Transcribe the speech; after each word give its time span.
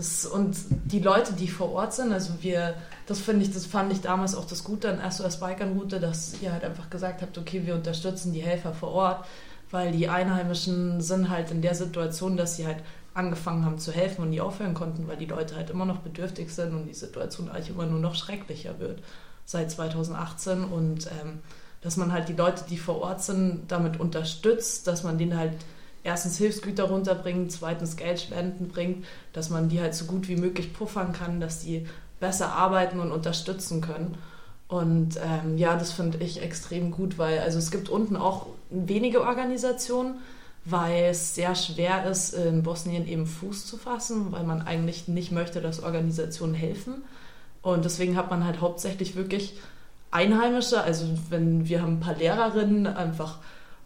Das, 0.00 0.24
und 0.24 0.56
die 0.70 1.00
Leute, 1.00 1.34
die 1.34 1.46
vor 1.46 1.72
Ort 1.72 1.92
sind, 1.92 2.10
also 2.10 2.32
wir, 2.40 2.74
das 3.04 3.20
finde 3.20 3.44
ich, 3.44 3.52
das 3.52 3.66
fand 3.66 3.92
ich 3.92 4.00
damals 4.00 4.34
auch 4.34 4.46
das 4.46 4.64
Gute 4.64 4.88
an 4.88 5.10
SOS 5.10 5.40
Bikern 5.40 5.76
Route, 5.76 6.00
dass 6.00 6.40
ihr 6.40 6.54
halt 6.54 6.64
einfach 6.64 6.88
gesagt 6.88 7.20
habt, 7.20 7.36
okay, 7.36 7.66
wir 7.66 7.74
unterstützen 7.74 8.32
die 8.32 8.40
Helfer 8.40 8.72
vor 8.72 8.92
Ort, 8.92 9.26
weil 9.70 9.92
die 9.92 10.08
Einheimischen 10.08 11.02
sind 11.02 11.28
halt 11.28 11.50
in 11.50 11.60
der 11.60 11.74
Situation, 11.74 12.38
dass 12.38 12.56
sie 12.56 12.66
halt 12.66 12.78
angefangen 13.12 13.66
haben 13.66 13.78
zu 13.78 13.92
helfen 13.92 14.22
und 14.22 14.30
nie 14.30 14.40
aufhören 14.40 14.72
konnten, 14.72 15.06
weil 15.06 15.18
die 15.18 15.26
Leute 15.26 15.54
halt 15.54 15.68
immer 15.68 15.84
noch 15.84 15.98
bedürftig 15.98 16.48
sind 16.48 16.72
und 16.72 16.86
die 16.86 16.94
Situation 16.94 17.50
eigentlich 17.50 17.68
immer 17.68 17.84
nur 17.84 18.00
noch 18.00 18.14
schrecklicher 18.14 18.78
wird 18.78 19.02
seit 19.44 19.70
2018 19.70 20.64
und 20.64 21.08
ähm, 21.08 21.40
dass 21.82 21.98
man 21.98 22.10
halt 22.10 22.30
die 22.30 22.34
Leute, 22.34 22.64
die 22.70 22.78
vor 22.78 23.02
Ort 23.02 23.22
sind, 23.22 23.64
damit 23.68 24.00
unterstützt, 24.00 24.86
dass 24.86 25.04
man 25.04 25.18
denen 25.18 25.36
halt 25.36 25.52
erstens 26.02 26.38
Hilfsgüter 26.38 26.84
runterbringt, 26.84 27.52
zweitens 27.52 27.96
Geldspenden 27.96 28.68
bringt, 28.68 29.04
dass 29.32 29.50
man 29.50 29.68
die 29.68 29.80
halt 29.80 29.94
so 29.94 30.06
gut 30.06 30.28
wie 30.28 30.36
möglich 30.36 30.72
puffern 30.72 31.12
kann, 31.12 31.40
dass 31.40 31.60
die 31.60 31.86
besser 32.20 32.52
arbeiten 32.52 33.00
und 33.00 33.12
unterstützen 33.12 33.80
können. 33.80 34.16
Und 34.68 35.16
ähm, 35.16 35.58
ja, 35.58 35.76
das 35.76 35.92
finde 35.92 36.18
ich 36.18 36.42
extrem 36.42 36.92
gut, 36.92 37.18
weil 37.18 37.40
also 37.40 37.58
es 37.58 37.70
gibt 37.70 37.88
unten 37.88 38.16
auch 38.16 38.46
wenige 38.70 39.22
Organisationen, 39.22 40.18
weil 40.64 41.04
es 41.04 41.34
sehr 41.34 41.54
schwer 41.54 42.08
ist, 42.08 42.34
in 42.34 42.62
Bosnien 42.62 43.08
eben 43.08 43.26
Fuß 43.26 43.66
zu 43.66 43.78
fassen, 43.78 44.30
weil 44.30 44.44
man 44.44 44.62
eigentlich 44.62 45.08
nicht 45.08 45.32
möchte, 45.32 45.60
dass 45.60 45.82
Organisationen 45.82 46.54
helfen. 46.54 47.02
Und 47.62 47.84
deswegen 47.84 48.16
hat 48.16 48.30
man 48.30 48.44
halt 48.44 48.60
hauptsächlich 48.60 49.16
wirklich 49.16 49.58
Einheimische, 50.12 50.82
also 50.82 51.06
wenn 51.28 51.68
wir 51.68 51.82
haben 51.82 51.94
ein 51.94 52.00
paar 52.00 52.16
Lehrerinnen 52.16 52.86
einfach 52.86 53.38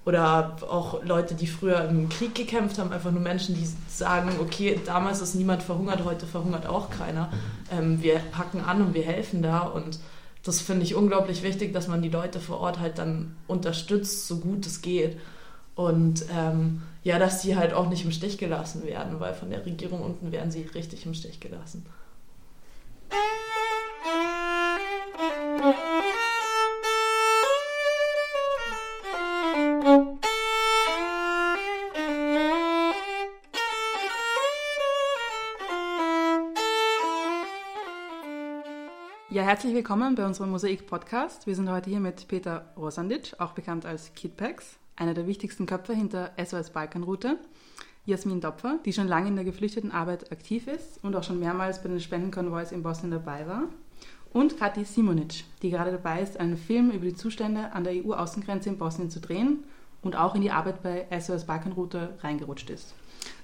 oder 0.04 0.56
auch 0.68 1.02
Leute, 1.02 1.34
die 1.34 1.46
früher 1.46 1.88
im 1.88 2.08
Krieg 2.08 2.34
gekämpft 2.34 2.78
haben, 2.78 2.92
einfach 2.92 3.10
nur 3.10 3.22
Menschen, 3.22 3.54
die 3.54 3.66
sagen, 3.88 4.30
okay, 4.40 4.78
damals 4.84 5.20
ist 5.20 5.34
niemand 5.34 5.62
verhungert, 5.62 6.04
heute 6.04 6.26
verhungert 6.26 6.66
auch 6.66 6.90
keiner. 6.90 7.32
Ähm, 7.72 8.02
wir 8.02 8.18
packen 8.18 8.60
an 8.60 8.82
und 8.82 8.94
wir 8.94 9.04
helfen 9.04 9.42
da 9.42 9.60
und 9.60 9.98
das 10.44 10.60
finde 10.60 10.82
ich 10.84 10.94
unglaublich 10.94 11.42
wichtig, 11.42 11.72
dass 11.72 11.88
man 11.88 12.02
die 12.02 12.10
Leute 12.10 12.38
vor 12.38 12.60
Ort 12.60 12.78
halt 12.78 12.98
dann 12.98 13.34
unterstützt, 13.46 14.28
so 14.28 14.40
gut 14.40 14.66
es 14.66 14.82
geht. 14.82 15.18
Und 15.74 16.26
ähm, 16.36 16.82
ja, 17.02 17.18
dass 17.18 17.40
die 17.40 17.56
halt 17.56 17.72
auch 17.72 17.88
nicht 17.88 18.04
im 18.04 18.12
Stich 18.12 18.36
gelassen 18.36 18.84
werden, 18.84 19.20
weil 19.20 19.32
von 19.34 19.50
der 19.50 19.64
Regierung 19.64 20.02
unten 20.02 20.32
werden 20.32 20.50
sie 20.50 20.62
richtig 20.74 21.06
im 21.06 21.14
Stich 21.14 21.40
gelassen. 21.40 21.86
Ja, 39.34 39.42
herzlich 39.42 39.74
willkommen 39.74 40.14
bei 40.14 40.24
unserem 40.24 40.50
Mosaik-Podcast. 40.50 41.48
Wir 41.48 41.56
sind 41.56 41.68
heute 41.68 41.90
hier 41.90 41.98
mit 41.98 42.28
Peter 42.28 42.66
Rosandic, 42.76 43.34
auch 43.38 43.50
bekannt 43.50 43.84
als 43.84 44.14
Kidpax, 44.14 44.76
einer 44.94 45.12
der 45.12 45.26
wichtigsten 45.26 45.66
Köpfe 45.66 45.92
hinter 45.92 46.30
SOS 46.38 46.70
Balkanroute. 46.70 47.40
Jasmin 48.06 48.40
Dopfer, 48.40 48.78
die 48.84 48.92
schon 48.92 49.08
lange 49.08 49.26
in 49.26 49.34
der 49.34 49.44
Geflüchtetenarbeit 49.44 50.30
aktiv 50.30 50.68
ist 50.68 51.02
und 51.02 51.16
auch 51.16 51.24
schon 51.24 51.40
mehrmals 51.40 51.82
bei 51.82 51.88
den 51.88 51.98
Spendenkonvois 51.98 52.70
in 52.70 52.84
Bosnien 52.84 53.10
dabei 53.10 53.44
war. 53.48 53.64
Und 54.32 54.56
Kathi 54.56 54.84
Simonic, 54.84 55.42
die 55.62 55.70
gerade 55.70 55.90
dabei 55.90 56.20
ist, 56.20 56.38
einen 56.38 56.56
Film 56.56 56.92
über 56.92 57.04
die 57.04 57.16
Zustände 57.16 57.72
an 57.72 57.82
der 57.82 57.94
EU-Außengrenze 57.94 58.68
in 58.68 58.78
Bosnien 58.78 59.10
zu 59.10 59.18
drehen 59.18 59.64
und 60.02 60.14
auch 60.14 60.36
in 60.36 60.42
die 60.42 60.52
Arbeit 60.52 60.80
bei 60.80 61.08
SOS 61.10 61.46
Balkanroute 61.46 62.10
reingerutscht 62.20 62.70
ist. 62.70 62.94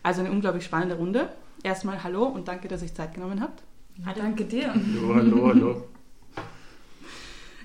Also 0.05 0.21
eine 0.21 0.31
unglaublich 0.31 0.65
spannende 0.65 0.95
Runde. 0.95 1.31
Erstmal 1.65 2.05
hallo 2.05 2.27
und 2.27 2.47
danke, 2.47 2.69
dass 2.69 2.81
ihr 2.81 2.85
euch 2.85 2.95
Zeit 2.95 3.13
genommen 3.13 3.41
habt. 3.41 3.65
Ah, 4.05 4.13
danke 4.15 4.45
dir. 4.45 4.73
Hallo, 4.73 5.15
hallo, 5.15 5.49
hallo. 5.49 5.83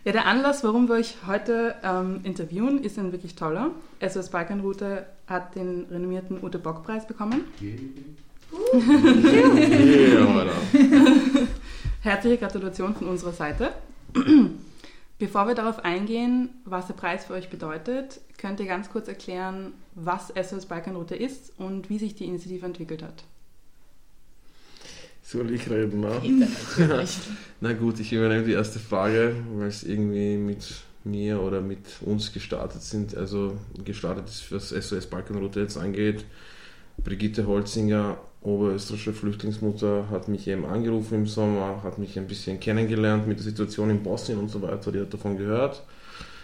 Ja, 0.03 0.11
der 0.11 0.28
Anlass, 0.28 0.64
warum 0.64 0.88
wir 0.88 0.95
euch 0.95 1.16
heute 1.25 1.75
ähm, 1.83 2.19
interviewen, 2.23 2.83
ist 2.83 2.99
ein 2.99 3.11
wirklich 3.11 3.36
toller. 3.36 3.71
SOS 4.02 4.30
Balkanroute 4.30 5.08
hat 5.27 5.55
den 5.55 5.86
renommierten 5.86 6.43
Ute 6.43 6.60
Bock 6.60 6.83
Preis 6.83 7.08
bekommen. 7.08 7.45
Yeah, 7.61 7.80
Herzliche 12.02 12.37
Gratulation 12.37 12.95
von 12.95 13.08
unserer 13.08 13.33
Seite. 13.33 13.71
Bevor 15.17 15.48
wir 15.48 15.55
darauf 15.55 15.83
eingehen, 15.83 16.49
was 16.65 16.87
der 16.87 16.93
Preis 16.93 17.26
für 17.26 17.33
euch 17.33 17.49
bedeutet, 17.49 18.21
könnt 18.37 18.60
ihr 18.60 18.67
ganz 18.67 18.89
kurz 18.89 19.08
erklären, 19.08 19.73
was 19.95 20.27
SOS 20.27 20.67
Balkanroute 20.67 21.15
ist 21.15 21.54
und 21.58 21.89
wie 21.89 21.98
sich 21.98 22.14
die 22.14 22.26
Initiative 22.26 22.65
entwickelt 22.65 23.02
hat. 23.02 23.23
Soll 25.27 25.52
ich 25.52 25.67
reden, 25.71 26.02
ne? 26.02 26.21
Na 27.59 27.73
gut, 27.73 27.99
ich 27.99 28.13
übernehme 28.13 28.43
die 28.43 28.52
erste 28.52 28.77
Frage, 28.77 29.36
weil 29.55 29.69
es 29.69 29.83
irgendwie 29.83 30.37
mit 30.37 30.83
mir 31.03 31.41
oder 31.41 31.61
mit 31.61 31.80
uns 32.02 32.31
gestartet 32.31 32.83
sind. 32.83 33.17
Also 33.17 33.58
gestartet 33.83 34.30
ist, 34.30 34.52
was 34.52 34.69
SOS 34.69 35.08
Balkanroute 35.08 35.61
jetzt 35.61 35.77
angeht. 35.77 36.25
Brigitte 37.03 37.47
Holzinger, 37.47 38.19
oberösterreichische 38.43 39.13
Flüchtlingsmutter, 39.13 40.09
hat 40.11 40.27
mich 40.27 40.47
eben 40.47 40.63
angerufen 40.63 41.15
im 41.15 41.25
Sommer, 41.25 41.81
hat 41.83 41.97
mich 41.97 42.19
ein 42.19 42.27
bisschen 42.27 42.59
kennengelernt 42.59 43.27
mit 43.27 43.39
der 43.39 43.45
Situation 43.45 43.89
in 43.89 44.03
Bosnien 44.03 44.37
und 44.37 44.49
so 44.49 44.61
weiter. 44.61 44.92
Die 44.92 44.99
hat 44.99 45.11
davon 45.11 45.37
gehört. 45.37 45.81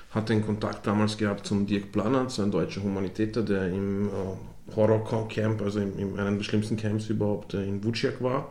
Hat 0.10 0.28
den 0.30 0.44
Kontakt 0.44 0.88
damals 0.88 1.18
gehabt 1.18 1.46
zum 1.46 1.68
Dirk 1.68 1.92
Planert, 1.92 2.32
so 2.32 2.42
ein 2.42 2.50
deutscher 2.50 2.82
Humanitäter, 2.82 3.44
der 3.44 3.68
im 3.68 4.08
äh, 4.08 4.76
Horror-Camp, 4.76 5.62
also 5.62 5.80
in, 5.80 6.00
in 6.00 6.20
einem 6.20 6.38
der 6.38 6.44
schlimmsten 6.44 6.78
Camps 6.78 7.10
überhaupt, 7.10 7.54
äh, 7.54 7.64
in 7.64 7.84
Vuciak 7.84 8.24
war. 8.24 8.50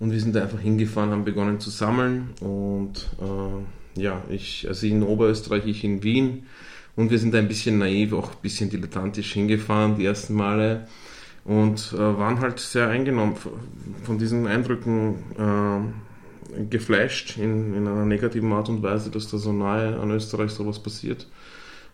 Und 0.00 0.12
wir 0.12 0.20
sind 0.20 0.34
da 0.34 0.42
einfach 0.42 0.60
hingefahren, 0.60 1.10
haben 1.10 1.24
begonnen 1.24 1.60
zu 1.60 1.70
sammeln. 1.70 2.30
Und 2.40 3.08
äh, 3.20 4.00
ja, 4.00 4.22
ich, 4.28 4.66
also 4.68 4.86
in 4.86 5.02
Oberösterreich, 5.02 5.66
ich 5.66 5.82
in 5.84 6.02
Wien. 6.02 6.46
Und 6.94 7.10
wir 7.10 7.18
sind 7.18 7.34
da 7.34 7.38
ein 7.38 7.48
bisschen 7.48 7.78
naiv, 7.78 8.12
auch 8.12 8.30
ein 8.30 8.42
bisschen 8.42 8.70
dilettantisch 8.70 9.32
hingefahren, 9.32 9.96
die 9.96 10.04
ersten 10.04 10.34
Male. 10.34 10.86
Und 11.44 11.92
äh, 11.94 11.98
waren 11.98 12.40
halt 12.40 12.60
sehr 12.60 12.88
eingenommen 12.88 13.36
von 14.04 14.18
diesen 14.18 14.46
Eindrücken, 14.46 15.14
äh, 15.38 16.62
geflasht 16.70 17.36
in, 17.36 17.74
in 17.74 17.86
einer 17.86 18.04
negativen 18.04 18.52
Art 18.52 18.68
und 18.68 18.82
Weise, 18.82 19.10
dass 19.10 19.30
da 19.30 19.38
so 19.38 19.52
nahe 19.52 19.98
an 19.98 20.10
Österreich 20.10 20.50
sowas 20.50 20.82
passiert. 20.82 21.26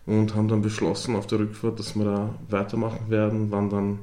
Und 0.05 0.35
haben 0.35 0.47
dann 0.47 0.61
beschlossen 0.61 1.15
auf 1.15 1.27
der 1.27 1.39
Rückfahrt, 1.39 1.79
dass 1.79 1.95
wir 1.95 2.05
da 2.05 2.35
weitermachen 2.49 3.09
werden, 3.09 3.51
waren 3.51 3.69
dann 3.69 3.99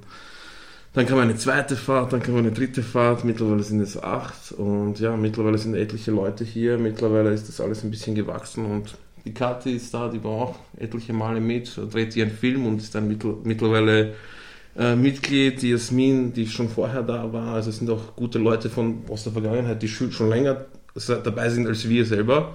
dann 0.95 1.07
kam 1.07 1.19
eine 1.19 1.37
zweite 1.37 1.77
Fahrt, 1.77 2.13
dann 2.13 2.23
kam 2.23 2.37
eine 2.37 2.53
dritte 2.53 2.83
Fahrt, 2.83 3.25
mittlerweile 3.25 3.63
sind 3.63 3.81
es 3.81 4.03
acht. 4.03 4.53
Und 4.53 5.01
ja, 5.01 5.17
mittlerweile 5.17 5.57
sind 5.57 5.75
etliche 5.75 6.11
Leute 6.11 6.45
hier, 6.45 6.77
mittlerweile 6.77 7.33
ist 7.33 7.49
das 7.49 7.61
alles 7.61 7.83
ein 7.83 7.91
bisschen 7.91 8.15
gewachsen. 8.15 8.67
Und 8.67 8.95
die 9.25 9.33
Kathi 9.33 9.75
ist 9.77 9.95
da, 9.95 10.09
die 10.09 10.23
war 10.23 10.33
auch 10.33 10.59
etliche 10.77 11.15
Male 11.15 11.41
mit, 11.41 11.79
dreht 11.91 12.17
einen 12.17 12.31
Film 12.31 12.67
und 12.67 12.79
ist 12.79 12.95
dann 12.95 13.09
mittlerweile 13.45 14.15
äh, 14.77 14.95
Mitglied, 14.95 15.63
die 15.63 15.71
Jasmin, 15.71 16.33
die 16.33 16.47
schon 16.47 16.69
vorher 16.69 17.03
da 17.03 17.33
war, 17.33 17.55
also 17.55 17.71
es 17.71 17.79
sind 17.79 17.91
auch 17.91 18.17
gute 18.17 18.39
Leute 18.39 18.69
von, 18.71 19.03
aus 19.09 19.25
der 19.25 19.33
Vergangenheit, 19.33 19.83
die 19.83 19.89
schon 19.89 20.29
länger 20.29 20.67
dabei 21.25 21.49
sind 21.49 21.67
als 21.67 21.89
wir 21.89 22.05
selber 22.05 22.55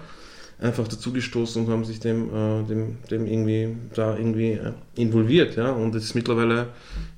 einfach 0.59 0.87
dazugestoßen 0.87 1.63
und 1.63 1.71
haben 1.71 1.85
sich 1.85 1.99
dem, 1.99 2.29
äh, 2.29 2.63
dem, 2.63 2.97
dem 3.11 3.27
irgendwie 3.27 3.77
da 3.93 4.17
irgendwie 4.17 4.53
äh, 4.53 4.73
involviert. 4.95 5.55
Ja? 5.55 5.71
Und 5.71 5.93
jetzt 5.93 6.15
mittlerweile 6.15 6.69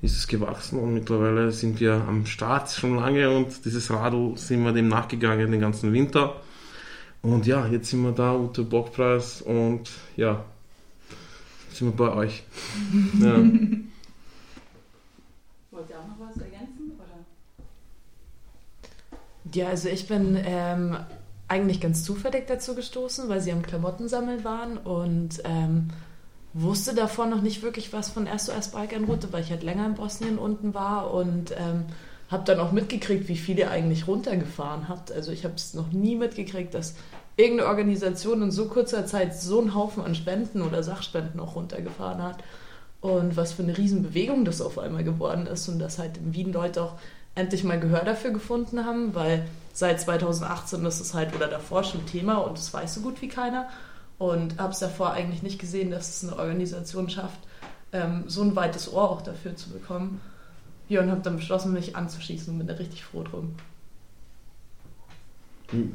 ist 0.01 0.17
es 0.17 0.27
gewachsen 0.27 0.79
und 0.79 0.93
mittlerweile 0.93 1.51
sind 1.51 1.79
wir 1.79 1.93
am 1.93 2.25
Start 2.25 2.69
schon 2.71 2.97
lange 2.97 3.29
und 3.29 3.63
dieses 3.63 3.89
Radl 3.91 4.35
sind 4.35 4.63
wir 4.63 4.73
dem 4.73 4.89
nachgegangen 4.89 5.51
den 5.51 5.61
ganzen 5.61 5.93
Winter. 5.93 6.35
Und 7.21 7.45
ja, 7.45 7.67
jetzt 7.67 7.89
sind 7.89 8.01
wir 8.03 8.11
da, 8.11 8.35
Ute 8.35 8.63
Bockpreis 8.63 9.41
und 9.41 9.89
ja, 10.15 10.43
sind 11.71 11.87
wir 11.87 12.07
bei 12.07 12.13
euch. 12.13 12.43
ja. 13.19 13.35
Wollt 15.71 15.89
ihr 15.89 15.99
auch 15.99 16.07
noch 16.07 16.19
was 16.19 16.37
ergänzen? 16.37 16.91
Oder? 16.97 17.25
Ja, 19.53 19.69
also 19.69 19.89
ich 19.89 20.07
bin 20.07 20.37
ähm, 20.45 20.97
eigentlich 21.49 21.81
ganz 21.81 22.03
zufällig 22.03 22.47
dazu 22.47 22.75
gestoßen, 22.75 23.27
weil 23.27 23.41
sie 23.41 23.51
am 23.51 23.63
Klamottensammeln 23.63 24.43
waren 24.43 24.77
und 24.77 25.41
ähm, 25.43 25.89
wusste 26.53 26.93
davon 26.93 27.29
noch 27.29 27.41
nicht 27.41 27.61
wirklich 27.61 27.91
was 27.91 28.09
von 28.09 28.27
SOS 28.27 28.69
Balkanroute, 28.69 29.33
weil 29.33 29.43
ich 29.43 29.49
halt 29.49 29.63
länger 29.63 29.85
in 29.85 29.95
Bosnien 29.95 30.37
unten 30.37 30.73
war 30.73 31.13
und 31.13 31.51
ähm, 31.51 31.85
habe 32.29 32.43
dann 32.45 32.59
auch 32.59 32.71
mitgekriegt, 32.71 33.27
wie 33.27 33.35
viel 33.35 33.57
ihr 33.57 33.71
eigentlich 33.71 34.07
runtergefahren 34.07 34.87
habt. 34.87 35.11
Also 35.11 35.31
ich 35.31 35.43
habe 35.43 35.55
es 35.55 35.73
noch 35.73 35.91
nie 35.91 36.15
mitgekriegt, 36.15 36.73
dass 36.73 36.95
irgendeine 37.35 37.69
Organisation 37.69 38.43
in 38.43 38.51
so 38.51 38.67
kurzer 38.67 39.05
Zeit 39.05 39.35
so 39.35 39.59
einen 39.59 39.73
Haufen 39.73 40.03
an 40.03 40.13
Spenden 40.13 40.61
oder 40.61 40.83
Sachspenden 40.83 41.39
auch 41.39 41.55
runtergefahren 41.55 42.21
hat. 42.21 42.43
Und 43.01 43.37
was 43.37 43.53
für 43.53 43.63
eine 43.63 43.77
Riesenbewegung 43.77 44.45
das 44.45 44.61
auf 44.61 44.77
einmal 44.77 45.03
geworden 45.03 45.47
ist 45.47 45.67
und 45.69 45.79
dass 45.79 45.97
halt 45.97 46.17
in 46.17 46.33
Wien 46.33 46.51
Leute 46.51 46.83
auch 46.83 46.95
endlich 47.33 47.63
mal 47.63 47.79
Gehör 47.79 48.03
dafür 48.03 48.31
gefunden 48.31 48.85
haben, 48.85 49.15
weil 49.15 49.45
seit 49.79 50.01
2018 50.01 50.85
ist 50.85 50.99
es 50.99 51.13
halt 51.13 51.33
oder 51.33 51.47
davor 51.47 51.83
schon 51.83 52.05
Thema 52.05 52.35
und 52.35 52.57
das 52.57 52.73
weiß 52.73 52.95
so 52.95 53.01
gut 53.01 53.21
wie 53.21 53.29
keiner. 53.29 53.69
Und 54.17 54.59
habe 54.59 54.73
es 54.73 54.79
davor 54.79 55.13
eigentlich 55.13 55.43
nicht 55.43 55.59
gesehen, 55.59 55.91
dass 55.91 56.09
es 56.09 56.29
eine 56.29 56.37
Organisation 56.37 57.09
schafft, 57.09 57.39
ähm, 57.93 58.25
so 58.27 58.41
ein 58.41 58.53
weites 58.57 58.91
Ohr 58.91 59.09
auch 59.09 59.21
dafür 59.21 59.55
zu 59.55 59.69
bekommen. 59.69 60.19
Ja, 60.89 61.01
und 61.01 61.09
habe 61.09 61.21
dann 61.21 61.37
beschlossen, 61.37 61.71
mich 61.71 61.95
anzuschließen 61.95 62.51
und 62.51 62.59
bin 62.59 62.67
da 62.67 62.73
richtig 62.73 63.05
froh 63.05 63.23
drum. 63.23 63.55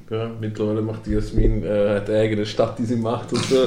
Ja, 0.08 0.30
mittlerweile 0.40 0.80
macht 0.80 1.04
die 1.04 1.10
Jasmin 1.10 1.64
äh, 1.64 2.00
eine 2.06 2.18
eigene 2.18 2.46
Stadt, 2.46 2.78
die 2.78 2.86
sie 2.86 2.96
macht 2.96 3.32
und 3.32 3.44
so. 3.44 3.66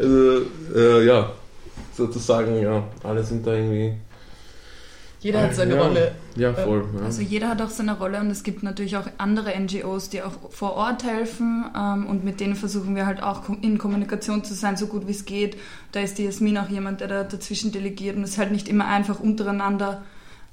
also, 0.00 0.42
äh, 0.74 1.04
ja, 1.04 1.32
sozusagen, 1.92 2.62
ja, 2.62 2.84
alle 3.02 3.22
sind 3.22 3.46
da 3.46 3.52
irgendwie. 3.52 3.94
Jeder 5.26 5.42
hat 5.42 5.56
seine 5.56 5.74
ja, 5.74 5.82
Rolle. 5.82 6.14
Ja, 6.36 6.54
voll. 6.54 6.84
Ja. 6.96 7.04
Also 7.04 7.20
jeder 7.20 7.48
hat 7.48 7.60
auch 7.60 7.70
seine 7.70 7.98
Rolle 7.98 8.20
und 8.20 8.30
es 8.30 8.44
gibt 8.44 8.62
natürlich 8.62 8.96
auch 8.96 9.08
andere 9.18 9.58
NGOs, 9.58 10.08
die 10.08 10.22
auch 10.22 10.50
vor 10.50 10.74
Ort 10.74 11.02
helfen 11.02 11.64
ähm, 11.76 12.06
und 12.06 12.22
mit 12.22 12.38
denen 12.38 12.54
versuchen 12.54 12.94
wir 12.94 13.06
halt 13.06 13.20
auch 13.20 13.48
in 13.60 13.76
Kommunikation 13.76 14.44
zu 14.44 14.54
sein, 14.54 14.76
so 14.76 14.86
gut 14.86 15.08
wie 15.08 15.10
es 15.10 15.24
geht. 15.24 15.56
Da 15.90 15.98
ist 15.98 16.18
die 16.18 16.24
Jasmin 16.24 16.56
auch 16.58 16.68
jemand, 16.68 17.00
der 17.00 17.08
da 17.08 17.24
dazwischen 17.24 17.72
delegiert 17.72 18.16
und 18.16 18.22
es 18.22 18.30
ist 18.30 18.38
halt 18.38 18.52
nicht 18.52 18.68
immer 18.68 18.86
einfach 18.86 19.18
untereinander 19.18 20.04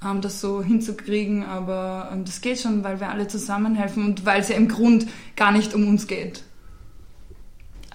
ähm, 0.04 0.20
das 0.20 0.40
so 0.40 0.60
hinzukriegen, 0.60 1.44
aber 1.44 2.10
ähm, 2.12 2.24
das 2.24 2.40
geht 2.40 2.58
schon, 2.58 2.82
weil 2.82 2.98
wir 2.98 3.10
alle 3.10 3.28
zusammenhelfen 3.28 4.04
und 4.04 4.26
weil 4.26 4.40
es 4.40 4.48
ja 4.48 4.56
im 4.56 4.66
Grund 4.66 5.06
gar 5.36 5.52
nicht 5.52 5.72
um 5.72 5.86
uns 5.86 6.08
geht. 6.08 6.42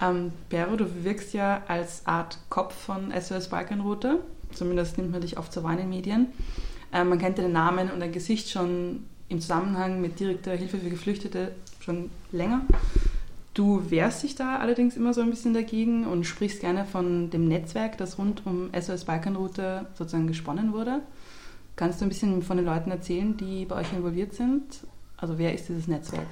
Ähm, 0.00 0.32
Bero, 0.48 0.76
du 0.76 1.04
wirkst 1.04 1.34
ja 1.34 1.62
als 1.68 2.06
Art 2.06 2.38
Kopf 2.48 2.74
von 2.74 3.12
SOS 3.12 3.48
Balkanroute. 3.48 4.20
Zumindest 4.52 4.98
nimmt 4.98 5.12
man 5.12 5.20
dich 5.20 5.38
oft 5.38 5.52
zur 5.52 5.62
Wahl 5.62 5.74
in 5.74 5.80
den 5.80 5.90
Medien. 5.90 6.26
Ähm, 6.92 7.08
man 7.08 7.18
kennt 7.18 7.38
deinen 7.38 7.52
Namen 7.52 7.90
und 7.90 8.00
dein 8.00 8.12
Gesicht 8.12 8.50
schon 8.50 9.04
im 9.28 9.40
Zusammenhang 9.40 10.00
mit 10.00 10.18
direkter 10.18 10.52
Hilfe 10.52 10.78
für 10.78 10.90
Geflüchtete 10.90 11.52
schon 11.80 12.10
länger. 12.32 12.62
Du 13.54 13.90
wehrst 13.90 14.22
dich 14.22 14.34
da 14.34 14.58
allerdings 14.58 14.96
immer 14.96 15.12
so 15.12 15.20
ein 15.20 15.30
bisschen 15.30 15.54
dagegen 15.54 16.06
und 16.06 16.24
sprichst 16.24 16.60
gerne 16.60 16.84
von 16.84 17.30
dem 17.30 17.48
Netzwerk, 17.48 17.98
das 17.98 18.18
rund 18.18 18.46
um 18.46 18.70
SOS 18.78 19.04
Balkanroute 19.04 19.86
sozusagen 19.94 20.26
gesponnen 20.26 20.72
wurde. 20.72 21.00
Kannst 21.76 22.00
du 22.00 22.04
ein 22.04 22.08
bisschen 22.08 22.42
von 22.42 22.56
den 22.56 22.66
Leuten 22.66 22.90
erzählen, 22.90 23.36
die 23.36 23.64
bei 23.64 23.76
euch 23.76 23.92
involviert 23.92 24.34
sind? 24.34 24.62
Also 25.16 25.38
wer 25.38 25.54
ist 25.54 25.68
dieses 25.68 25.88
Netzwerk? 25.88 26.26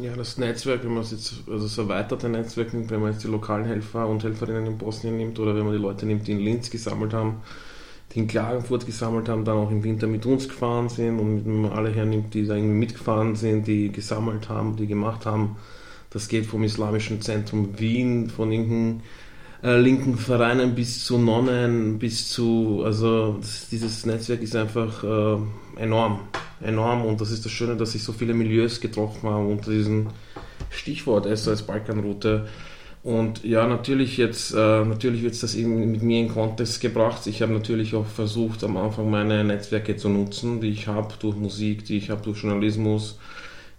Ja, 0.00 0.14
das 0.16 0.38
Netzwerk, 0.38 0.84
wenn 0.84 0.94
man 0.94 1.02
es 1.02 1.12
jetzt, 1.12 1.44
also 1.48 1.64
das 1.64 1.78
erweiterte 1.78 2.28
Netzwerk 2.28 2.72
wenn 2.72 3.00
man 3.00 3.12
jetzt 3.12 3.22
die 3.22 3.28
lokalen 3.28 3.64
Helfer 3.64 4.08
und 4.08 4.24
Helferinnen 4.24 4.66
in 4.66 4.78
Bosnien 4.78 5.16
nimmt 5.16 5.38
oder 5.38 5.54
wenn 5.54 5.64
man 5.64 5.72
die 5.72 5.80
Leute 5.80 6.04
nimmt, 6.04 6.26
die 6.26 6.32
in 6.32 6.40
Linz 6.40 6.70
gesammelt 6.70 7.14
haben, 7.14 7.42
die 8.12 8.20
in 8.20 8.26
Klagenfurt 8.26 8.86
gesammelt 8.86 9.28
haben, 9.28 9.44
dann 9.44 9.58
auch 9.58 9.70
im 9.70 9.84
Winter 9.84 10.06
mit 10.06 10.24
uns 10.24 10.48
gefahren 10.48 10.88
sind 10.88 11.18
und 11.18 11.44
wenn 11.44 11.62
man 11.62 11.72
alle 11.72 11.90
hernimmt, 11.90 12.32
die 12.34 12.46
da 12.46 12.54
irgendwie 12.54 12.74
mitgefahren 12.74 13.36
sind, 13.36 13.66
die 13.66 13.92
gesammelt 13.92 14.48
haben, 14.48 14.76
die 14.76 14.86
gemacht 14.86 15.26
haben. 15.26 15.56
Das 16.10 16.28
geht 16.28 16.46
vom 16.46 16.64
Islamischen 16.64 17.20
Zentrum 17.20 17.78
Wien, 17.78 18.30
von 18.30 18.50
irgendeinem 18.50 19.00
äh, 19.62 19.78
linken 19.78 20.16
Vereinen 20.16 20.74
bis 20.74 21.04
zu 21.04 21.18
Nonnen, 21.18 21.98
bis 21.98 22.30
zu, 22.30 22.82
also 22.84 23.36
das, 23.40 23.68
dieses 23.68 24.06
Netzwerk 24.06 24.40
ist 24.40 24.56
einfach 24.56 25.04
äh, 25.04 25.36
enorm, 25.76 26.20
enorm 26.62 27.04
und 27.04 27.20
das 27.20 27.30
ist 27.30 27.44
das 27.44 27.52
Schöne, 27.52 27.76
dass 27.76 27.92
sich 27.92 28.02
so 28.02 28.12
viele 28.12 28.32
Milieus 28.32 28.80
getroffen 28.80 29.28
haben 29.28 29.50
unter 29.50 29.70
diesem 29.70 30.06
Stichwort 30.70 31.26
SOS 31.26 31.62
Balkanroute. 31.62 32.48
Und 33.02 33.44
ja, 33.44 33.66
natürlich 33.66 34.18
äh, 34.18 34.26
natürlich 34.84 35.22
wird 35.22 35.40
das 35.40 35.54
irgendwie 35.54 35.86
mit 35.86 36.02
mir 36.02 36.20
in 36.20 36.28
Kontext 36.28 36.80
gebracht. 36.80 37.26
Ich 37.26 37.42
habe 37.42 37.52
natürlich 37.52 37.94
auch 37.94 38.06
versucht, 38.06 38.64
am 38.64 38.76
Anfang 38.76 39.10
meine 39.10 39.44
Netzwerke 39.44 39.96
zu 39.96 40.08
nutzen, 40.08 40.60
die 40.60 40.70
ich 40.70 40.88
habe 40.88 41.14
durch 41.20 41.36
Musik, 41.36 41.84
die 41.84 41.96
ich 41.96 42.10
habe 42.10 42.22
durch 42.22 42.42
Journalismus, 42.42 43.18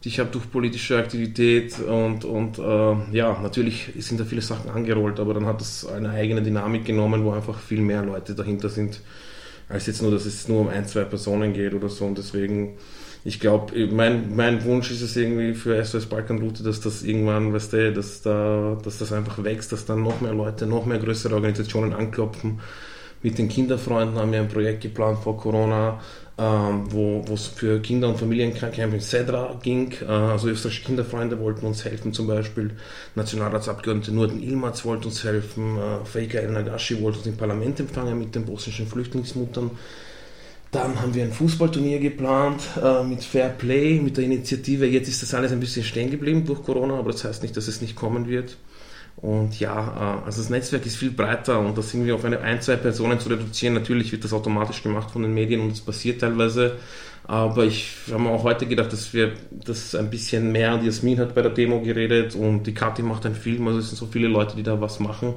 die 0.04 0.10
ich 0.10 0.20
habe 0.20 0.30
durch 0.32 0.50
politische 0.50 0.98
Aktivität 0.98 1.80
und, 1.80 2.24
und 2.24 2.60
äh, 2.60 3.16
ja, 3.16 3.38
natürlich 3.42 3.90
sind 3.98 4.20
da 4.20 4.26
viele 4.26 4.42
Sachen 4.42 4.70
angerollt, 4.70 5.20
aber 5.20 5.34
dann 5.34 5.46
hat 5.46 5.60
es 5.62 5.86
eine 5.86 6.12
eigene 6.12 6.42
Dynamik 6.42 6.86
genommen, 6.86 7.26
wo 7.26 7.32
einfach 7.32 7.60
viel 7.60 7.82
mehr 7.82 8.04
Leute 8.04 8.34
dahinter 8.36 8.70
sind, 8.70 9.02
als 9.68 9.86
jetzt 9.88 10.02
nur, 10.02 10.12
dass 10.12 10.26
es 10.26 10.48
nur 10.48 10.62
um 10.62 10.70
ein, 10.70 10.88
zwei 10.88 11.04
Personen 11.04 11.54
geht 11.54 11.74
oder 11.74 11.90
so. 11.90 12.06
Und 12.06 12.18
deswegen, 12.18 12.78
ich 13.26 13.40
glaube, 13.40 13.88
mein, 13.88 14.36
mein 14.36 14.64
Wunsch 14.64 14.92
ist 14.92 15.02
es 15.02 15.16
irgendwie 15.18 15.54
für 15.54 15.84
SOS 15.84 16.06
Balkanroute, 16.06 16.64
dass 16.64 16.80
das 16.80 17.04
irgendwann, 17.04 17.54
weißt 17.54 17.74
du, 17.74 17.94
dass, 17.94 18.22
da, 18.22 18.78
dass 18.82 19.00
das 19.00 19.12
einfach 19.12 19.44
wächst, 19.44 19.72
dass 19.72 19.86
dann 19.86 20.04
noch 20.04 20.22
mehr 20.22 20.34
Leute, 20.34 20.66
noch 20.66 20.86
mehr 20.86 21.00
größere 21.00 21.36
Organisationen 21.36 21.94
anklopfen. 21.94 22.60
Mit 23.22 23.38
den 23.38 23.50
Kinderfreunden 23.50 24.18
haben 24.18 24.32
wir 24.32 24.40
ein 24.40 24.48
Projekt 24.48 24.82
geplant 24.82 25.20
vor 25.20 25.36
Corona, 25.36 26.00
ähm, 26.38 26.86
wo 26.90 27.26
es 27.34 27.48
für 27.48 27.82
Kinder- 27.82 28.08
und 28.08 28.18
Familiencamp 28.18 28.78
in 28.78 29.02
Cedra 29.02 29.60
ging. 29.62 29.94
Äh, 30.02 30.06
also 30.06 30.48
österreichische 30.48 30.86
Kinderfreunde 30.86 31.38
wollten 31.38 31.66
uns 31.66 31.84
helfen, 31.84 32.14
zum 32.14 32.28
Beispiel 32.28 32.72
Nationalratsabgeordnete 33.16 34.14
Nurten 34.14 34.42
Ilmaz 34.42 34.86
wollte 34.86 35.10
uns 35.10 35.26
helfen, 35.26 35.78
äh, 35.78 36.06
Feika 36.06 36.38
El 36.38 36.52
Nagashi 36.52 37.02
wollte 37.02 37.18
uns 37.18 37.28
im 37.28 37.36
Parlament 37.36 37.82
empfangen 37.82 38.18
mit 38.18 38.34
den 38.34 38.46
bosnischen 38.46 38.88
Flüchtlingsmuttern. 38.88 39.72
Dann 40.72 41.02
haben 41.02 41.16
wir 41.16 41.24
ein 41.24 41.32
Fußballturnier 41.32 42.00
geplant 42.00 42.62
äh, 42.82 43.04
mit 43.04 43.24
Fair 43.24 43.50
Play, 43.50 44.00
mit 44.00 44.18
der 44.18 44.26
Initiative. 44.26 44.86
Jetzt 44.86 45.08
ist 45.08 45.24
das 45.24 45.34
alles 45.34 45.52
ein 45.52 45.60
bisschen 45.60 45.84
stehen 45.84 46.12
geblieben 46.12 46.46
durch 46.46 46.62
Corona, 46.62 47.00
aber 47.00 47.12
das 47.12 47.24
heißt 47.24 47.42
nicht, 47.42 47.58
dass 47.58 47.68
es 47.68 47.82
nicht 47.82 47.96
kommen 47.96 48.28
wird. 48.28 48.58
Und 49.18 49.60
ja, 49.60 50.22
äh, 50.22 50.26
also 50.26 50.42
das 50.42 50.52
Netzwerk 50.52 50.86
ist 50.86 50.96
viel 50.96 51.10
breiter 51.10 51.60
und 51.60 51.76
das 51.76 51.94
irgendwie 51.94 52.12
auf 52.12 52.24
eine, 52.24 52.40
ein, 52.42 52.62
zwei 52.62 52.76
Personen 52.76 53.20
zu 53.20 53.30
reduzieren, 53.30 53.74
natürlich 53.74 54.12
wird 54.12 54.24
das 54.24 54.32
automatisch 54.32 54.84
gemacht 54.84 55.10
von 55.12 55.24
den 55.24 55.34
Medien 55.34 55.60
und 55.62 55.72
es 55.72 55.82
passiert 55.82 56.22
teilweise. 56.22 56.78
Aber 57.26 57.66
ich 57.66 57.92
habe 58.12 58.24
mir 58.24 58.30
auch 58.30 58.44
heute 58.44 58.66
gedacht, 58.66 58.94
dass 58.94 59.14
wir 59.14 59.34
das 59.52 59.96
ein 59.96 60.10
bisschen 60.10 60.52
mehr, 60.52 60.78
die 60.78 60.86
Jasmin 60.86 61.20
hat 61.20 61.36
bei 61.36 61.42
der 61.42 61.52
Demo 61.52 61.82
geredet 61.82 62.36
und 62.36 62.64
die 62.64 62.74
Kathi 62.74 63.02
macht 63.02 63.26
einen 63.26 63.36
Film, 63.36 63.68
also 63.68 63.80
es 63.80 63.90
sind 63.90 63.98
so 63.98 64.08
viele 64.08 64.28
Leute, 64.28 64.56
die 64.56 64.64
da 64.64 64.80
was 64.80 65.00
machen. 65.00 65.36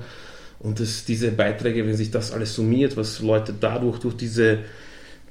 Und 0.58 0.79
das, 0.79 1.05
diese 1.05 1.32
Beiträge, 1.32 1.87
wenn 1.87 1.96
sich 1.96 2.11
das 2.11 2.32
alles 2.32 2.55
summiert, 2.55 2.96
was 2.96 3.20
Leute 3.20 3.55
dadurch, 3.58 3.99
durch 3.99 4.17
diese, 4.17 4.61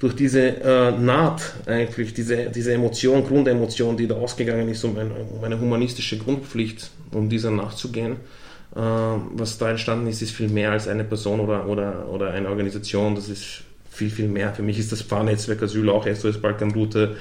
durch 0.02 0.16
diese 0.16 0.40
äh, 0.40 0.90
Naht 0.90 1.54
eigentlich, 1.64 2.12
diese, 2.12 2.50
diese 2.50 2.72
Emotion, 2.72 3.24
Grundemotion, 3.24 3.96
die 3.96 4.08
da 4.08 4.16
ausgegangen 4.16 4.68
ist, 4.68 4.82
um, 4.82 4.98
ein, 4.98 5.12
um 5.12 5.44
eine 5.44 5.60
humanistische 5.60 6.18
Grundpflicht, 6.18 6.90
um 7.12 7.28
dieser 7.28 7.52
nachzugehen, 7.52 8.14
äh, 8.74 8.80
was 8.80 9.58
da 9.58 9.70
entstanden 9.70 10.08
ist, 10.08 10.20
ist 10.20 10.32
viel 10.32 10.48
mehr 10.48 10.72
als 10.72 10.88
eine 10.88 11.04
Person 11.04 11.38
oder, 11.38 11.68
oder, 11.68 12.08
oder 12.08 12.32
eine 12.32 12.48
Organisation. 12.48 13.14
Das 13.14 13.28
ist 13.28 13.62
viel, 13.92 14.10
viel 14.10 14.26
mehr. 14.26 14.52
Für 14.52 14.62
mich 14.62 14.76
ist 14.76 14.90
das 14.90 15.02
Pfarrnetzwerk 15.02 15.62
Asyl 15.62 15.88
auch 15.88 16.04
SOS 16.04 16.40
Balkanroute 16.40 17.16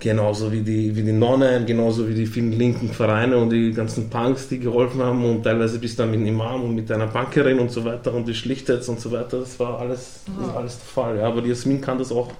genauso 0.00 0.52
wie 0.52 0.62
die, 0.62 0.94
wie 0.94 1.02
die 1.02 1.12
Nonnen, 1.12 1.66
genauso 1.66 2.08
wie 2.08 2.14
die 2.14 2.26
vielen 2.26 2.52
linken 2.52 2.90
Vereine 2.90 3.36
und 3.36 3.50
die 3.50 3.72
ganzen 3.72 4.08
Punks, 4.08 4.48
die 4.48 4.58
geholfen 4.58 5.02
haben 5.02 5.24
und 5.24 5.42
teilweise 5.42 5.78
bis 5.78 5.96
dann 5.96 6.10
mit 6.10 6.20
einem 6.20 6.28
Imam 6.28 6.62
und 6.62 6.74
mit 6.74 6.90
einer 6.90 7.08
Bankerin 7.08 7.58
und 7.58 7.70
so 7.70 7.84
weiter 7.84 8.14
und 8.14 8.26
die 8.26 8.34
Schlichtet 8.34 8.88
und 8.88 9.00
so 9.00 9.10
weiter. 9.10 9.40
Das 9.40 9.58
war 9.58 9.80
alles, 9.80 10.20
das 10.38 10.54
alles 10.54 10.78
der 10.78 10.86
Fall. 10.86 11.18
Ja. 11.18 11.24
Aber 11.24 11.42
die 11.42 11.48
Jasmin 11.48 11.80
kann 11.80 11.98
das 11.98 12.12
auch 12.12 12.30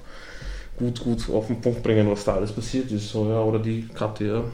gut, 0.79 1.01
gut 1.01 1.29
auf 1.31 1.49
den 1.49 1.61
Punkt 1.61 1.83
bringen, 1.83 2.09
was 2.11 2.25
da 2.25 2.35
alles 2.35 2.53
passiert 2.53 2.91
ist. 2.93 3.11
So, 3.11 3.29
ja. 3.29 3.41
Oder 3.43 3.59
die 3.59 3.89
Kathi, 3.89 4.27
ja. 4.27 4.45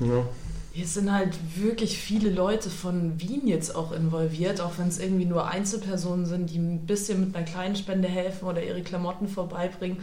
ja. 0.00 0.24
Es 0.82 0.94
sind 0.94 1.12
halt 1.12 1.36
wirklich 1.56 1.98
viele 1.98 2.30
Leute 2.30 2.70
von 2.70 3.20
Wien 3.20 3.46
jetzt 3.46 3.74
auch 3.74 3.92
involviert, 3.92 4.60
auch 4.60 4.78
wenn 4.78 4.88
es 4.88 5.00
irgendwie 5.00 5.24
nur 5.24 5.48
Einzelpersonen 5.48 6.26
sind, 6.26 6.50
die 6.50 6.58
ein 6.58 6.86
bisschen 6.86 7.20
mit 7.20 7.36
einer 7.36 7.44
kleinen 7.44 7.74
Spende 7.74 8.08
helfen 8.08 8.46
oder 8.46 8.62
ihre 8.62 8.82
Klamotten 8.82 9.26
vorbeibringen. 9.26 9.98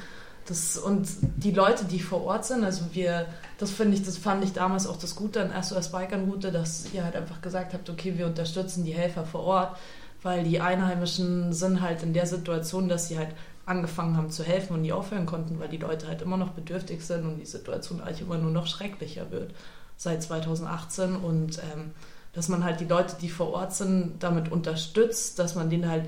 Das, 0.47 0.77
und 0.77 1.07
die 1.21 1.51
Leute, 1.51 1.85
die 1.85 1.99
vor 1.99 2.23
Ort 2.23 2.45
sind, 2.45 2.63
also 2.63 2.85
wir, 2.93 3.25
das 3.57 3.71
finde 3.71 3.97
ich, 3.97 4.03
das 4.03 4.17
fand 4.17 4.43
ich 4.43 4.53
damals 4.53 4.87
auch 4.87 4.97
das 4.97 5.15
Gute 5.15 5.41
an 5.41 5.61
SOS 5.61 5.91
Bikern-Route, 5.91 6.51
dass 6.51 6.85
ihr 6.93 7.03
halt 7.03 7.15
einfach 7.15 7.41
gesagt 7.41 7.73
habt, 7.73 7.89
okay, 7.89 8.17
wir 8.17 8.27
unterstützen 8.27 8.85
die 8.85 8.93
Helfer 8.93 9.25
vor 9.25 9.43
Ort, 9.43 9.77
weil 10.23 10.43
die 10.43 10.61
Einheimischen 10.61 11.51
sind 11.51 11.81
halt 11.81 12.01
in 12.01 12.13
der 12.13 12.25
Situation, 12.25 12.87
dass 12.87 13.09
sie 13.09 13.17
halt 13.17 13.35
angefangen 13.65 14.15
haben 14.15 14.29
zu 14.29 14.43
helfen 14.43 14.75
und 14.75 14.81
nie 14.81 14.93
aufhören 14.93 15.25
konnten, 15.25 15.59
weil 15.59 15.67
die 15.67 15.77
Leute 15.77 16.07
halt 16.07 16.21
immer 16.21 16.37
noch 16.37 16.51
bedürftig 16.51 17.05
sind 17.05 17.25
und 17.25 17.37
die 17.37 17.45
Situation 17.45 17.99
eigentlich 17.99 18.21
immer 18.21 18.37
nur 18.37 18.51
noch 18.51 18.67
schrecklicher 18.67 19.29
wird 19.29 19.53
seit 19.97 20.23
2018 20.23 21.17
und 21.17 21.57
ähm, 21.57 21.91
dass 22.31 22.47
man 22.47 22.63
halt 22.63 22.79
die 22.79 22.85
Leute, 22.85 23.15
die 23.19 23.29
vor 23.29 23.51
Ort 23.51 23.73
sind, 23.73 24.23
damit 24.23 24.51
unterstützt, 24.51 25.39
dass 25.39 25.55
man 25.55 25.69
denen 25.69 25.89
halt 25.89 26.05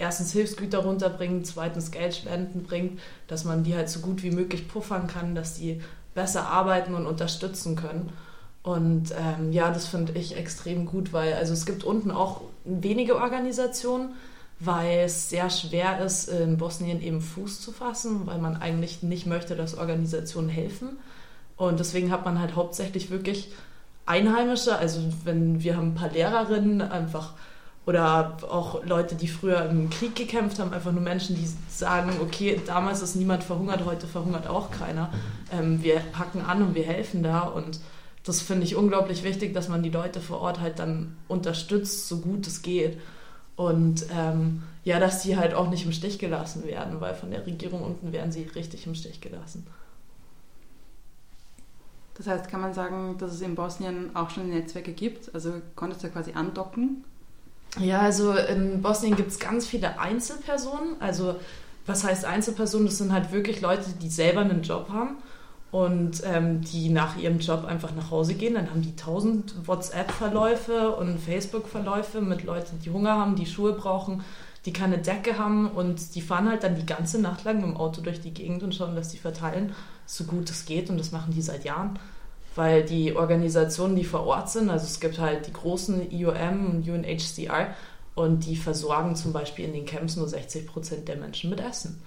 erstens 0.00 0.32
Hilfsgüter 0.32 0.78
runterbringt, 0.78 1.46
zweitens 1.46 1.90
Geldspenden 1.90 2.64
bringt, 2.64 2.98
dass 3.28 3.44
man 3.44 3.62
die 3.62 3.76
halt 3.76 3.88
so 3.88 4.00
gut 4.00 4.22
wie 4.22 4.30
möglich 4.30 4.66
puffern 4.66 5.06
kann, 5.06 5.34
dass 5.34 5.54
die 5.54 5.80
besser 6.14 6.48
arbeiten 6.48 6.94
und 6.94 7.06
unterstützen 7.06 7.76
können. 7.76 8.10
Und 8.62 9.12
ähm, 9.12 9.52
ja, 9.52 9.70
das 9.70 9.86
finde 9.86 10.12
ich 10.12 10.36
extrem 10.36 10.86
gut, 10.86 11.12
weil 11.12 11.34
also 11.34 11.52
es 11.52 11.66
gibt 11.66 11.84
unten 11.84 12.10
auch 12.10 12.40
wenige 12.64 13.16
Organisationen, 13.16 14.14
weil 14.58 15.00
es 15.00 15.30
sehr 15.30 15.48
schwer 15.50 16.04
ist, 16.04 16.28
in 16.28 16.56
Bosnien 16.56 17.02
eben 17.02 17.20
Fuß 17.20 17.60
zu 17.60 17.70
fassen, 17.72 18.26
weil 18.26 18.38
man 18.38 18.56
eigentlich 18.56 19.02
nicht 19.02 19.26
möchte, 19.26 19.54
dass 19.54 19.76
Organisationen 19.76 20.48
helfen. 20.48 20.98
Und 21.56 21.78
deswegen 21.78 22.10
hat 22.10 22.24
man 22.24 22.38
halt 22.38 22.56
hauptsächlich 22.56 23.10
wirklich 23.10 23.52
Einheimische, 24.06 24.76
also 24.76 25.00
wenn 25.24 25.62
wir 25.62 25.76
haben 25.76 25.88
ein 25.88 25.94
paar 25.94 26.10
Lehrerinnen 26.10 26.82
einfach 26.82 27.34
oder 27.86 28.36
auch 28.48 28.84
Leute, 28.84 29.14
die 29.14 29.28
früher 29.28 29.64
im 29.68 29.90
Krieg 29.90 30.14
gekämpft 30.14 30.58
haben, 30.58 30.72
einfach 30.72 30.92
nur 30.92 31.00
Menschen, 31.00 31.34
die 31.34 31.48
sagen, 31.68 32.12
okay, 32.20 32.60
damals 32.66 33.02
ist 33.02 33.16
niemand 33.16 33.42
verhungert, 33.42 33.84
heute 33.84 34.06
verhungert 34.06 34.46
auch 34.46 34.70
keiner. 34.70 35.12
Ähm, 35.50 35.82
wir 35.82 35.96
packen 36.12 36.42
an 36.42 36.62
und 36.62 36.74
wir 36.74 36.84
helfen 36.84 37.22
da 37.22 37.40
und 37.40 37.80
das 38.24 38.42
finde 38.42 38.64
ich 38.64 38.76
unglaublich 38.76 39.22
wichtig, 39.22 39.54
dass 39.54 39.68
man 39.68 39.82
die 39.82 39.90
Leute 39.90 40.20
vor 40.20 40.40
Ort 40.40 40.60
halt 40.60 40.78
dann 40.78 41.16
unterstützt, 41.26 42.06
so 42.06 42.18
gut 42.18 42.46
es 42.46 42.62
geht. 42.62 42.98
Und 43.56 44.06
ähm, 44.14 44.62
ja, 44.84 44.98
dass 44.98 45.22
die 45.22 45.36
halt 45.36 45.54
auch 45.54 45.70
nicht 45.70 45.84
im 45.84 45.92
Stich 45.92 46.18
gelassen 46.18 46.64
werden, 46.64 47.00
weil 47.00 47.14
von 47.14 47.30
der 47.30 47.46
Regierung 47.46 47.82
unten 47.82 48.12
werden 48.12 48.30
sie 48.30 48.42
richtig 48.42 48.86
im 48.86 48.94
Stich 48.94 49.20
gelassen. 49.20 49.66
Das 52.14 52.26
heißt, 52.26 52.48
kann 52.48 52.60
man 52.60 52.74
sagen, 52.74 53.16
dass 53.18 53.32
es 53.32 53.40
in 53.40 53.54
Bosnien 53.54 54.14
auch 54.14 54.28
schon 54.28 54.50
Netzwerke 54.50 54.92
gibt? 54.92 55.34
Also 55.34 55.54
konntest 55.74 56.04
du 56.04 56.10
quasi 56.10 56.32
andocken? 56.32 57.04
Ja, 57.78 58.00
also 58.00 58.32
in 58.32 58.82
Bosnien 58.82 59.16
gibt 59.16 59.30
es 59.30 59.38
ganz 59.38 59.66
viele 59.66 59.98
Einzelpersonen. 59.98 61.00
Also 61.00 61.36
was 61.86 62.04
heißt 62.04 62.24
Einzelpersonen? 62.24 62.86
Das 62.86 62.98
sind 62.98 63.12
halt 63.12 63.32
wirklich 63.32 63.60
Leute, 63.60 63.90
die 64.02 64.08
selber 64.08 64.40
einen 64.40 64.62
Job 64.62 64.88
haben 64.90 65.18
und 65.70 66.22
ähm, 66.24 66.62
die 66.62 66.88
nach 66.88 67.16
ihrem 67.16 67.38
Job 67.38 67.64
einfach 67.64 67.94
nach 67.94 68.10
Hause 68.10 68.34
gehen. 68.34 68.54
Dann 68.54 68.70
haben 68.70 68.82
die 68.82 68.96
tausend 68.96 69.54
WhatsApp-Verläufe 69.66 70.90
und 70.96 71.18
Facebook-Verläufe 71.18 72.20
mit 72.20 72.44
Leuten, 72.44 72.80
die 72.84 72.90
Hunger 72.90 73.16
haben, 73.16 73.36
die 73.36 73.46
Schuhe 73.46 73.72
brauchen, 73.72 74.24
die 74.66 74.72
keine 74.72 74.98
Decke 74.98 75.38
haben 75.38 75.70
und 75.70 76.14
die 76.14 76.20
fahren 76.20 76.48
halt 76.48 76.64
dann 76.64 76.76
die 76.76 76.86
ganze 76.86 77.20
Nacht 77.20 77.44
lang 77.44 77.56
mit 77.56 77.66
dem 77.66 77.76
Auto 77.76 78.02
durch 78.02 78.20
die 78.20 78.34
Gegend 78.34 78.62
und 78.62 78.74
schauen, 78.74 78.96
dass 78.96 79.08
die 79.08 79.18
verteilen, 79.18 79.72
so 80.06 80.24
gut 80.24 80.50
es 80.50 80.66
geht. 80.66 80.90
Und 80.90 80.98
das 80.98 81.12
machen 81.12 81.32
die 81.32 81.42
seit 81.42 81.64
Jahren, 81.64 81.98
weil 82.54 82.84
die 82.84 83.14
Organisationen, 83.14 83.96
die 83.96 84.04
vor 84.04 84.26
Ort 84.26 84.50
sind, 84.50 84.70
also 84.70 84.84
es 84.84 85.00
gibt 85.00 85.18
halt 85.18 85.46
die 85.46 85.52
großen 85.52 86.10
IOM 86.10 86.66
und 86.66 86.88
UNHCR 86.88 87.74
und 88.14 88.46
die 88.46 88.56
versorgen 88.56 89.16
zum 89.16 89.32
Beispiel 89.32 89.64
in 89.64 89.72
den 89.72 89.86
Camps 89.86 90.16
nur 90.16 90.28
60 90.28 90.66
Prozent 90.66 91.08
der 91.08 91.16
Menschen 91.16 91.50
mit 91.50 91.60
Essen. 91.60 92.02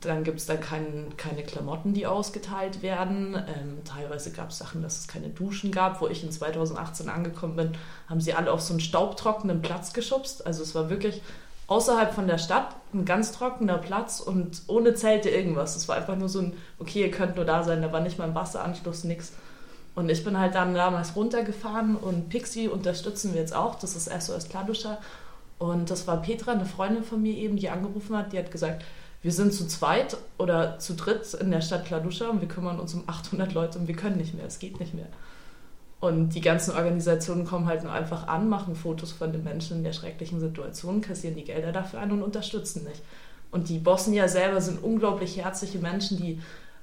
Dann 0.00 0.24
gibt 0.24 0.40
es 0.40 0.46
da 0.46 0.56
kein, 0.56 1.16
keine 1.16 1.44
Klamotten, 1.44 1.94
die 1.94 2.06
ausgeteilt 2.06 2.82
werden. 2.82 3.36
Ähm, 3.36 3.78
teilweise 3.84 4.32
gab 4.32 4.50
es 4.50 4.58
Sachen, 4.58 4.82
dass 4.82 4.98
es 4.98 5.08
keine 5.08 5.28
Duschen 5.28 5.70
gab. 5.70 6.00
Wo 6.00 6.08
ich 6.08 6.24
in 6.24 6.32
2018 6.32 7.08
angekommen 7.08 7.54
bin, 7.54 7.72
haben 8.08 8.20
sie 8.20 8.34
alle 8.34 8.52
auf 8.52 8.60
so 8.60 8.72
einen 8.72 8.80
staubtrockenen 8.80 9.62
Platz 9.62 9.92
geschubst. 9.92 10.44
Also 10.44 10.64
es 10.64 10.74
war 10.74 10.90
wirklich 10.90 11.22
außerhalb 11.68 12.12
von 12.12 12.26
der 12.26 12.38
Stadt 12.38 12.74
ein 12.92 13.04
ganz 13.04 13.30
trockener 13.30 13.78
Platz 13.78 14.18
und 14.18 14.62
ohne 14.66 14.94
Zelte 14.94 15.30
irgendwas. 15.30 15.76
Es 15.76 15.88
war 15.88 15.96
einfach 15.96 16.16
nur 16.16 16.28
so 16.28 16.40
ein, 16.40 16.54
okay, 16.80 17.02
ihr 17.02 17.10
könnt 17.12 17.36
nur 17.36 17.44
da 17.44 17.62
sein, 17.62 17.80
da 17.80 17.92
war 17.92 18.00
nicht 18.00 18.18
mal 18.18 18.28
ein 18.28 18.34
Wasseranschluss, 18.34 19.04
nix. 19.04 19.32
Und 19.94 20.08
ich 20.08 20.24
bin 20.24 20.38
halt 20.38 20.54
dann 20.54 20.74
damals 20.74 21.16
runtergefahren 21.16 21.96
und 21.96 22.30
Pixie 22.30 22.68
unterstützen 22.68 23.34
wir 23.34 23.40
jetzt 23.40 23.54
auch, 23.54 23.74
das 23.74 23.94
ist 23.94 24.10
SOS 24.10 24.48
Kladuscha. 24.48 24.98
Und 25.58 25.90
das 25.90 26.06
war 26.06 26.22
Petra, 26.22 26.52
eine 26.52 26.64
Freundin 26.64 27.04
von 27.04 27.22
mir 27.22 27.34
eben, 27.34 27.56
die 27.56 27.68
angerufen 27.68 28.16
hat, 28.16 28.32
die 28.32 28.38
hat 28.38 28.50
gesagt, 28.50 28.84
wir 29.22 29.30
sind 29.30 29.54
zu 29.54 29.66
zweit 29.68 30.16
oder 30.38 30.78
zu 30.78 30.94
dritt 30.94 31.34
in 31.34 31.50
der 31.50 31.60
Stadt 31.60 31.84
Kladuscha 31.84 32.28
und 32.28 32.40
wir 32.40 32.48
kümmern 32.48 32.80
uns 32.80 32.94
um 32.94 33.04
800 33.06 33.52
Leute 33.52 33.78
und 33.78 33.86
wir 33.86 33.94
können 33.94 34.16
nicht 34.16 34.34
mehr, 34.34 34.46
es 34.46 34.58
geht 34.58 34.80
nicht 34.80 34.94
mehr. 34.94 35.06
Und 36.00 36.30
die 36.30 36.40
ganzen 36.40 36.74
Organisationen 36.74 37.44
kommen 37.44 37.66
halt 37.66 37.84
nur 37.84 37.92
einfach 37.92 38.26
an, 38.26 38.48
machen 38.48 38.74
Fotos 38.74 39.12
von 39.12 39.30
den 39.30 39.44
Menschen 39.44 39.76
in 39.76 39.84
der 39.84 39.92
schrecklichen 39.92 40.40
Situation, 40.40 41.00
kassieren 41.00 41.36
die 41.36 41.44
Gelder 41.44 41.70
dafür 41.70 42.00
ein 42.00 42.10
und 42.10 42.24
unterstützen 42.24 42.82
nicht. 42.82 43.02
Und 43.52 43.68
die 43.68 43.78
Bosnier 43.78 44.28
selber 44.28 44.60
sind 44.60 44.82
unglaublich 44.82 45.36
herzliche 45.36 45.78
Menschen, 45.78 46.16
die 46.16 46.40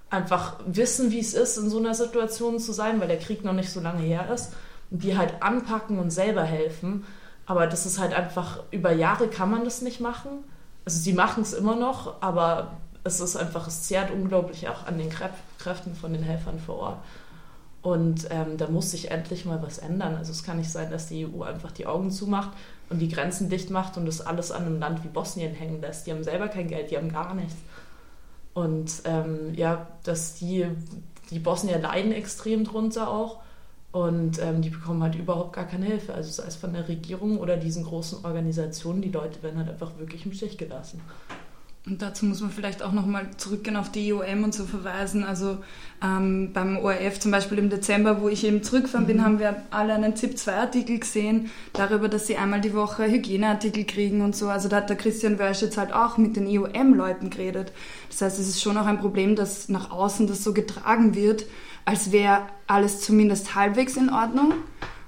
einfach 0.09 0.55
wissen, 0.65 1.11
wie 1.11 1.19
es 1.19 1.33
ist, 1.33 1.57
in 1.57 1.69
so 1.69 1.77
einer 1.77 1.93
Situation 1.93 2.59
zu 2.59 2.73
sein, 2.73 2.99
weil 2.99 3.07
der 3.07 3.19
Krieg 3.19 3.43
noch 3.43 3.53
nicht 3.53 3.71
so 3.71 3.79
lange 3.79 4.01
her 4.01 4.29
ist. 4.33 4.53
Und 4.91 5.03
die 5.03 5.17
halt 5.17 5.41
anpacken 5.41 5.99
und 5.99 6.11
selber 6.11 6.43
helfen. 6.43 7.05
Aber 7.45 7.67
das 7.67 7.85
ist 7.85 7.99
halt 7.99 8.13
einfach, 8.13 8.63
über 8.71 8.91
Jahre 8.91 9.27
kann 9.27 9.51
man 9.51 9.63
das 9.63 9.81
nicht 9.81 10.01
machen. 10.01 10.29
Also 10.85 10.99
sie 10.99 11.13
machen 11.13 11.43
es 11.43 11.53
immer 11.53 11.75
noch, 11.75 12.21
aber 12.21 12.77
es 13.03 13.19
ist 13.19 13.35
einfach, 13.35 13.67
es 13.67 13.83
zehrt 13.83 14.11
unglaublich 14.11 14.67
auch 14.69 14.85
an 14.85 14.97
den 14.97 15.09
Kräften 15.09 15.95
von 15.95 16.13
den 16.13 16.23
Helfern 16.23 16.59
vor 16.59 16.75
Ort. 16.77 16.97
Und 17.81 18.27
ähm, 18.29 18.57
da 18.57 18.67
muss 18.67 18.91
sich 18.91 19.09
endlich 19.09 19.45
mal 19.45 19.61
was 19.61 19.77
ändern. 19.77 20.15
Also 20.15 20.31
es 20.31 20.43
kann 20.43 20.57
nicht 20.57 20.69
sein, 20.69 20.91
dass 20.91 21.07
die 21.07 21.25
EU 21.25 21.43
einfach 21.43 21.71
die 21.71 21.87
Augen 21.87 22.11
zumacht 22.11 22.49
und 22.89 22.99
die 22.99 23.07
Grenzen 23.07 23.49
dicht 23.49 23.69
macht 23.69 23.95
und 23.95 24.05
das 24.05 24.21
alles 24.21 24.51
an 24.51 24.65
einem 24.65 24.79
Land 24.79 25.03
wie 25.03 25.07
Bosnien 25.07 25.53
hängen 25.53 25.79
lässt. 25.79 26.05
Die 26.05 26.11
haben 26.11 26.23
selber 26.23 26.49
kein 26.49 26.67
Geld, 26.67 26.91
die 26.91 26.97
haben 26.97 27.11
gar 27.11 27.33
nichts. 27.33 27.55
Und 28.59 29.03
ähm, 29.05 29.53
ja, 29.55 29.87
dass 30.03 30.35
die, 30.35 30.65
die 31.29 31.39
Bosnier 31.39 31.79
leiden 31.79 32.11
extrem 32.11 32.65
drunter 32.65 33.09
auch 33.09 33.39
und 33.93 34.37
ähm, 34.41 34.61
die 34.61 34.69
bekommen 34.69 35.01
halt 35.01 35.15
überhaupt 35.15 35.53
gar 35.53 35.63
keine 35.63 35.85
Hilfe. 35.85 36.13
Also 36.13 36.29
sei 36.29 36.43
es 36.45 36.57
von 36.57 36.73
der 36.73 36.89
Regierung 36.89 37.39
oder 37.39 37.55
diesen 37.55 37.85
großen 37.85 38.25
Organisationen, 38.25 39.01
die 39.01 39.11
Leute 39.11 39.41
werden 39.43 39.59
halt 39.59 39.69
einfach 39.69 39.97
wirklich 39.97 40.25
im 40.25 40.33
Stich 40.33 40.57
gelassen. 40.57 40.99
Und 41.85 42.01
dazu 42.01 42.25
muss 42.25 42.41
man 42.41 42.51
vielleicht 42.51 42.83
auch 42.83 42.91
nochmal 42.91 43.27
zurückgehen 43.37 43.77
auf 43.77 43.89
die 43.89 44.09
IOM 44.09 44.43
und 44.43 44.53
so 44.53 44.65
verweisen. 44.65 45.23
Also 45.23 45.57
ähm, 46.03 46.51
beim 46.53 46.77
ORF 46.77 47.19
zum 47.19 47.31
Beispiel 47.31 47.57
im 47.57 47.69
Dezember, 47.69 48.21
wo 48.21 48.27
ich 48.27 48.43
eben 48.43 48.63
zurückgefahren 48.63 49.07
bin, 49.07 49.17
mhm. 49.17 49.23
haben 49.23 49.39
wir 49.39 49.63
alle 49.71 49.93
einen 49.93 50.15
ZIP-2-Artikel 50.15 50.99
gesehen, 50.99 51.49
darüber, 51.73 52.09
dass 52.09 52.27
sie 52.27 52.35
einmal 52.35 52.61
die 52.61 52.73
Woche 52.73 53.05
Hygieneartikel 53.05 53.85
kriegen 53.85 54.21
und 54.21 54.35
so. 54.35 54.49
Also 54.49 54.67
da 54.67 54.77
hat 54.77 54.89
der 54.89 54.97
Christian 54.97 55.39
Wörsch 55.39 55.61
jetzt 55.61 55.77
halt 55.77 55.93
auch 55.93 56.17
mit 56.17 56.35
den 56.35 56.47
IOM-Leuten 56.47 57.29
geredet. 57.29 57.71
Das 58.09 58.21
heißt, 58.21 58.39
es 58.39 58.49
ist 58.49 58.61
schon 58.61 58.77
auch 58.77 58.85
ein 58.85 58.99
Problem, 58.99 59.35
dass 59.35 59.69
nach 59.69 59.89
außen 59.89 60.27
das 60.27 60.43
so 60.43 60.53
getragen 60.53 61.15
wird, 61.15 61.45
als 61.85 62.11
wäre 62.11 62.41
alles 62.67 63.01
zumindest 63.01 63.55
halbwegs 63.55 63.95
in 63.95 64.09
Ordnung. 64.09 64.53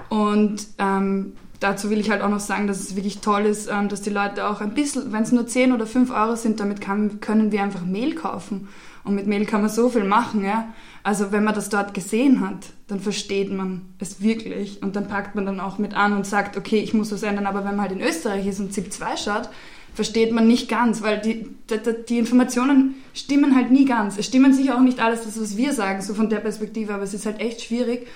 Und 0.10 0.68
ähm, 0.80 1.34
dazu 1.62 1.90
will 1.90 2.00
ich 2.00 2.10
halt 2.10 2.22
auch 2.22 2.30
noch 2.30 2.42
sagen, 2.42 2.68
dass 2.68 2.82
es 2.82 2.96
wirklich 2.98 3.20
toll 3.20 3.46
ist, 3.46 3.70
ähm, 3.72 3.88
dass 3.88 4.02
die 4.02 4.10
Leute 4.10 4.50
auch 4.50 4.60
ein 4.60 4.74
bisschen, 4.74 5.14
wenn 5.14 5.24
es 5.24 5.32
nur 5.32 5.48
10 5.48 5.72
oder 5.72 5.88
5 5.88 6.12
Euro 6.12 6.36
sind, 6.36 6.60
damit 6.60 6.82
kann, 6.82 7.22
können 7.22 7.54
wir 7.54 7.64
einfach 7.64 7.86
Mehl 7.86 8.16
kaufen. 8.16 8.68
Und 9.04 9.16
mit 9.16 9.26
Mehl 9.26 9.46
kann 9.46 9.62
man 9.62 9.70
so 9.70 9.90
viel 9.90 10.04
machen, 10.04 10.44
ja. 10.44 10.74
Also 11.04 11.32
wenn 11.32 11.44
man 11.44 11.56
das 11.56 11.70
dort 11.70 11.94
gesehen 11.94 12.42
hat, 12.42 12.68
dann 12.88 13.00
versteht 13.00 13.52
man 13.52 13.82
es 14.00 14.22
wirklich. 14.22 14.84
Und 14.84 14.96
dann 14.96 15.08
packt 15.08 15.34
man 15.34 15.46
dann 15.46 15.60
auch 15.60 15.80
mit 15.80 15.96
an 15.96 16.14
und 16.14 16.28
sagt, 16.28 16.58
okay, 16.58 16.80
ich 16.80 16.94
muss 16.94 17.12
was 17.12 17.24
ändern. 17.24 17.48
Aber 17.48 17.60
wenn 17.60 17.76
man 17.76 17.82
halt 17.82 17.92
in 17.92 18.02
Österreich 18.02 18.46
ist 18.46 18.60
und 18.60 18.74
ZIP 18.74 18.94
2 18.94 19.18
schaut, 19.18 19.50
versteht 19.94 20.32
man 20.32 20.48
nicht 20.48 20.70
ganz, 20.70 21.02
weil 21.02 21.20
die, 21.20 21.48
die, 21.70 22.06
die, 22.08 22.20
Informationen 22.20 22.96
stimmen 23.14 23.56
halt 23.56 23.72
nie 23.72 23.86
ganz. 23.86 24.18
Es 24.18 24.28
stimmen 24.28 24.54
sicher 24.54 24.76
auch 24.76 24.82
nicht 24.82 25.00
alles, 25.00 25.24
das, 25.24 25.42
was 25.42 25.58
wir 25.58 25.74
sagen, 25.74 26.02
so 26.02 26.14
von 26.14 26.30
der 26.30 26.40
Perspektive, 26.40 26.94
aber 26.94 27.04
es 27.04 27.14
ist 27.14 27.26
halt 27.26 27.40
echt 27.40 27.62
schwierig. 27.62 28.08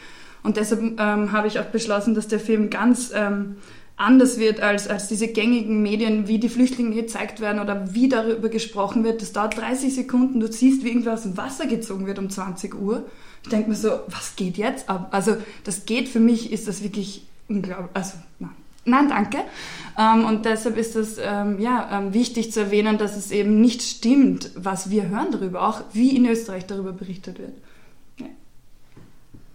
Und 0.45 0.57
deshalb 0.57 0.81
ähm, 0.99 1.31
habe 1.31 1.47
ich 1.47 1.59
auch 1.59 1.65
beschlossen, 1.65 2.13
dass 2.13 2.27
der 2.27 2.39
Film 2.39 2.69
ganz 2.69 3.11
ähm, 3.13 3.55
anders 3.97 4.37
wird 4.37 4.61
als, 4.61 4.87
als 4.87 5.07
diese 5.07 5.27
gängigen 5.27 5.81
Medien, 5.81 6.27
wie 6.27 6.37
die 6.37 6.49
Flüchtlinge 6.49 6.93
gezeigt 6.93 7.39
werden 7.39 7.59
oder 7.59 7.93
wie 7.95 8.09
darüber 8.09 8.49
gesprochen 8.49 9.03
wird. 9.03 9.23
Das 9.23 9.33
dauert 9.33 9.57
30 9.57 9.95
Sekunden, 9.95 10.39
du 10.39 10.51
siehst, 10.51 10.83
wie 10.83 10.89
irgendwer 10.89 11.13
aus 11.13 11.23
dem 11.23 11.35
Wasser 11.35 11.65
gezogen 11.65 12.05
wird 12.05 12.19
um 12.19 12.29
20 12.29 12.75
Uhr. 12.75 13.05
Ich 13.41 13.49
denke 13.49 13.69
mir 13.69 13.75
so, 13.75 13.89
was 14.07 14.35
geht 14.35 14.57
jetzt 14.57 14.87
ab? 14.87 15.07
Also 15.11 15.37
das 15.63 15.85
geht 15.85 16.09
für 16.09 16.19
mich, 16.19 16.51
ist 16.51 16.67
das 16.67 16.83
wirklich 16.83 17.25
unglaublich. 17.47 17.89
Also, 17.93 18.13
nein. 18.39 18.51
Nein, 18.87 19.09
danke. 19.09 19.39
Ähm, 19.97 20.25
und 20.25 20.45
deshalb 20.45 20.77
ist 20.77 20.95
es 20.95 21.17
ähm, 21.19 21.59
ja, 21.59 21.89
ähm, 21.91 22.13
wichtig 22.13 22.51
zu 22.51 22.59
erwähnen, 22.59 22.99
dass 22.99 23.17
es 23.17 23.31
eben 23.31 23.59
nicht 23.59 23.81
stimmt, 23.81 24.51
was 24.55 24.91
wir 24.91 25.09
hören 25.09 25.31
darüber, 25.31 25.67
auch 25.67 25.81
wie 25.93 26.15
in 26.15 26.27
Österreich 26.27 26.67
darüber 26.67 26.91
berichtet 26.91 27.39
wird. 27.39 27.53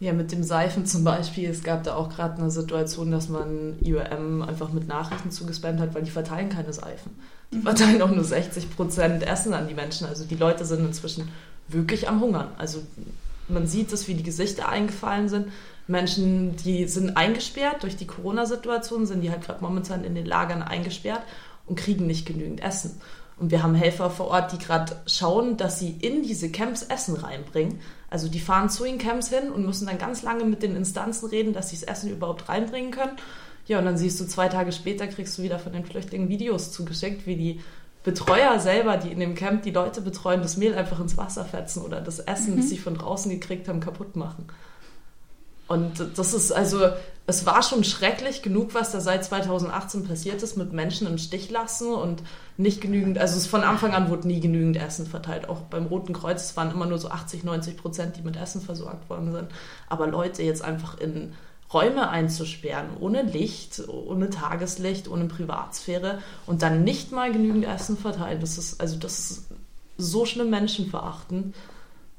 Ja, 0.01 0.15
mit 0.15 0.33
dem 0.33 0.43
Seifen 0.43 0.87
zum 0.87 1.05
Beispiel. 1.05 1.51
Es 1.51 1.63
gab 1.63 1.85
da 1.85 1.95
auch 1.95 2.09
gerade 2.09 2.41
eine 2.41 2.51
Situation, 2.51 3.11
dass 3.11 3.29
man 3.29 3.77
IOM 3.83 4.41
einfach 4.41 4.73
mit 4.73 4.89
Nachrichten 4.89 5.31
zugespammt 5.31 5.79
hat, 5.79 5.95
weil 5.95 6.03
die 6.03 6.11
verteilen 6.11 6.49
keine 6.49 6.73
Seifen. 6.73 7.13
Die 7.53 7.59
mhm. 7.59 7.63
verteilen 7.63 8.01
auch 8.01 8.11
nur 8.11 8.25
60 8.25 8.75
Prozent 8.75 9.23
Essen 9.23 9.53
an 9.53 9.69
die 9.69 9.75
Menschen. 9.75 10.07
Also 10.07 10.25
die 10.25 10.37
Leute 10.37 10.65
sind 10.65 10.87
inzwischen 10.87 11.29
wirklich 11.69 12.09
am 12.09 12.23
Hungern. 12.23 12.49
Also 12.57 12.83
man 13.49 13.67
sieht 13.67 13.93
es, 13.93 14.09
wie 14.09 14.15
die 14.15 14.23
Gesichter 14.23 14.71
eingefallen 14.71 15.29
sind. 15.29 15.49
Menschen, 15.87 16.57
die 16.57 16.87
sind 16.89 17.19
eingesperrt 17.19 17.83
durch 17.83 17.97
die 17.97 18.07
Corona-Situation, 18.07 19.05
sind 19.05 19.21
die 19.21 19.31
halt 19.31 19.43
gerade 19.43 19.63
momentan 19.63 20.05
in 20.05 20.15
den 20.15 20.25
Lagern 20.25 20.63
eingesperrt 20.63 21.23
und 21.67 21.79
kriegen 21.79 22.07
nicht 22.07 22.25
genügend 22.25 22.63
Essen. 22.63 23.01
Und 23.39 23.51
wir 23.51 23.63
haben 23.63 23.75
Helfer 23.75 24.11
vor 24.11 24.29
Ort, 24.29 24.53
die 24.53 24.59
gerade 24.59 24.97
schauen, 25.07 25.57
dass 25.57 25.79
sie 25.79 25.91
in 25.91 26.23
diese 26.23 26.51
Camps 26.51 26.85
Essen 26.85 27.17
reinbringen. 27.17 27.81
Also 28.11 28.29
die 28.29 28.41
fahren 28.41 28.69
zu 28.69 28.85
den 28.85 28.99
Camps 28.99 29.29
hin 29.29 29.51
und 29.51 29.65
müssen 29.65 29.87
dann 29.87 29.99
ganz 29.99 30.23
lange 30.23 30.45
mit 30.45 30.63
den 30.63 30.77
Instanzen 30.77 31.29
reden, 31.29 31.53
dass 31.53 31.71
sie 31.71 31.77
das 31.77 31.85
Essen 31.85 32.11
überhaupt 32.11 32.49
reinbringen 32.49 32.91
können. 32.91 33.17
Ja, 33.67 33.79
und 33.79 33.85
dann 33.85 33.97
siehst 33.97 34.21
du 34.21 34.27
zwei 34.27 34.49
Tage 34.49 34.73
später, 34.73 35.07
kriegst 35.07 35.39
du 35.39 35.43
wieder 35.43 35.61
von 35.61 35.73
den 35.73 35.85
Flüchtlingen 35.85 36.29
Videos 36.29 36.73
zugeschickt, 36.73 37.27
wie 37.27 37.37
die 37.37 37.61
Betreuer 38.03 38.59
selber, 38.59 38.97
die 38.97 39.13
in 39.13 39.21
dem 39.21 39.35
Camp 39.35 39.63
die 39.63 39.71
Leute 39.71 40.01
betreuen, 40.01 40.43
das 40.43 40.57
Mehl 40.57 40.75
einfach 40.75 40.99
ins 41.01 41.17
Wasser 41.17 41.45
fetzen 41.45 41.83
oder 41.83 42.01
das 42.01 42.19
Essen, 42.19 42.55
mhm. 42.55 42.57
das 42.59 42.69
sie 42.69 42.79
von 42.79 42.95
draußen 42.95 43.31
gekriegt 43.31 43.69
haben, 43.69 43.81
kaputt 43.81 44.17
machen. 44.17 44.47
Und 45.71 46.19
das 46.19 46.35
ist 46.35 46.51
also, 46.51 46.81
es 47.29 47.47
war 47.47 47.63
schon 47.63 47.85
schrecklich 47.85 48.43
genug, 48.43 48.75
was 48.75 48.91
da 48.91 49.01
seit 49.01 49.25
2018 49.25 50.03
passiert 50.03 50.43
ist, 50.43 50.57
mit 50.57 50.73
Menschen 50.73 51.07
im 51.07 51.17
Stich 51.17 51.49
lassen 51.49 51.95
und 51.95 52.25
nicht 52.57 52.81
genügend, 52.81 53.19
also 53.19 53.37
es 53.37 53.47
von 53.47 53.63
Anfang 53.63 53.95
an 53.95 54.11
wurde 54.11 54.27
nie 54.27 54.41
genügend 54.41 54.77
Essen 54.77 55.07
verteilt. 55.07 55.49
Auch 55.49 55.61
beim 55.61 55.87
Roten 55.87 56.13
Kreuz, 56.13 56.43
es 56.43 56.57
waren 56.57 56.73
immer 56.73 56.87
nur 56.87 56.99
so 56.99 57.09
80, 57.09 57.45
90 57.45 57.77
Prozent, 57.77 58.17
die 58.17 58.23
mit 58.23 58.37
Essen 58.37 58.61
versorgt 58.61 59.09
worden 59.09 59.31
sind. 59.31 59.47
Aber 59.89 60.09
Leute 60.09 60.43
jetzt 60.43 60.65
einfach 60.65 60.99
in 60.99 61.35
Räume 61.73 62.09
einzusperren, 62.09 62.89
ohne 62.99 63.23
Licht, 63.23 63.81
ohne 63.87 64.29
Tageslicht, 64.29 65.07
ohne 65.07 65.27
Privatsphäre 65.27 66.19
und 66.47 66.63
dann 66.63 66.83
nicht 66.83 67.13
mal 67.13 67.31
genügend 67.31 67.65
Essen 67.65 67.97
verteilen, 67.97 68.41
das 68.41 68.59
ist, 68.59 68.81
also 68.81 68.97
das 68.99 69.31
ist 69.31 69.47
so 69.99 70.27
schlimm 70.27 70.51
menschenverachtend. 70.51 71.55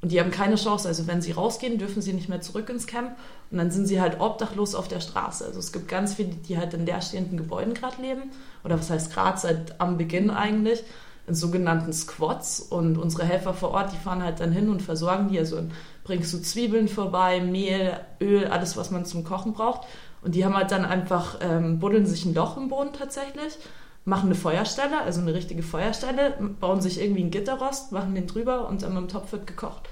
Und 0.02 0.12
die 0.12 0.20
haben 0.20 0.32
keine 0.32 0.56
Chance. 0.56 0.88
Also 0.88 1.08
wenn 1.08 1.22
sie 1.22 1.32
rausgehen, 1.32 1.78
dürfen 1.78 2.02
sie 2.02 2.14
nicht 2.14 2.28
mehr 2.28 2.42
zurück 2.42 2.70
ins 2.70 2.88
Camp. 2.88 3.16
Und 3.52 3.58
dann 3.58 3.70
sind 3.70 3.86
sie 3.86 4.00
halt 4.00 4.20
obdachlos 4.22 4.76
auf 4.76 4.88
der 4.88 5.02
Straße. 5.02 5.46
Also 5.46 5.60
es 5.60 5.74
gibt 5.74 5.90
ganz 5.90 6.14
viele, 6.14 6.30
die 6.30 6.58
halt 6.58 6.74
in 6.74 6.86
leerstehenden 6.86 7.38
Gebäuden 7.38 7.74
gerade 7.74 8.02
leben. 8.02 8.32
Oder 8.64 8.80
was 8.80 8.90
heißt 8.90 9.14
gerade, 9.14 9.38
seit 9.38 9.82
am 9.82 9.98
Beginn 9.98 10.30
eigentlich. 10.30 10.84
In 11.28 11.36
sogenannten 11.36 11.92
Squads. 11.92 12.62
Und 12.62 12.98
unsere 12.98 13.26
Helfer 13.26 13.54
vor 13.54 13.72
Ort, 13.72 13.92
die 13.92 13.98
fahren 13.98 14.24
halt 14.24 14.40
dann 14.40 14.52
hin 14.52 14.70
und 14.70 14.82
versorgen 14.82 15.28
die. 15.30 15.38
Also 15.38 15.60
bringst 16.04 16.34
du 16.34 16.42
Zwiebeln 16.42 16.88
vorbei, 16.88 17.42
Mehl, 17.42 18.00
Öl, 18.22 18.48
alles, 18.48 18.78
was 18.78 18.90
man 18.90 19.06
zum 19.06 19.24
Kochen 19.24 19.54
braucht. 19.54 19.88
Und 20.22 20.36
die 20.36 20.46
haben 20.46 20.56
halt 20.56 20.72
dann 20.72 20.86
einfach, 20.86 21.40
ähm, 21.42 21.80
buddeln 21.80 22.06
sich 22.06 22.26
ein 22.26 22.34
Loch 22.34 22.56
im 22.56 22.70
Boden 22.70 22.94
tatsächlich 22.94 23.58
machen 24.06 24.28
eine 24.28 24.36
Feuerstelle, 24.36 25.02
also 25.02 25.22
eine 25.22 25.34
richtige 25.34 25.64
Feuerstelle, 25.64 26.34
bauen 26.60 26.82
sich 26.82 27.00
irgendwie 27.00 27.22
einen 27.22 27.32
Gitterrost, 27.32 27.92
machen 27.92 28.16
den 28.16 28.28
drüber 28.28 28.68
und 28.68 28.82
dann 28.82 28.94
mit 28.94 29.04
dem 29.04 29.08
Topf 29.10 29.32
wird 29.32 29.48
gekocht. 29.48 29.90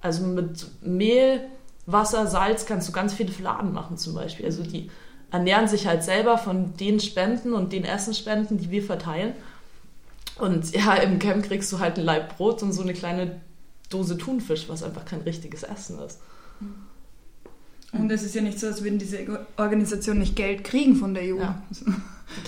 Also 0.00 0.24
mit 0.24 0.66
Mehl, 0.82 1.42
Wasser, 1.86 2.26
Salz 2.26 2.66
kannst 2.66 2.88
du 2.88 2.92
ganz 2.92 3.12
viele 3.12 3.32
Fladen 3.32 3.72
machen 3.72 3.96
zum 3.96 4.14
Beispiel. 4.14 4.46
Also 4.46 4.62
die 4.62 4.90
ernähren 5.30 5.66
sich 5.66 5.86
halt 5.86 6.04
selber 6.04 6.38
von 6.38 6.76
den 6.76 7.00
Spenden 7.00 7.54
und 7.54 7.72
den 7.72 7.84
Essensspenden, 7.84 8.58
die 8.58 8.70
wir 8.70 8.82
verteilen. 8.82 9.32
Und 10.38 10.74
ja, 10.74 10.94
im 10.94 11.18
Camp 11.18 11.44
kriegst 11.44 11.72
du 11.72 11.78
halt 11.78 11.98
ein 11.98 12.04
Laib 12.04 12.36
Brot 12.36 12.62
und 12.62 12.72
so 12.72 12.82
eine 12.82 12.92
kleine 12.92 13.40
Dose 13.90 14.16
Thunfisch, 14.16 14.68
was 14.68 14.82
einfach 14.82 15.04
kein 15.04 15.20
richtiges 15.22 15.62
Essen 15.62 15.98
ist. 16.00 16.18
Und 17.92 18.10
es 18.10 18.22
ist 18.22 18.34
ja 18.34 18.40
nicht 18.40 18.58
so, 18.58 18.68
als 18.68 18.82
würden 18.82 18.98
diese 18.98 19.46
Organisationen 19.56 20.20
nicht 20.20 20.34
Geld 20.34 20.64
kriegen 20.64 20.96
von 20.96 21.14
der 21.14 21.24
EU. 21.24 21.38
Ja. 21.38 21.62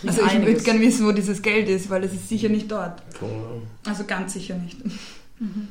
Also 0.07 0.23
ich 0.25 0.47
würde 0.47 0.63
gerne 0.63 0.81
wissen, 0.81 1.07
wo 1.07 1.13
dieses 1.13 1.43
Geld 1.43 1.69
ist, 1.69 1.91
weil 1.91 2.03
es 2.05 2.15
ist 2.15 2.31
sicher 2.31 2.49
nicht 2.49 2.73
dort. 2.73 3.03
Also 3.87 4.05
ganz 4.05 4.33
sicher 4.33 4.57
nicht. 4.57 4.83
Mhm. 5.39 5.69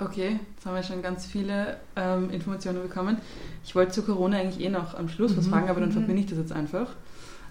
Okay, 0.00 0.38
jetzt 0.54 0.64
haben 0.64 0.76
wir 0.76 0.82
schon 0.84 1.02
ganz 1.02 1.26
viele 1.26 1.76
ähm, 1.96 2.30
Informationen 2.30 2.82
bekommen. 2.82 3.18
Ich 3.64 3.74
wollte 3.74 3.92
zu 3.92 4.02
Corona 4.02 4.38
eigentlich 4.38 4.64
eh 4.64 4.68
noch 4.68 4.94
am 4.94 5.08
Schluss 5.08 5.32
mhm. 5.32 5.38
was 5.38 5.48
fragen, 5.48 5.68
aber 5.68 5.80
dann 5.80 5.88
mhm. 5.88 5.94
verbinde 5.94 6.22
ich 6.22 6.28
das 6.28 6.38
jetzt 6.38 6.52
einfach. 6.52 6.94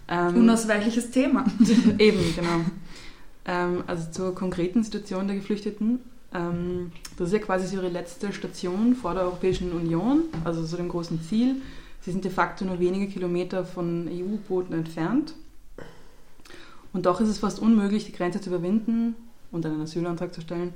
Ähm, 0.08 0.36
Unausweichliches 0.38 1.12
Thema. 1.12 1.46
eben, 2.00 2.20
genau. 2.36 2.62
Ähm, 3.46 3.84
also 3.86 4.12
zur 4.12 4.34
konkreten 4.34 4.82
Situation 4.82 5.27
der 5.27 5.36
Geflüchteten. 5.36 6.00
Ähm, 6.34 6.94
das 7.18 7.27
ist 7.27 7.34
ja 7.34 7.39
quasi 7.39 7.75
ihre 7.75 7.89
letzte 7.89 8.32
Station 8.32 8.96
vor 8.96 9.13
der 9.13 9.24
Europäischen 9.24 9.74
Union, 9.74 10.22
also 10.46 10.66
so 10.66 10.77
dem 10.77 10.88
großen 10.88 11.22
Ziel. 11.22 11.58
Sie 12.01 12.12
sind 12.12 12.24
de 12.24 12.32
facto 12.32 12.63
nur 12.63 12.80
wenige 12.80 13.08
Kilometer 13.08 13.66
von 13.66 14.08
EU-Booten 14.08 14.74
entfernt. 14.74 15.34
Und 16.94 17.06
doch 17.06 17.20
ist 17.20 17.27
es 17.27 17.39
fast 17.39 17.60
unmöglich, 17.60 18.06
die 18.06 18.13
Grenze 18.13 18.39
zu 18.39 18.50
überwinden 18.50 19.16
und 19.51 19.66
einen 19.66 19.82
Asylantrag 19.82 20.34
zu 20.34 20.39
stellen. 20.39 20.74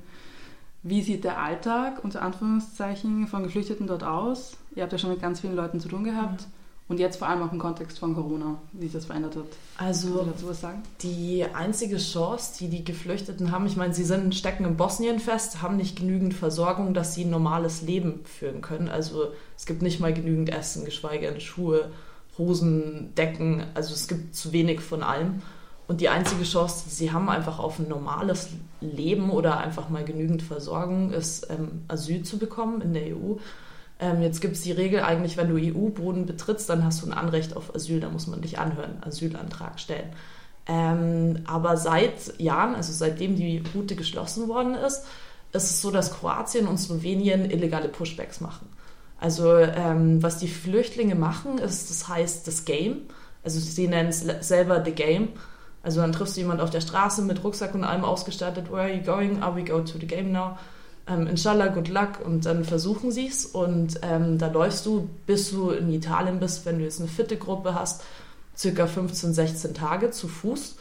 Wie 0.84 1.02
sieht 1.02 1.24
der 1.24 1.40
Alltag 1.40 2.04
unter 2.04 2.22
Anführungszeichen 2.22 3.28
von 3.28 3.44
Geflüchteten 3.44 3.88
dort 3.88 4.04
aus? 4.04 4.58
Ihr 4.76 4.84
habt 4.84 4.92
ja 4.92 4.98
schon 4.98 5.12
mit 5.12 5.22
ganz 5.22 5.40
vielen 5.42 5.56
Leuten 5.56 5.80
zu 5.80 5.88
tun 5.88 6.04
gehabt. 6.04 6.42
Mhm. 6.42 6.62
Und 6.88 7.00
jetzt 7.00 7.18
vor 7.18 7.30
allem 7.30 7.42
auch 7.42 7.54
im 7.54 7.60
Kontext 7.60 8.00
von 8.00 8.14
Corona, 8.14 8.60
wie 8.74 8.84
sich 8.84 8.92
das 8.92 9.06
verändert 9.06 9.38
hat. 9.38 9.46
Also 9.78 10.26
dazu 10.26 10.50
was 10.50 10.60
sagen? 10.60 10.84
die 11.02 11.46
einzige 11.54 11.96
Chance, 11.96 12.56
die 12.60 12.68
die 12.68 12.84
Geflüchteten 12.84 13.52
haben, 13.52 13.66
ich 13.66 13.78
meine, 13.78 13.94
sie 13.94 14.04
sind, 14.04 14.36
stecken 14.36 14.66
in 14.66 14.76
Bosnien 14.76 15.20
fest, 15.20 15.62
haben 15.62 15.78
nicht 15.78 15.98
genügend 15.98 16.34
Versorgung, 16.34 16.94
dass 16.94 17.16
sie 17.16 17.24
ein 17.24 17.30
normales 17.30 17.82
Leben 17.82 18.26
führen 18.26 18.60
können. 18.60 18.90
Also 18.90 19.32
es 19.56 19.66
gibt 19.66 19.82
nicht 19.82 20.02
mal 20.02 20.14
genügend 20.14 20.50
Essen, 20.50 20.84
geschweige 20.84 21.28
denn 21.28 21.40
Schuhe, 21.40 21.92
Hosen, 22.38 23.16
Decken. 23.16 23.64
Also 23.74 23.94
es 23.94 24.10
gibt 24.10 24.36
zu 24.36 24.52
wenig 24.52 24.82
von 24.82 25.02
allem. 25.02 25.42
Und 25.92 26.00
die 26.00 26.08
einzige 26.08 26.46
Chance, 26.46 26.86
die 26.86 26.90
sie 26.90 27.12
haben, 27.12 27.28
einfach 27.28 27.60
auf 27.60 27.78
ein 27.78 27.90
normales 27.90 28.48
Leben 28.80 29.30
oder 29.30 29.58
einfach 29.58 29.90
mal 29.90 30.06
genügend 30.06 30.42
Versorgung, 30.42 31.12
ist 31.12 31.50
ähm, 31.50 31.82
Asyl 31.90 32.24
zu 32.24 32.38
bekommen 32.38 32.80
in 32.80 32.94
der 32.94 33.08
EU. 33.08 33.36
Ähm, 34.00 34.22
jetzt 34.22 34.40
gibt 34.40 34.56
es 34.56 34.62
die 34.62 34.72
Regel 34.72 35.02
eigentlich, 35.02 35.36
wenn 35.36 35.50
du 35.50 35.58
EU-Boden 35.58 36.26
betrittst, 36.26 36.70
dann 36.70 36.86
hast 36.86 37.02
du 37.02 37.08
ein 37.08 37.14
Anrecht 37.14 37.58
auf 37.58 37.76
Asyl, 37.76 38.00
da 38.00 38.08
muss 38.08 38.26
man 38.28 38.40
dich 38.42 38.58
anhören, 38.58 39.04
Asylantrag 39.06 39.82
stellen. 39.82 40.14
Ähm, 40.66 41.42
aber 41.46 41.76
seit 41.76 42.40
Jahren, 42.40 42.74
also 42.74 42.94
seitdem 42.94 43.36
die 43.36 43.62
Route 43.76 43.98
geschlossen 43.98 44.48
worden 44.48 44.76
ist, 44.76 45.04
ist 45.52 45.64
es 45.64 45.82
so, 45.82 45.92
dass 45.92 46.14
Kroatien 46.14 46.68
und 46.68 46.78
Slowenien 46.78 47.52
illegale 47.52 47.90
Pushbacks 47.90 48.40
machen. 48.40 48.70
Also 49.20 49.58
ähm, 49.58 50.24
was 50.24 50.38
die 50.38 50.48
Flüchtlinge 50.48 51.16
machen, 51.16 51.58
ist, 51.58 51.90
das 51.90 52.08
heißt 52.08 52.48
das 52.48 52.64
Game. 52.64 53.02
Also 53.44 53.60
sie 53.60 53.90
nennen 53.90 54.08
es 54.08 54.22
selber 54.48 54.86
The 54.86 54.94
Game. 54.94 55.34
Also 55.84 56.02
dann 56.02 56.12
triffst 56.12 56.36
du 56.38 56.42
jemand 56.42 56.62
auf 56.62 56.70
der 56.70 56.82
Straße 56.82 57.22
mit 57.24 57.44
Rucksack 57.44 57.74
und 57.74 57.84
allem 57.84 58.04
ausgestattet. 58.04 58.72
Where 58.72 58.82
are 58.82 58.94
you 58.94 59.02
going? 59.04 59.42
Are 59.42 59.56
we 59.56 59.64
go 59.64 59.82
to 59.82 59.98
the 60.00 60.08
game 60.08 60.32
now? 60.32 60.58
ähm, 61.08 61.28
inshallah, 61.28 61.68
good 61.68 61.90
luck 61.90 62.20
und 62.24 62.46
dann 62.46 62.64
versuchen 62.64 63.12
sie 63.12 63.28
es 63.28 63.46
und 63.46 64.00
ähm, 64.02 64.38
da 64.38 64.48
läufst 64.48 64.86
du, 64.86 65.10
bis 65.26 65.52
du 65.52 65.72
in 65.72 65.92
Italien 65.92 66.40
bist, 66.40 66.66
wenn 66.66 66.78
du 66.78 66.84
jetzt 66.84 67.00
eine 67.00 67.10
fitte 67.10 67.38
Gruppe 67.38 67.74
hast, 67.74 68.04
circa 68.56 68.88
15, 68.88 69.34
16 69.34 69.74
Tage 69.74 70.12
zu 70.12 70.28
Fuß 70.28 70.76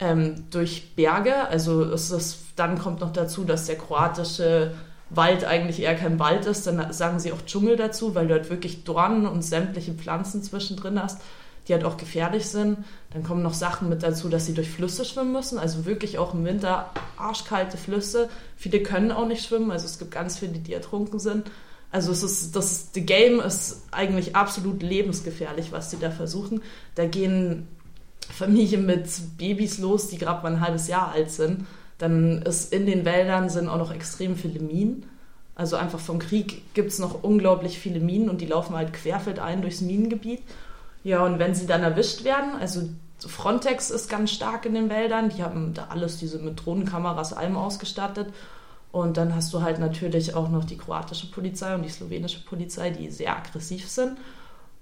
ähm, 0.00 0.44
durch 0.50 0.94
Berge. 0.94 1.48
Also 1.48 1.82
ist 1.84 2.12
das, 2.12 2.38
dann 2.56 2.78
kommt 2.78 3.00
noch 3.00 3.12
dazu, 3.12 3.44
dass 3.44 3.66
der 3.66 3.76
kroatische 3.76 4.72
Wald 5.10 5.44
eigentlich 5.44 5.80
eher 5.80 5.94
kein 5.94 6.18
Wald 6.18 6.46
ist, 6.46 6.66
dann 6.66 6.92
sagen 6.92 7.20
sie 7.20 7.32
auch 7.32 7.42
Dschungel 7.46 7.76
dazu, 7.76 8.14
weil 8.14 8.26
du 8.26 8.34
halt 8.34 8.50
wirklich 8.50 8.84
Dornen 8.84 9.26
und 9.26 9.42
sämtliche 9.42 9.92
Pflanzen 9.92 10.42
zwischendrin 10.42 11.00
hast 11.00 11.20
die 11.66 11.72
halt 11.72 11.84
auch 11.84 11.96
gefährlich 11.96 12.46
sind. 12.46 12.78
Dann 13.12 13.22
kommen 13.22 13.42
noch 13.42 13.54
Sachen 13.54 13.88
mit 13.88 14.02
dazu, 14.02 14.28
dass 14.28 14.46
sie 14.46 14.54
durch 14.54 14.70
Flüsse 14.70 15.04
schwimmen 15.04 15.32
müssen, 15.32 15.58
also 15.58 15.86
wirklich 15.86 16.18
auch 16.18 16.34
im 16.34 16.44
Winter 16.44 16.90
arschkalte 17.16 17.76
Flüsse. 17.76 18.28
Viele 18.56 18.82
können 18.82 19.12
auch 19.12 19.26
nicht 19.26 19.44
schwimmen, 19.44 19.70
also 19.70 19.86
es 19.86 19.98
gibt 19.98 20.10
ganz 20.10 20.38
viele, 20.38 20.52
die 20.52 20.72
ertrunken 20.72 21.18
sind. 21.18 21.50
Also 21.90 22.10
es 22.10 22.22
ist, 22.24 22.56
das 22.56 22.88
the 22.92 23.06
Game 23.06 23.40
ist 23.40 23.82
eigentlich 23.92 24.34
absolut 24.34 24.82
lebensgefährlich, 24.82 25.70
was 25.70 25.90
sie 25.90 25.98
da 25.98 26.10
versuchen. 26.10 26.60
Da 26.96 27.06
gehen 27.06 27.68
Familien 28.32 28.84
mit 28.84 29.08
Babys 29.38 29.78
los, 29.78 30.08
die 30.08 30.18
gerade 30.18 30.42
mal 30.42 30.52
ein 30.54 30.60
halbes 30.60 30.88
Jahr 30.88 31.12
alt 31.12 31.30
sind. 31.30 31.66
Dann 31.98 32.42
ist 32.42 32.72
in 32.72 32.86
den 32.86 33.04
Wäldern 33.04 33.48
sind 33.48 33.68
auch 33.68 33.78
noch 33.78 33.94
extrem 33.94 34.36
viele 34.36 34.58
Minen. 34.58 35.06
Also 35.54 35.76
einfach 35.76 36.00
vom 36.00 36.18
Krieg 36.18 36.74
gibt 36.74 36.90
es 36.90 36.98
noch 36.98 37.22
unglaublich 37.22 37.78
viele 37.78 38.00
Minen 38.00 38.28
und 38.28 38.40
die 38.40 38.46
laufen 38.46 38.74
halt 38.74 38.92
querfeldein 38.92 39.62
durchs 39.62 39.80
Minengebiet. 39.80 40.42
Ja, 41.04 41.22
und 41.22 41.38
wenn 41.38 41.54
sie 41.54 41.66
dann 41.66 41.82
erwischt 41.82 42.24
werden, 42.24 42.56
also 42.58 42.88
Frontex 43.20 43.90
ist 43.90 44.08
ganz 44.08 44.32
stark 44.32 44.66
in 44.66 44.74
den 44.74 44.90
Wäldern, 44.90 45.28
die 45.28 45.42
haben 45.42 45.74
da 45.74 45.86
alles, 45.90 46.18
diese 46.18 46.38
mit 46.38 46.64
Drohnenkameras, 46.64 47.34
allem 47.34 47.56
ausgestattet. 47.56 48.32
Und 48.90 49.16
dann 49.16 49.34
hast 49.34 49.52
du 49.52 49.62
halt 49.62 49.78
natürlich 49.78 50.34
auch 50.34 50.48
noch 50.48 50.64
die 50.64 50.78
kroatische 50.78 51.30
Polizei 51.30 51.74
und 51.74 51.82
die 51.82 51.88
slowenische 51.88 52.44
Polizei, 52.44 52.90
die 52.90 53.10
sehr 53.10 53.36
aggressiv 53.36 53.88
sind. 53.88 54.16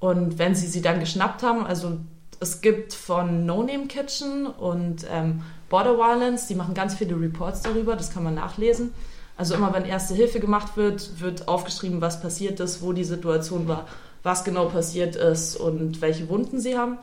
Und 0.00 0.38
wenn 0.38 0.54
sie 0.54 0.66
sie 0.66 0.82
dann 0.82 1.00
geschnappt 1.00 1.42
haben, 1.42 1.66
also 1.66 1.98
es 2.38 2.60
gibt 2.60 2.92
von 2.92 3.46
No 3.46 3.62
Name 3.62 3.86
Kitchen 3.86 4.46
und 4.46 5.06
ähm, 5.10 5.42
Border 5.68 5.96
Violence, 5.96 6.46
die 6.46 6.54
machen 6.54 6.74
ganz 6.74 6.94
viele 6.94 7.18
Reports 7.18 7.62
darüber, 7.62 7.96
das 7.96 8.12
kann 8.12 8.22
man 8.22 8.34
nachlesen. 8.34 8.92
Also 9.36 9.54
immer 9.54 9.72
wenn 9.72 9.84
erste 9.84 10.14
Hilfe 10.14 10.40
gemacht 10.40 10.76
wird, 10.76 11.20
wird 11.20 11.48
aufgeschrieben, 11.48 12.00
was 12.00 12.20
passiert 12.20 12.60
ist, 12.60 12.82
wo 12.82 12.92
die 12.92 13.04
Situation 13.04 13.66
war 13.66 13.86
was 14.22 14.44
genau 14.44 14.66
passiert 14.66 15.16
ist 15.16 15.56
und 15.56 16.00
welche 16.00 16.28
Wunden 16.28 16.60
sie 16.60 16.78
haben. 16.78 16.98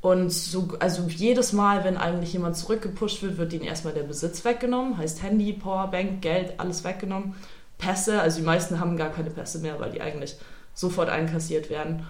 Und 0.00 0.30
so, 0.30 0.68
also 0.78 1.02
jedes 1.08 1.52
Mal, 1.52 1.84
wenn 1.84 1.96
eigentlich 1.96 2.32
jemand 2.32 2.56
zurückgepusht 2.56 3.22
wird, 3.22 3.36
wird 3.36 3.52
ihnen 3.52 3.64
erstmal 3.64 3.92
der 3.92 4.02
Besitz 4.02 4.44
weggenommen. 4.44 4.96
Heißt 4.96 5.22
Handy, 5.22 5.52
Powerbank, 5.52 6.22
Geld, 6.22 6.58
alles 6.58 6.84
weggenommen. 6.84 7.34
Pässe, 7.76 8.20
also 8.20 8.38
die 8.38 8.46
meisten 8.46 8.80
haben 8.80 8.96
gar 8.96 9.10
keine 9.10 9.30
Pässe 9.30 9.58
mehr, 9.58 9.78
weil 9.78 9.92
die 9.92 10.00
eigentlich 10.00 10.36
sofort 10.74 11.10
einkassiert 11.10 11.68
werden. 11.70 12.06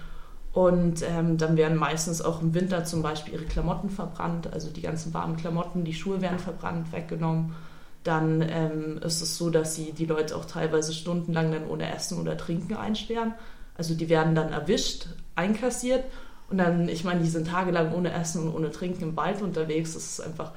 Und 0.52 1.02
ähm, 1.02 1.38
dann 1.38 1.56
werden 1.56 1.76
meistens 1.76 2.22
auch 2.22 2.42
im 2.42 2.54
Winter 2.54 2.84
zum 2.84 3.02
Beispiel 3.02 3.34
ihre 3.34 3.44
Klamotten 3.44 3.88
verbrannt, 3.88 4.52
also 4.52 4.68
die 4.70 4.82
ganzen 4.82 5.14
warmen 5.14 5.36
Klamotten, 5.36 5.84
die 5.84 5.94
Schuhe 5.94 6.20
werden 6.20 6.40
verbrannt, 6.40 6.92
weggenommen. 6.92 7.54
Dann 8.02 8.42
ähm, 8.42 8.98
ist 8.98 9.20
es 9.20 9.36
so, 9.36 9.50
dass 9.50 9.74
sie 9.74 9.92
die 9.92 10.06
Leute 10.06 10.34
auch 10.34 10.46
teilweise 10.46 10.92
stundenlang 10.92 11.52
dann 11.52 11.68
ohne 11.68 11.94
Essen 11.94 12.20
oder 12.20 12.36
Trinken 12.36 12.74
einsperren. 12.74 13.34
Also 13.80 13.94
die 13.94 14.10
werden 14.10 14.34
dann 14.34 14.52
erwischt, 14.52 15.06
einkassiert 15.36 16.04
und 16.50 16.58
dann, 16.58 16.86
ich 16.86 17.02
meine, 17.02 17.20
die 17.20 17.30
sind 17.30 17.46
tagelang 17.46 17.94
ohne 17.94 18.12
Essen 18.12 18.42
und 18.42 18.54
ohne 18.54 18.70
Trinken 18.70 19.02
im 19.04 19.16
Wald 19.16 19.40
unterwegs. 19.40 19.94
Es 19.94 20.18
ist 20.18 20.20
einfach 20.20 20.52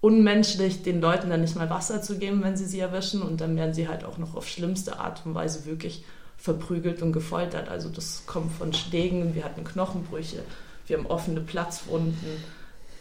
unmenschlich, 0.00 0.82
den 0.82 1.02
Leuten 1.02 1.28
dann 1.28 1.42
nicht 1.42 1.56
mal 1.56 1.68
Wasser 1.68 2.00
zu 2.00 2.16
geben, 2.16 2.42
wenn 2.42 2.56
sie 2.56 2.64
sie 2.64 2.80
erwischen. 2.80 3.20
Und 3.20 3.42
dann 3.42 3.54
werden 3.54 3.74
sie 3.74 3.86
halt 3.86 4.02
auch 4.02 4.16
noch 4.16 4.34
auf 4.34 4.48
schlimmste 4.48 4.98
Art 4.98 5.26
und 5.26 5.34
Weise 5.34 5.66
wirklich 5.66 6.06
verprügelt 6.38 7.02
und 7.02 7.12
gefoltert. 7.12 7.68
Also 7.68 7.90
das 7.90 8.22
kommt 8.24 8.50
von 8.50 8.72
Schlägen, 8.72 9.34
wir 9.34 9.44
hatten 9.44 9.62
Knochenbrüche, 9.62 10.42
wir 10.86 10.96
haben 10.96 11.04
offene 11.04 11.42
Platzwunden 11.42 12.16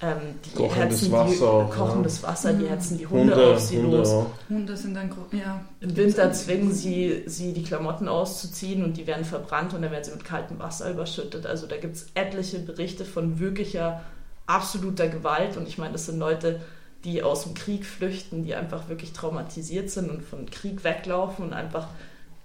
ähm, 0.02 0.40
die 0.46 0.52
kochendes 0.52 1.02
hetzen 1.02 1.12
Wasser. 1.12 1.68
Die, 1.70 1.78
kochendes 1.78 2.24
Wasser, 2.24 2.54
die 2.54 2.68
hetzen 2.68 2.98
die 3.00 3.08
Hunde, 3.08 3.36
Hunde 3.36 3.54
auf 3.54 3.60
sie 3.60 3.78
Hunde, 3.78 3.98
los. 3.98 4.12
Ja. 4.12 4.26
Hunde 4.50 4.78
sind 4.78 4.94
dann, 4.94 5.12
ja. 5.32 5.62
Im 5.80 5.98
Winter 5.98 6.32
zwingen 6.34 6.72
sie, 6.72 7.24
sie 7.26 7.54
die 7.54 7.64
Klamotten 7.64 8.08
auszuziehen 8.08 8.84
und 8.84 8.98
die 8.98 9.08
werden 9.08 9.26
verbrannt 9.26 9.74
und 9.74 9.82
dann 9.82 9.92
werden 9.92 10.04
sie 10.04 10.12
mit 10.12 10.24
kaltem 10.24 10.60
Wasser 10.60 10.92
überschüttet. 10.92 11.48
Also 11.48 11.66
da 11.66 11.78
gibt 11.78 11.96
es 11.96 12.08
etliche 12.14 12.60
Berichte 12.60 13.06
von 13.06 13.40
wirklicher, 13.40 14.02
absoluter 14.46 15.08
Gewalt 15.08 15.58
und 15.58 15.68
ich 15.68 15.78
meine, 15.78 15.94
das 15.94 16.06
sind 16.06 16.20
Leute, 16.20 16.62
die 17.04 17.24
aus 17.24 17.44
dem 17.44 17.54
Krieg 17.54 17.86
flüchten, 17.86 18.44
die 18.44 18.56
einfach 18.56 18.90
wirklich 18.90 19.14
traumatisiert 19.14 19.90
sind 19.90 20.10
und 20.10 20.24
von 20.24 20.50
Krieg 20.50 20.84
weglaufen 20.84 21.46
und 21.46 21.54
einfach 21.54 21.88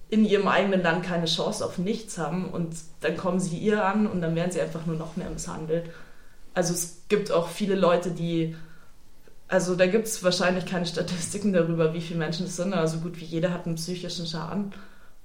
in 0.08 0.24
ihrem 0.24 0.46
eigenen 0.48 0.82
Land 0.82 1.04
keine 1.04 1.26
Chance 1.26 1.64
auf 1.64 1.78
nichts 1.78 2.18
haben 2.18 2.48
und 2.50 2.74
dann 3.00 3.16
kommen 3.16 3.40
sie 3.40 3.56
ihr 3.56 3.84
an 3.84 4.06
und 4.06 4.20
dann 4.20 4.34
werden 4.34 4.52
sie 4.52 4.60
einfach 4.60 4.84
nur 4.84 4.96
noch 4.96 5.16
mehr 5.16 5.30
misshandelt. 5.30 5.90
Also 6.54 6.74
es 6.74 7.02
gibt 7.08 7.30
auch 7.30 7.48
viele 7.48 7.74
Leute, 7.74 8.10
die, 8.10 8.56
also 9.48 9.74
da 9.74 9.86
gibt 9.86 10.06
es 10.06 10.22
wahrscheinlich 10.22 10.66
keine 10.66 10.86
Statistiken 10.86 11.52
darüber, 11.52 11.94
wie 11.94 12.00
viele 12.00 12.18
Menschen 12.18 12.46
es 12.46 12.56
sind, 12.56 12.74
aber 12.74 12.88
so 12.88 12.98
gut 12.98 13.20
wie 13.20 13.24
jeder 13.24 13.52
hat 13.52 13.66
einen 13.66 13.76
psychischen 13.76 14.26
Schaden. 14.26 14.72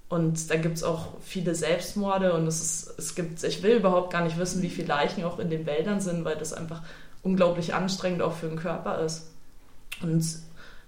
Und 0.09 0.49
da 0.49 0.55
gibt 0.55 0.77
es 0.77 0.83
auch 0.83 1.19
viele 1.21 1.53
Selbstmorde 1.53 2.33
und 2.33 2.47
es, 2.47 2.61
ist, 2.61 2.93
es 2.97 3.15
gibt, 3.15 3.43
ich 3.43 3.61
will 3.61 3.75
überhaupt 3.75 4.11
gar 4.11 4.23
nicht 4.23 4.37
wissen, 4.37 4.61
wie 4.61 4.69
viele 4.69 4.87
Leichen 4.87 5.25
auch 5.25 5.37
in 5.37 5.49
den 5.49 5.65
Wäldern 5.65 5.99
sind, 5.99 6.23
weil 6.23 6.37
das 6.37 6.53
einfach 6.53 6.81
unglaublich 7.23 7.73
anstrengend 7.73 8.21
auch 8.21 8.33
für 8.33 8.47
den 8.47 8.57
Körper 8.57 9.01
ist. 9.01 9.31
Und 10.01 10.23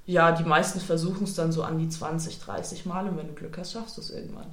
ja, 0.05 0.31
die 0.31 0.43
meisten 0.43 0.79
versuchen 0.79 1.25
es 1.25 1.35
dann 1.35 1.51
so 1.51 1.63
an 1.63 1.77
die 1.77 1.89
20, 1.89 2.39
30 2.39 2.85
Mal 2.85 3.07
und 3.07 3.17
wenn 3.17 3.27
du 3.27 3.33
Glück 3.33 3.57
hast, 3.57 3.73
schaffst 3.73 3.97
du 3.97 4.01
es 4.01 4.09
irgendwann. 4.09 4.47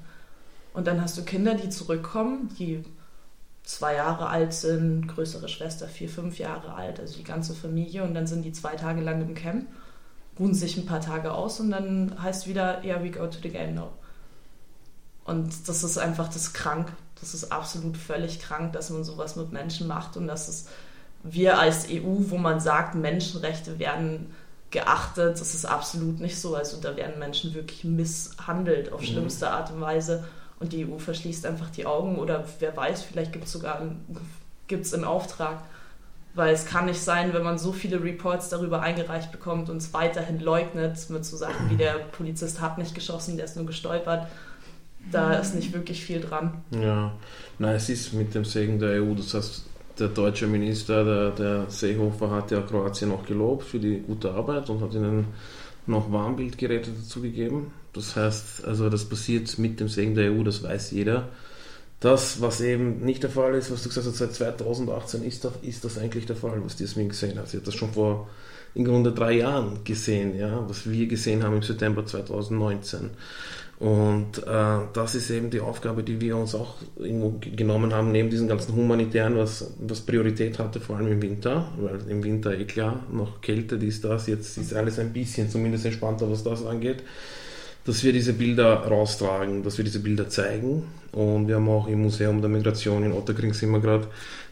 Und 0.74 0.86
dann 0.86 1.00
hast 1.00 1.16
du 1.16 1.22
Kinder, 1.22 1.54
die 1.54 1.70
zurückkommen, 1.70 2.50
die 2.58 2.84
zwei 3.66 3.96
Jahre 3.96 4.28
alt 4.28 4.54
sind, 4.54 5.08
größere 5.08 5.48
Schwester 5.48 5.88
vier, 5.88 6.08
fünf 6.08 6.38
Jahre 6.38 6.74
alt, 6.74 7.00
also 7.00 7.16
die 7.16 7.24
ganze 7.24 7.52
Familie 7.52 8.04
und 8.04 8.14
dann 8.14 8.26
sind 8.26 8.44
die 8.44 8.52
zwei 8.52 8.76
Tage 8.76 9.02
lang 9.02 9.20
im 9.20 9.34
Camp, 9.34 9.66
ruhen 10.38 10.54
sich 10.54 10.76
ein 10.76 10.86
paar 10.86 11.00
Tage 11.00 11.32
aus 11.32 11.60
und 11.60 11.72
dann 11.72 12.16
heißt 12.22 12.46
wieder, 12.46 12.82
yeah, 12.84 13.02
we 13.02 13.10
go 13.10 13.26
to 13.26 13.38
the 13.42 13.50
game 13.50 13.74
now. 13.74 13.90
Und 15.24 15.68
das 15.68 15.82
ist 15.82 15.98
einfach 15.98 16.28
das 16.28 16.52
krank. 16.52 16.92
Das 17.20 17.34
ist 17.34 17.50
absolut 17.50 17.96
völlig 17.96 18.38
krank, 18.38 18.72
dass 18.72 18.90
man 18.90 19.02
sowas 19.02 19.34
mit 19.34 19.50
Menschen 19.52 19.88
macht 19.88 20.16
und 20.16 20.28
dass 20.28 20.46
es 20.46 20.68
wir 21.24 21.58
als 21.58 21.88
EU, 21.90 22.30
wo 22.30 22.38
man 22.38 22.60
sagt, 22.60 22.94
Menschenrechte 22.94 23.80
werden 23.80 24.32
geachtet, 24.70 25.40
das 25.40 25.54
ist 25.54 25.64
absolut 25.64 26.20
nicht 26.20 26.40
so. 26.40 26.54
Also 26.54 26.80
da 26.80 26.96
werden 26.96 27.18
Menschen 27.18 27.54
wirklich 27.54 27.82
misshandelt 27.82 28.92
auf 28.92 29.00
mhm. 29.00 29.06
schlimmste 29.06 29.50
Art 29.50 29.72
und 29.72 29.80
Weise 29.80 30.24
und 30.58 30.72
die 30.72 30.86
EU 30.86 30.98
verschließt 30.98 31.46
einfach 31.46 31.70
die 31.70 31.86
Augen 31.86 32.16
oder 32.16 32.44
wer 32.60 32.76
weiß, 32.76 33.02
vielleicht 33.02 33.32
gibt 33.32 33.44
es 33.46 33.52
sogar 33.52 33.82
gibt's 34.68 34.94
einen 34.94 35.04
Auftrag. 35.04 35.58
Weil 36.34 36.52
es 36.52 36.66
kann 36.66 36.84
nicht 36.84 37.00
sein, 37.00 37.32
wenn 37.32 37.42
man 37.42 37.56
so 37.56 37.72
viele 37.72 38.02
Reports 38.02 38.50
darüber 38.50 38.82
eingereicht 38.82 39.32
bekommt 39.32 39.70
und 39.70 39.78
es 39.78 39.94
weiterhin 39.94 40.38
leugnet, 40.38 41.08
mit 41.08 41.24
so 41.24 41.34
Sachen 41.34 41.70
wie 41.70 41.76
der 41.76 41.94
Polizist 42.12 42.60
hat 42.60 42.76
nicht 42.76 42.94
geschossen, 42.94 43.36
der 43.36 43.46
ist 43.46 43.56
nur 43.56 43.64
gestolpert. 43.64 44.26
Da 45.10 45.32
ist 45.34 45.54
nicht 45.54 45.72
wirklich 45.72 46.04
viel 46.04 46.20
dran. 46.20 46.62
Ja, 46.72 47.12
nein, 47.58 47.76
es 47.76 47.88
ist 47.88 48.12
mit 48.12 48.34
dem 48.34 48.44
Segen 48.44 48.78
der 48.78 49.02
EU, 49.02 49.14
das 49.14 49.32
heißt, 49.32 49.64
der 49.98 50.08
deutsche 50.08 50.46
Minister, 50.46 51.04
der, 51.04 51.30
der 51.30 51.70
Seehofer, 51.70 52.30
hat 52.30 52.50
ja 52.50 52.60
Kroatien 52.60 53.12
auch 53.12 53.24
gelobt 53.24 53.64
für 53.64 53.78
die 53.78 54.00
gute 54.00 54.32
Arbeit 54.32 54.68
und 54.68 54.82
hat 54.82 54.92
ihnen 54.92 55.28
noch 55.86 56.12
Warmbildgeräte 56.12 56.90
dazu 56.90 57.22
gegeben. 57.22 57.72
Das 57.96 58.14
heißt, 58.14 58.64
also 58.64 58.88
das 58.88 59.04
passiert 59.06 59.58
mit 59.58 59.80
dem 59.80 59.88
Segen 59.88 60.14
der 60.14 60.32
EU, 60.32 60.42
das 60.42 60.62
weiß 60.62 60.92
jeder. 60.92 61.28
Das, 62.00 62.40
was 62.40 62.60
eben 62.60 63.04
nicht 63.04 63.22
der 63.22 63.30
Fall 63.30 63.54
ist, 63.54 63.72
was 63.72 63.82
du 63.82 63.88
gesagt 63.88 64.06
hast, 64.06 64.16
seit 64.16 64.34
2018 64.34 65.24
ist, 65.24 65.46
ist 65.62 65.84
das 65.84 65.98
eigentlich 65.98 66.26
der 66.26 66.36
Fall, 66.36 66.62
was 66.62 66.78
Jasmin 66.78 67.08
gesehen 67.08 67.38
hat. 67.38 67.48
Sie 67.48 67.56
hat 67.56 67.66
das 67.66 67.74
schon 67.74 67.92
vor 67.92 68.28
im 68.74 68.84
Grunde 68.84 69.12
drei 69.12 69.32
Jahren 69.32 69.82
gesehen, 69.84 70.38
ja, 70.38 70.62
was 70.68 70.88
wir 70.88 71.06
gesehen 71.06 71.42
haben 71.42 71.56
im 71.56 71.62
September 71.62 72.04
2019. 72.04 73.10
Und 73.78 74.38
äh, 74.38 74.78
das 74.92 75.14
ist 75.14 75.30
eben 75.30 75.50
die 75.50 75.60
Aufgabe, 75.60 76.02
die 76.02 76.20
wir 76.20 76.36
uns 76.36 76.54
auch 76.54 76.76
irgendwo 76.98 77.38
genommen 77.40 77.92
haben, 77.92 78.12
neben 78.12 78.30
diesen 78.30 78.48
ganzen 78.48 78.74
humanitären, 78.74 79.36
was, 79.36 79.70
was 79.80 80.00
Priorität 80.00 80.58
hatte, 80.58 80.80
vor 80.80 80.96
allem 80.96 81.08
im 81.08 81.22
Winter, 81.22 81.72
weil 81.78 82.00
im 82.08 82.24
Winter 82.24 82.58
eh 82.58 82.64
klar, 82.64 83.04
noch 83.12 83.40
Kälte, 83.42 83.78
dies, 83.78 84.00
das, 84.00 84.26
jetzt 84.28 84.56
ist 84.56 84.74
alles 84.74 84.98
ein 84.98 85.12
bisschen 85.12 85.50
zumindest 85.50 85.84
entspannter, 85.84 86.30
was 86.30 86.42
das 86.42 86.64
angeht, 86.64 87.02
dass 87.86 88.02
wir 88.04 88.12
diese 88.12 88.32
Bilder 88.32 88.74
raustragen, 88.86 89.62
dass 89.62 89.78
wir 89.78 89.84
diese 89.84 90.00
Bilder 90.00 90.28
zeigen. 90.28 90.84
Und 91.12 91.48
wir 91.48 91.56
haben 91.56 91.68
auch 91.68 91.86
im 91.86 92.02
Museum 92.02 92.40
der 92.40 92.50
Migration 92.50 93.04
in 93.04 93.12
Otterkring 93.12 93.54
sind 93.54 93.70
wir 93.70 93.80
gerade, 93.80 94.06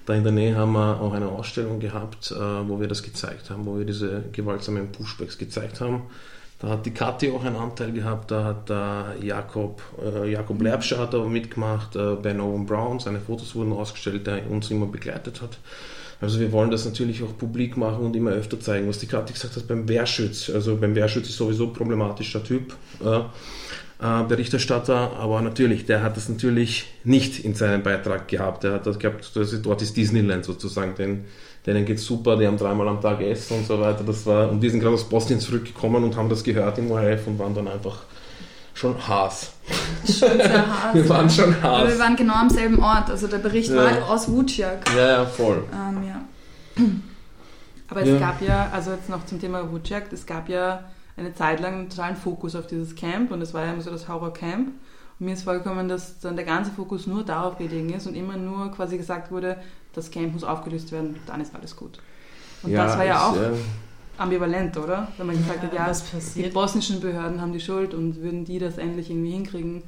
da 0.06 0.14
in 0.14 0.22
der 0.22 0.32
Nähe 0.32 0.56
haben 0.56 0.72
wir 0.72 1.00
auch 1.00 1.12
eine 1.12 1.28
Ausstellung 1.28 1.80
gehabt, 1.80 2.30
äh, 2.30 2.68
wo 2.68 2.80
wir 2.80 2.88
das 2.88 3.02
gezeigt 3.02 3.50
haben, 3.50 3.66
wo 3.66 3.78
wir 3.78 3.84
diese 3.84 4.24
gewaltsamen 4.32 4.92
Pushbacks 4.92 5.36
gezeigt 5.36 5.80
haben 5.80 6.02
da 6.64 6.70
hat 6.70 6.86
die 6.86 6.92
Kathi 6.92 7.30
auch 7.30 7.44
einen 7.44 7.56
Anteil 7.56 7.92
gehabt, 7.92 8.30
da 8.30 8.44
hat 8.44 8.70
äh, 8.70 9.26
Jakob, 9.26 9.82
äh, 10.02 10.30
Jakob 10.30 10.62
Lerbscher 10.62 10.98
hat 10.98 11.14
aber 11.14 11.28
mitgemacht, 11.28 11.96
äh, 11.96 12.14
Ben 12.14 12.40
Owen 12.40 12.64
Brown, 12.64 13.00
seine 13.00 13.20
Fotos 13.20 13.54
wurden 13.54 13.72
ausgestellt, 13.72 14.26
der 14.26 14.50
uns 14.50 14.70
immer 14.70 14.86
begleitet 14.86 15.42
hat. 15.42 15.58
Also 16.24 16.40
wir 16.40 16.50
wollen 16.52 16.70
das 16.70 16.84
natürlich 16.84 17.22
auch 17.22 17.36
publik 17.36 17.76
machen 17.76 18.04
und 18.04 18.16
immer 18.16 18.30
öfter 18.30 18.58
zeigen, 18.58 18.88
was 18.88 18.98
die 18.98 19.06
Kathi 19.06 19.32
gesagt 19.34 19.56
hat 19.56 19.68
beim 19.68 19.88
Wehrschütz. 19.88 20.50
Also 20.50 20.76
beim 20.76 20.94
Wehrschütz 20.94 21.28
ist 21.28 21.36
sowieso 21.36 21.68
problematischer 21.68 22.42
Typ, 22.42 22.74
äh, 23.04 23.18
äh, 24.00 24.24
Berichterstatter, 24.24 25.12
aber 25.18 25.42
natürlich, 25.42 25.84
der 25.84 26.02
hat 26.02 26.16
das 26.16 26.28
natürlich 26.28 26.86
nicht 27.04 27.44
in 27.44 27.54
seinem 27.54 27.82
Beitrag 27.82 28.26
gehabt. 28.26 28.64
Der 28.64 28.72
hat 28.72 28.86
das 28.86 28.98
gehabt, 28.98 29.30
also 29.36 29.58
dort 29.58 29.82
ist 29.82 29.96
Disneyland 29.96 30.44
sozusagen, 30.44 30.94
den 30.96 31.24
denen 31.66 31.84
geht's 31.84 32.04
super, 32.04 32.36
die 32.36 32.46
haben 32.46 32.58
dreimal 32.58 32.88
am 32.88 33.00
Tag 33.00 33.20
Essen 33.22 33.58
und 33.58 33.66
so 33.66 33.80
weiter. 33.80 34.04
Das 34.04 34.26
war, 34.26 34.50
und 34.50 34.60
die 34.60 34.68
sind 34.68 34.80
gerade 34.80 34.94
aus 34.94 35.08
Bosnien 35.08 35.40
zurückgekommen 35.40 36.04
und 36.04 36.16
haben 36.16 36.28
das 36.28 36.44
gehört 36.44 36.78
im 36.78 36.90
ORF 36.90 37.26
und 37.26 37.38
waren 37.38 37.54
dann 37.54 37.68
einfach 37.68 38.02
schon 38.74 39.08
Haas. 39.08 39.52
Schon 40.04 40.36
sehr 40.36 40.66
Haas. 40.84 40.94
wir 40.94 41.08
waren 41.08 41.30
schon 41.30 41.62
Haas. 41.62 41.80
Aber 41.80 41.88
wir 41.88 41.98
waren 41.98 42.16
genau 42.16 42.34
am 42.34 42.50
selben 42.50 42.82
Ort. 42.82 43.08
Also 43.08 43.26
der 43.28 43.38
Bericht 43.38 43.70
ja. 43.70 43.76
war 43.76 44.10
aus 44.10 44.28
Wuciak. 44.28 44.84
Ja, 44.94 45.08
ja, 45.08 45.24
voll. 45.24 45.64
Ähm, 45.72 46.02
ja. 46.06 46.20
Aber 47.88 48.02
es 48.02 48.08
ja. 48.08 48.18
gab 48.18 48.42
ja, 48.42 48.68
also 48.72 48.90
jetzt 48.90 49.08
noch 49.08 49.24
zum 49.24 49.40
Thema 49.40 49.70
Wuciak, 49.70 50.12
es 50.12 50.26
gab 50.26 50.48
ja 50.48 50.84
eine 51.16 51.34
Zeit 51.34 51.60
lang 51.60 51.74
einen 51.74 51.90
totalen 51.90 52.16
Fokus 52.16 52.56
auf 52.56 52.66
dieses 52.66 52.96
Camp 52.96 53.30
und 53.30 53.40
es 53.40 53.54
war 53.54 53.64
ja 53.64 53.72
immer 53.72 53.82
so 53.82 53.90
das 53.90 54.08
Horror-Camp. 54.08 54.68
Und 55.20 55.26
mir 55.26 55.34
ist 55.34 55.44
vorgekommen, 55.44 55.88
dass 55.88 56.18
dann 56.18 56.34
der 56.34 56.44
ganze 56.44 56.72
Fokus 56.72 57.06
nur 57.06 57.22
darauf 57.22 57.56
gelegen 57.56 57.92
ist 57.92 58.06
und 58.06 58.16
immer 58.16 58.36
nur 58.36 58.72
quasi 58.72 58.98
gesagt 58.98 59.30
wurde, 59.30 59.58
das 59.92 60.10
Camp 60.10 60.32
muss 60.32 60.42
aufgelöst 60.42 60.90
werden, 60.90 61.16
dann 61.26 61.40
ist 61.40 61.54
alles 61.54 61.76
gut. 61.76 62.00
Und 62.64 62.72
ja, 62.72 62.84
das 62.84 62.98
war 62.98 63.04
ja 63.04 63.28
auch 63.28 63.36
äh, 63.36 63.50
ambivalent, 64.18 64.76
oder? 64.76 65.08
Wenn 65.16 65.26
man 65.26 65.36
gesagt 65.36 65.72
ja, 65.72 65.86
hat, 65.86 66.02
ja, 66.12 66.42
die 66.42 66.50
bosnischen 66.50 67.00
Behörden 67.00 67.40
haben 67.40 67.52
die 67.52 67.60
Schuld 67.60 67.94
und 67.94 68.22
würden 68.22 68.44
die 68.44 68.58
das 68.58 68.78
endlich 68.78 69.10
irgendwie 69.10 69.32
hinkriegen, 69.32 69.82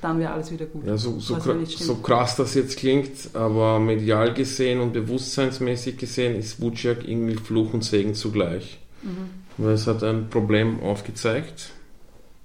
dann 0.00 0.18
wäre 0.18 0.32
alles 0.32 0.50
wieder 0.50 0.66
gut. 0.66 0.86
Ja, 0.86 0.96
so, 0.96 1.18
so, 1.20 1.38
so, 1.64 1.94
krass 1.96 2.36
das 2.36 2.54
jetzt 2.54 2.76
klingt, 2.76 3.34
aber 3.34 3.78
medial 3.78 4.34
gesehen 4.34 4.80
und 4.80 4.92
bewusstseinsmäßig 4.92 5.96
gesehen 5.96 6.36
ist 6.36 6.60
Vucic 6.60 7.08
irgendwie 7.08 7.36
Fluch 7.36 7.72
und 7.72 7.84
Segen 7.84 8.14
zugleich. 8.14 8.80
Mhm. 9.02 9.30
Weil 9.58 9.74
es 9.74 9.86
hat 9.86 10.02
ein 10.02 10.28
Problem 10.28 10.80
aufgezeigt, 10.80 11.70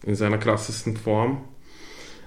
in 0.04 0.16
seiner 0.16 0.38
krassesten 0.38 0.96
Form 0.98 1.42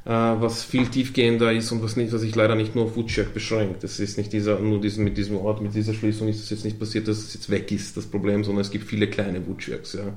was 0.04 0.64
viel 0.64 0.86
tiefgehender 0.88 1.52
ist 1.52 1.70
und 1.72 1.82
was, 1.82 1.96
nicht, 1.96 2.12
was 2.12 2.22
sich 2.22 2.34
leider 2.34 2.54
nicht 2.54 2.74
nur 2.74 2.84
auf 2.84 2.96
Woodchuck 2.96 3.34
beschränkt. 3.34 3.84
Das 3.84 4.00
ist 4.00 4.16
nicht 4.16 4.32
dieser, 4.32 4.58
nur 4.58 4.80
diesen, 4.80 5.04
mit 5.04 5.18
diesem 5.18 5.36
Ort, 5.36 5.60
mit 5.60 5.74
dieser 5.74 5.92
Schließung 5.92 6.28
ist 6.28 6.42
es 6.42 6.50
jetzt 6.50 6.64
nicht 6.64 6.78
passiert, 6.78 7.06
dass 7.06 7.18
es 7.18 7.34
jetzt 7.34 7.50
weg 7.50 7.70
ist, 7.70 7.96
das 7.96 8.06
Problem, 8.06 8.42
sondern 8.42 8.62
es 8.62 8.70
gibt 8.70 8.84
viele 8.84 9.08
kleine 9.08 9.46
Woodchucks. 9.46 9.92
Ja. 9.92 10.12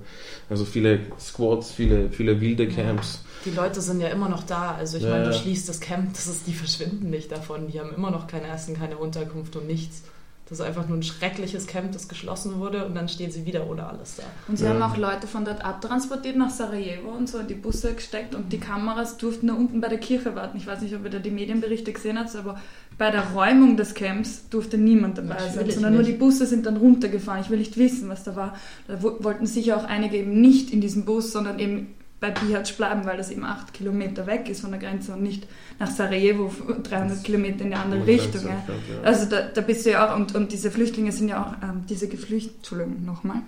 Also 0.50 0.64
viele 0.64 1.00
Squads, 1.20 1.72
viele, 1.72 2.10
viele 2.10 2.40
wilde 2.40 2.68
Camps. 2.68 3.24
Die 3.46 3.52
Leute 3.52 3.82
sind 3.82 4.00
ja 4.00 4.08
immer 4.08 4.30
noch 4.30 4.44
da. 4.44 4.76
Also 4.76 4.98
ich 4.98 5.04
ja, 5.04 5.10
meine, 5.10 5.26
du 5.26 5.34
schließt 5.34 5.68
das 5.68 5.82
Camp, 5.82 6.14
das 6.14 6.28
ist, 6.28 6.48
die 6.48 6.54
verschwinden 6.54 7.10
nicht 7.10 7.32
davon. 7.32 7.68
Die 7.68 7.80
haben 7.80 7.94
immer 7.94 8.12
noch 8.12 8.28
kein 8.28 8.46
Essen, 8.46 8.78
keine 8.78 8.98
Unterkunft 8.98 9.56
und 9.58 9.68
nichts. 9.68 10.04
Das 10.50 10.60
ist 10.60 10.66
einfach 10.66 10.90
nur 10.90 10.98
ein 10.98 11.04
schreckliches 11.04 11.68
Camp, 11.68 11.94
das 11.94 12.10
geschlossen 12.10 12.60
wurde 12.60 12.86
und 12.86 12.96
dann 12.96 13.08
stehen 13.08 13.32
sie 13.32 13.46
wieder 13.46 13.70
ohne 13.70 13.86
alles 13.88 14.18
da. 14.18 14.24
Und 14.50 14.58
sie 14.58 14.66
ja. 14.66 14.72
haben 14.72 14.82
auch 14.82 14.98
Leute 14.98 15.26
von 15.26 15.46
dort 15.46 15.64
abtransportiert 15.64 16.36
nach 16.36 16.50
Sarajevo 16.50 17.10
und 17.12 17.30
so 17.30 17.40
in 17.40 17.48
die 17.48 17.54
Busse 17.54 17.94
gesteckt 17.94 18.36
und 18.36 18.52
die 18.52 18.60
Kameras 18.60 19.18
durften 19.18 19.48
da 19.48 19.54
unten 19.54 19.80
bei 19.80 19.88
der 19.88 20.00
Kirche 20.00 20.36
warten. 20.36 20.58
Ich 20.58 20.68
weiß 20.68 20.82
nicht, 20.82 20.94
ob 20.96 21.06
ihr 21.06 21.12
da 21.12 21.20
die 21.20 21.32
Medienberichte 21.32 21.94
gesehen 21.94 22.20
habt, 22.20 22.36
aber 22.36 22.60
bei 22.98 23.10
der 23.10 23.32
Räumung 23.32 23.78
des 23.78 23.94
Camps 23.94 24.50
durfte 24.50 24.78
niemand 24.78 25.18
dabei 25.18 25.36
Natürlich 25.36 25.54
sein, 25.54 25.72
sondern 25.72 25.94
nicht. 25.94 26.02
nur 26.02 26.12
die 26.12 26.18
Busse 26.18 26.46
sind 26.46 26.66
dann 26.66 26.76
runtergefahren. 26.76 27.42
Ich 27.42 27.50
will 27.50 27.60
nicht 27.60 27.78
wissen, 27.78 28.10
was 28.10 28.24
da 28.24 28.36
war. 28.36 28.56
Da 28.88 29.02
wollten 29.02 29.46
sicher 29.46 29.78
auch 29.78 29.86
einige 29.86 30.18
eben 30.18 30.42
nicht 30.42 30.72
in 30.72 30.82
diesem 30.82 31.06
Bus, 31.06 31.32
sondern 31.32 31.58
eben 31.60 31.96
bei 32.24 32.32
Bihac 32.32 32.78
bleiben, 32.78 33.06
weil 33.06 33.18
das 33.18 33.32
eben 33.32 33.44
acht 33.44 33.74
Kilometer 33.74 34.26
weg 34.26 34.48
ist 34.48 34.62
von 34.62 34.72
der 34.72 34.80
Grenze 34.80 35.12
und 35.12 35.22
nicht 35.22 35.46
nach 35.78 35.92
Sarajevo 35.92 36.50
300 36.82 37.22
Kilometer 37.22 37.66
in 37.66 37.72
die 37.72 37.76
andere 37.76 38.08
Richtung. 38.08 38.48
Ja. 38.48 38.64
Also 39.04 39.26
da, 39.30 39.42
da, 39.42 39.60
bist 39.60 39.86
du 39.86 39.92
ja 39.92 40.10
auch, 40.10 40.16
und, 40.16 40.34
und 40.34 40.54
diese 40.54 40.72
Flüchtlinge 40.72 41.12
sind 41.12 41.28
ja 41.28 41.44
auch, 41.44 41.62
ähm, 41.62 41.84
diese 41.90 42.08
Geflüchteten, 42.08 42.60
Entschuldigung, 42.60 43.04
nochmal, 43.04 43.42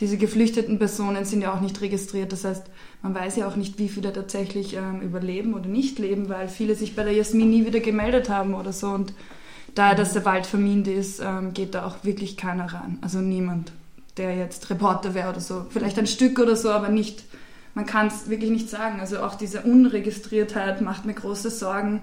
diese 0.00 0.18
geflüchteten 0.18 0.78
Personen 0.78 1.24
sind 1.24 1.40
ja 1.40 1.54
auch 1.54 1.62
nicht 1.62 1.80
registriert. 1.80 2.30
Das 2.32 2.44
heißt, 2.44 2.64
man 3.00 3.14
weiß 3.14 3.36
ja 3.36 3.48
auch 3.48 3.56
nicht, 3.56 3.78
wie 3.78 3.88
viele 3.88 4.12
tatsächlich 4.12 4.76
ähm, 4.76 5.00
überleben 5.00 5.54
oder 5.54 5.66
nicht 5.66 5.98
leben, 5.98 6.28
weil 6.28 6.48
viele 6.48 6.74
sich 6.74 6.94
bei 6.94 7.04
der 7.04 7.14
Jasmin 7.14 7.48
nie 7.48 7.64
wieder 7.64 7.80
gemeldet 7.80 8.28
haben 8.28 8.52
oder 8.52 8.74
so. 8.74 8.88
Und 8.88 9.14
da 9.74 9.94
dass 9.94 10.12
der 10.12 10.26
Wald 10.26 10.44
vermint 10.44 10.88
ist, 10.88 11.20
ähm, 11.20 11.54
geht 11.54 11.74
da 11.74 11.86
auch 11.86 12.04
wirklich 12.04 12.36
keiner 12.36 12.70
ran. 12.70 12.98
Also 13.00 13.20
niemand, 13.20 13.72
der 14.18 14.36
jetzt 14.36 14.68
Reporter 14.68 15.14
wäre 15.14 15.30
oder 15.30 15.40
so. 15.40 15.64
Vielleicht 15.70 15.98
ein 15.98 16.06
Stück 16.06 16.38
oder 16.38 16.54
so, 16.54 16.68
aber 16.68 16.90
nicht 16.90 17.24
man 17.74 17.86
kann 17.86 18.08
es 18.08 18.28
wirklich 18.28 18.50
nicht 18.50 18.68
sagen. 18.68 19.00
Also 19.00 19.20
auch 19.20 19.34
diese 19.34 19.62
Unregistriertheit 19.62 20.80
macht 20.80 21.04
mir 21.04 21.14
große 21.14 21.50
Sorgen. 21.50 22.02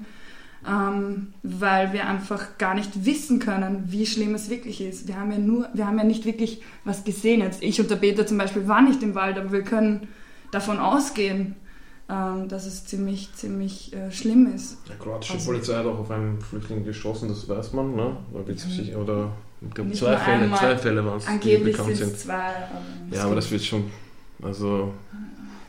ähm, 0.68 1.34
weil 1.44 1.94
wir 1.94 2.08
einfach 2.08 2.58
gar 2.58 2.74
nicht 2.74 3.06
wissen 3.06 3.40
können, 3.40 3.86
wie 3.88 4.06
schlimm 4.06 4.36
es 4.36 4.50
wirklich 4.50 4.82
ist. 4.82 5.08
Wir 5.08 5.18
haben 5.18 5.32
ja 5.32 5.38
nur, 5.38 5.70
wir 5.74 5.88
haben 5.88 5.98
ja 5.98 6.04
nicht 6.04 6.26
wirklich 6.26 6.62
was 6.84 7.04
gesehen. 7.04 7.42
Jetzt 7.42 7.64
ich 7.64 7.80
und 7.80 7.90
der 7.90 7.96
Peter 7.98 8.26
zum 8.26 8.38
Beispiel 8.38 8.68
waren 8.68 8.86
nicht 8.86 9.02
im 9.02 9.16
Wald, 9.16 9.38
aber 9.38 9.52
wir 9.52 9.62
können 9.62 10.08
davon 10.52 10.80
ausgehen, 10.80 11.56
ähm, 12.10 12.50
dass 12.50 12.66
es 12.66 12.86
ziemlich, 12.86 13.34
ziemlich 13.34 13.94
äh, 13.94 14.12
schlimm 14.12 14.54
ist. 14.54 14.78
Die 14.88 15.02
kroatische 15.02 15.34
also, 15.34 15.46
Polizei 15.46 15.76
hat 15.76 15.86
auch 15.86 16.00
auf 16.00 16.12
einen 16.12 16.42
Flüchtling 16.42 16.84
geschossen, 16.84 17.30
das 17.30 17.48
weiß 17.48 17.74
man, 17.74 17.96
ne? 17.96 18.18
Oder, 18.34 19.02
oder 19.02 19.32
ich 19.62 19.74
glaube, 19.74 19.92
zwei 19.94 20.18
Fälle, 20.18 20.50
zwei 20.54 20.78
Fälle 20.78 21.06
waren 21.06 21.18
es, 21.18 21.64
bekannt 21.64 21.96
sind. 21.96 22.18
Zwei, 22.18 22.34
aber 22.34 23.16
ja, 23.16 23.24
aber 23.24 23.36
das 23.36 23.50
wird 23.52 23.64
schon, 23.64 23.86
also... 24.42 24.94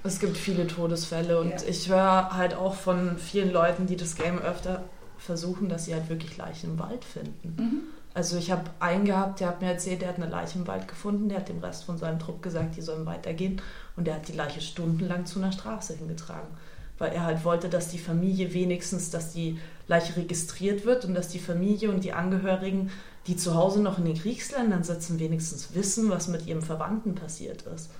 Es 0.09 0.21
gibt 0.21 0.39
viele 0.39 0.67
Todesfälle 0.67 1.39
und 1.39 1.51
ja. 1.51 1.69
ich 1.69 1.89
höre 1.89 2.35
halt 2.35 2.55
auch 2.55 2.75
von 2.75 3.19
vielen 3.19 3.53
Leuten, 3.53 3.87
die 3.87 3.97
das 3.97 4.15
Game 4.15 4.39
öfter 4.39 4.85
versuchen, 5.19 5.69
dass 5.69 5.85
sie 5.85 5.95
halt 5.95 6.09
wirklich 6.09 6.37
Leichen 6.39 6.71
im 6.71 6.79
Wald 6.79 7.05
finden. 7.05 7.55
Mhm. 7.57 7.81
Also 8.15 8.39
ich 8.39 8.51
habe 8.51 8.65
einen 8.81 9.05
gehabt, 9.05 9.41
der 9.41 9.49
hat 9.49 9.61
mir 9.61 9.69
erzählt, 9.69 10.01
der 10.01 10.09
hat 10.09 10.17
eine 10.17 10.31
Leiche 10.31 10.59
im 10.59 10.67
Wald 10.67 10.89
gefunden, 10.89 11.29
der 11.29 11.39
hat 11.39 11.49
dem 11.51 11.59
Rest 11.59 11.85
von 11.85 11.99
seinem 11.99 12.19
Trupp 12.19 12.43
gesagt, 12.43 12.77
die 12.77 12.81
sollen 12.81 13.05
weitergehen 13.05 13.61
und 13.97 14.07
der 14.07 14.15
hat 14.15 14.29
die 14.29 14.33
Leiche 14.33 14.63
stundenlang 14.63 15.27
zu 15.27 15.39
einer 15.39 15.53
Straße 15.53 15.95
hingetragen, 15.95 16.49
weil 16.97 17.13
er 17.13 17.25
halt 17.25 17.45
wollte, 17.45 17.69
dass 17.69 17.89
die 17.89 17.99
Familie 17.99 18.55
wenigstens, 18.55 19.11
dass 19.11 19.35
die 19.35 19.59
Leiche 19.89 20.17
registriert 20.17 20.87
wird 20.87 21.05
und 21.05 21.15
dass 21.15 21.29
die 21.29 21.39
Familie 21.39 21.91
und 21.91 22.03
die 22.03 22.15
Angehörigen, 22.15 22.91
die 23.27 23.37
zu 23.37 23.55
Hause 23.55 23.83
noch 23.83 23.99
in 23.99 24.07
den 24.07 24.17
Kriegsländern 24.17 24.85
sitzen, 24.85 25.19
wenigstens 25.21 25.75
wissen, 25.75 26.09
was 26.09 26.29
mit 26.29 26.47
ihrem 26.47 26.63
Verwandten 26.63 27.15
passiert 27.15 27.63
ist. 27.63 27.91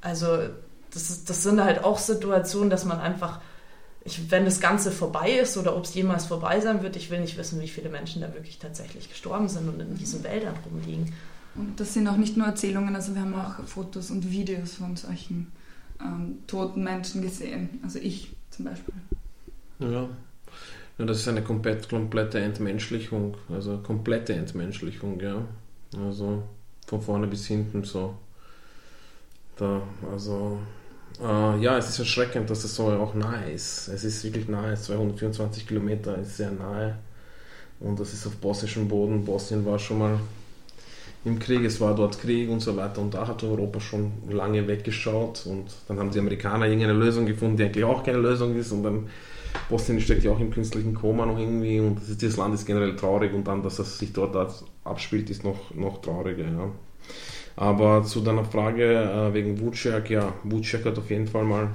Also 0.00 0.38
das, 0.96 1.10
ist, 1.10 1.30
das 1.30 1.42
sind 1.42 1.62
halt 1.62 1.84
auch 1.84 1.98
Situationen, 1.98 2.70
dass 2.70 2.84
man 2.84 2.98
einfach 2.98 3.40
ich, 4.06 4.30
wenn 4.30 4.44
das 4.44 4.60
Ganze 4.60 4.92
vorbei 4.92 5.32
ist 5.32 5.56
oder 5.56 5.76
ob 5.76 5.84
es 5.84 5.94
jemals 5.94 6.26
vorbei 6.26 6.60
sein 6.60 6.82
wird, 6.82 6.96
ich 6.96 7.10
will 7.10 7.20
nicht 7.20 7.36
wissen, 7.36 7.60
wie 7.60 7.68
viele 7.68 7.88
Menschen 7.88 8.22
da 8.22 8.32
wirklich 8.32 8.58
tatsächlich 8.58 9.08
gestorben 9.08 9.48
sind 9.48 9.68
und 9.68 9.80
in 9.80 9.96
diesen 9.96 10.22
Wäldern 10.22 10.54
rumliegen. 10.64 11.12
Und 11.56 11.80
das 11.80 11.94
sind 11.94 12.06
auch 12.06 12.16
nicht 12.16 12.36
nur 12.36 12.46
Erzählungen, 12.46 12.94
also 12.94 13.14
wir 13.14 13.22
haben 13.22 13.34
auch 13.34 13.64
Fotos 13.66 14.10
und 14.10 14.30
Videos 14.30 14.74
von 14.74 14.96
solchen 14.96 15.50
ähm, 16.00 16.38
toten 16.46 16.84
Menschen 16.84 17.22
gesehen. 17.22 17.80
Also 17.82 17.98
ich 17.98 18.36
zum 18.50 18.66
Beispiel. 18.66 18.94
Ja. 19.80 20.08
ja, 20.98 21.04
das 21.04 21.18
ist 21.18 21.28
eine 21.28 21.42
komplett, 21.42 21.88
komplette 21.88 22.38
Entmenschlichung, 22.38 23.36
also 23.48 23.78
komplette 23.78 24.34
Entmenschlichung, 24.34 25.20
ja. 25.20 25.42
Also 25.98 26.44
von 26.86 27.02
vorne 27.02 27.26
bis 27.26 27.46
hinten 27.46 27.82
so. 27.82 28.16
Da, 29.56 29.82
also 30.12 30.58
Uh, 31.18 31.56
ja, 31.60 31.78
es 31.78 31.88
ist 31.88 31.98
erschreckend, 31.98 32.50
dass 32.50 32.64
es 32.64 32.74
so 32.74 32.88
auch 32.88 33.14
nahe 33.14 33.50
ist. 33.50 33.88
Es 33.88 34.04
ist 34.04 34.22
wirklich 34.24 34.48
nahe, 34.48 34.74
224 34.74 35.66
Kilometer 35.66 36.18
ist 36.18 36.36
sehr 36.36 36.50
nahe. 36.50 36.98
Und 37.80 37.98
das 38.00 38.12
ist 38.12 38.26
auf 38.26 38.36
bosnischem 38.36 38.88
Boden. 38.88 39.24
Bosnien 39.24 39.64
war 39.64 39.78
schon 39.78 39.98
mal 39.98 40.18
im 41.24 41.38
Krieg, 41.38 41.64
es 41.64 41.80
war 41.80 41.94
dort 41.94 42.20
Krieg 42.20 42.50
und 42.50 42.60
so 42.60 42.76
weiter. 42.76 43.00
Und 43.00 43.14
da 43.14 43.26
hat 43.26 43.42
Europa 43.42 43.80
schon 43.80 44.12
lange 44.28 44.68
weggeschaut. 44.68 45.46
Und 45.46 45.66
dann 45.88 45.98
haben 45.98 46.10
die 46.10 46.18
Amerikaner 46.18 46.66
irgendeine 46.66 46.94
Lösung 46.94 47.26
gefunden, 47.26 47.56
die 47.56 47.64
eigentlich 47.64 47.84
auch 47.84 48.04
keine 48.04 48.18
Lösung 48.18 48.54
ist. 48.54 48.72
Und 48.72 48.82
dann 48.82 49.08
Bosnien 49.70 50.00
steckt 50.00 50.22
ja 50.22 50.32
auch 50.32 50.40
im 50.40 50.50
künstlichen 50.50 50.94
Koma 50.94 51.26
noch 51.26 51.38
irgendwie. 51.38 51.80
Und 51.80 51.96
das, 51.96 52.10
ist, 52.10 52.22
das 52.22 52.36
Land 52.36 52.54
ist 52.54 52.66
generell 52.66 52.94
traurig. 52.94 53.32
Und 53.34 53.46
dann, 53.46 53.62
dass 53.62 53.76
das 53.76 53.98
sich 53.98 54.12
dort 54.12 54.36
abspielt, 54.84 55.30
ist 55.30 55.44
noch, 55.44 55.74
noch 55.74 56.00
trauriger. 56.02 56.44
Ja. 56.44 56.70
Aber 57.56 58.04
zu 58.04 58.20
deiner 58.20 58.44
Frage 58.44 58.84
äh, 58.84 59.34
wegen 59.34 59.58
Vucic, 59.60 60.10
ja, 60.10 60.34
Vucic 60.44 60.84
hat 60.84 60.98
auf 60.98 61.10
jeden 61.10 61.26
Fall 61.26 61.44
mal 61.44 61.70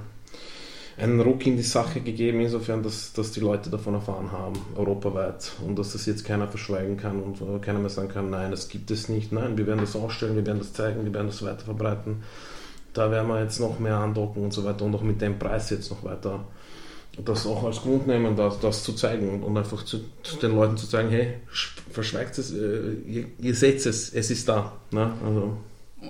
einen 0.98 1.20
Ruck 1.20 1.48
in 1.48 1.58
die 1.58 1.64
Sache 1.64 2.02
gegeben, 2.02 2.42
insofern, 2.42 2.84
dass, 2.84 3.14
dass 3.14 3.32
die 3.32 3.40
Leute 3.40 3.72
davon 3.72 3.96
erfahren 3.96 4.32
haben, 4.32 4.54
europaweit. 4.76 5.54
Und 5.66 5.80
dass 5.80 5.94
das 5.94 6.06
jetzt 6.06 6.24
keiner 6.24 6.48
verschweigen 6.48 6.98
kann 6.98 7.22
und 7.22 7.42
äh, 7.42 7.60
keiner 7.60 7.80
mehr 7.80 7.90
sagen 7.90 8.10
kann, 8.10 8.30
nein, 8.30 8.52
das 8.52 8.70
gibt 8.70 8.92
es 8.92 9.10
nicht. 9.10 9.32
Nein, 9.32 9.58
wir 9.58 9.66
werden 9.66 9.80
das 9.80 9.96
ausstellen, 9.96 10.36
wir 10.36 10.46
werden 10.46 10.60
das 10.60 10.74
zeigen, 10.74 11.04
wir 11.04 11.14
werden 11.14 11.28
das 11.28 11.44
weiter 11.44 11.66
verbreiten. 11.66 12.24
Da 12.94 13.10
werden 13.10 13.28
wir 13.30 13.42
jetzt 13.42 13.60
noch 13.60 13.80
mehr 13.80 13.98
andocken 13.98 14.44
und 14.44 14.54
so 14.54 14.64
weiter 14.64 14.86
und 14.86 14.94
auch 14.94 15.02
mit 15.02 15.22
dem 15.22 15.40
Preis 15.40 15.70
jetzt 15.70 15.90
noch 15.90 16.04
weiter 16.04 16.46
das 17.26 17.46
auch 17.46 17.64
als 17.66 17.82
Grund 17.82 18.08
nehmen, 18.08 18.36
das, 18.36 18.60
das 18.60 18.84
zu 18.84 18.94
zeigen 18.94 19.44
und 19.44 19.58
einfach 19.58 19.84
zu, 19.84 20.00
zu 20.24 20.38
den 20.38 20.56
Leuten 20.56 20.78
zu 20.78 20.86
sagen, 20.86 21.10
hey, 21.10 21.36
verschweigt 21.92 22.38
es, 22.38 22.54
äh, 22.54 22.94
ihr, 23.06 23.26
ihr 23.38 23.54
seht 23.54 23.86
es, 23.86 24.14
es 24.14 24.32
ist 24.32 24.48
da. 24.48 24.72
Ne? 24.92 25.12
Also. 25.26 25.58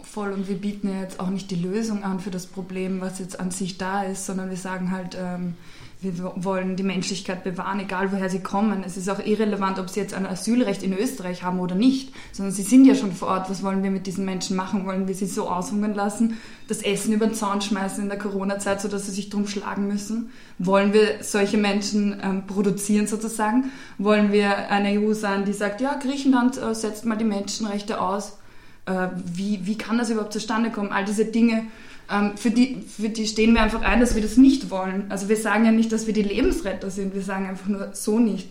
Voll, 0.04 0.32
und 0.32 0.48
wir 0.48 0.56
bieten 0.56 0.90
ja 0.90 1.02
jetzt 1.02 1.20
auch 1.20 1.30
nicht 1.30 1.52
die 1.52 1.56
Lösung 1.56 2.04
an 2.04 2.22
für 2.22 2.32
das 2.32 2.46
Problem, 2.46 3.02
was 3.02 3.20
jetzt 3.20 3.40
an 3.40 3.52
sich 3.52 3.78
da 3.78 4.04
ist, 4.04 4.26
sondern 4.26 4.50
wir 4.50 4.56
sagen 4.56 4.90
halt, 4.90 5.18
ähm, 5.20 5.56
wir 6.00 6.14
wollen 6.38 6.78
die 6.78 6.84
Menschlichkeit 6.84 7.44
bewahren, 7.44 7.80
egal 7.80 8.12
woher 8.12 8.30
sie 8.30 8.40
kommen. 8.40 8.84
Es 8.84 8.98
ist 8.98 9.10
auch 9.10 9.20
irrelevant, 9.20 9.78
ob 9.78 9.90
sie 9.90 10.00
jetzt 10.00 10.16
ein 10.16 10.26
Asylrecht 10.26 10.82
in 10.82 10.98
Österreich 10.98 11.44
haben 11.44 11.60
oder 11.60 11.76
nicht, 11.76 12.14
sondern 12.32 12.56
sie 12.56 12.64
sind 12.64 12.86
ja 12.86 12.96
schon 12.96 13.12
vor 13.12 13.28
Ort. 13.28 13.50
Was 13.52 13.62
wollen 13.64 13.84
wir 13.84 13.92
mit 13.92 14.08
diesen 14.08 14.26
Menschen 14.26 14.56
machen? 14.56 14.86
Wollen 14.88 15.08
wir 15.08 15.14
sie 15.14 15.28
so 15.28 15.48
aushungern 15.48 15.94
lassen, 15.94 16.38
das 16.70 16.82
Essen 16.82 17.14
über 17.14 17.28
den 17.28 17.36
Zaun 17.36 17.62
schmeißen 17.62 18.02
in 18.02 18.10
der 18.10 18.18
Corona-Zeit, 18.18 18.82
sodass 18.82 19.06
sie 19.06 19.12
sich 19.12 19.30
drum 19.30 19.46
schlagen 19.46 19.88
müssen? 19.88 20.32
Wollen 20.58 20.94
wir 20.94 21.22
solche 21.22 21.58
Menschen 21.58 22.20
ähm, 22.24 22.48
produzieren 22.48 23.06
sozusagen? 23.06 23.66
Wollen 23.98 24.32
wir 24.32 24.70
eine 24.72 25.00
EU 25.00 25.14
sein, 25.14 25.46
die 25.46 25.54
sagt, 25.54 25.82
ja, 25.82 26.00
Griechenland 26.02 26.58
äh, 26.58 26.74
setzt 26.74 27.06
mal 27.06 27.18
die 27.18 27.26
Menschenrechte 27.26 28.02
aus? 28.02 28.38
Äh, 28.86 29.08
wie, 29.26 29.60
wie 29.64 29.78
kann 29.78 29.98
das 29.98 30.10
überhaupt 30.10 30.34
zustande 30.34 30.72
kommen? 30.72 30.92
All 30.92 31.06
diese 31.06 31.26
Dinge, 31.26 31.66
ähm, 32.12 32.36
für, 32.36 32.52
die, 32.52 32.82
für 32.82 33.10
die 33.10 33.26
stehen 33.26 33.54
wir 33.54 33.62
einfach 33.62 33.82
ein, 33.82 34.00
dass 34.00 34.16
wir 34.16 34.22
das 34.22 34.38
nicht 34.38 34.70
wollen. 34.70 35.06
Also 35.10 35.30
wir 35.30 35.38
sagen 35.38 35.66
ja 35.66 35.72
nicht, 35.72 35.92
dass 35.92 36.08
wir 36.08 36.14
die 36.14 36.24
Lebensretter 36.24 36.90
sind, 36.90 37.14
wir 37.14 37.22
sagen 37.22 37.48
einfach 37.48 37.68
nur 37.68 37.90
so 37.94 38.20
nicht. 38.20 38.50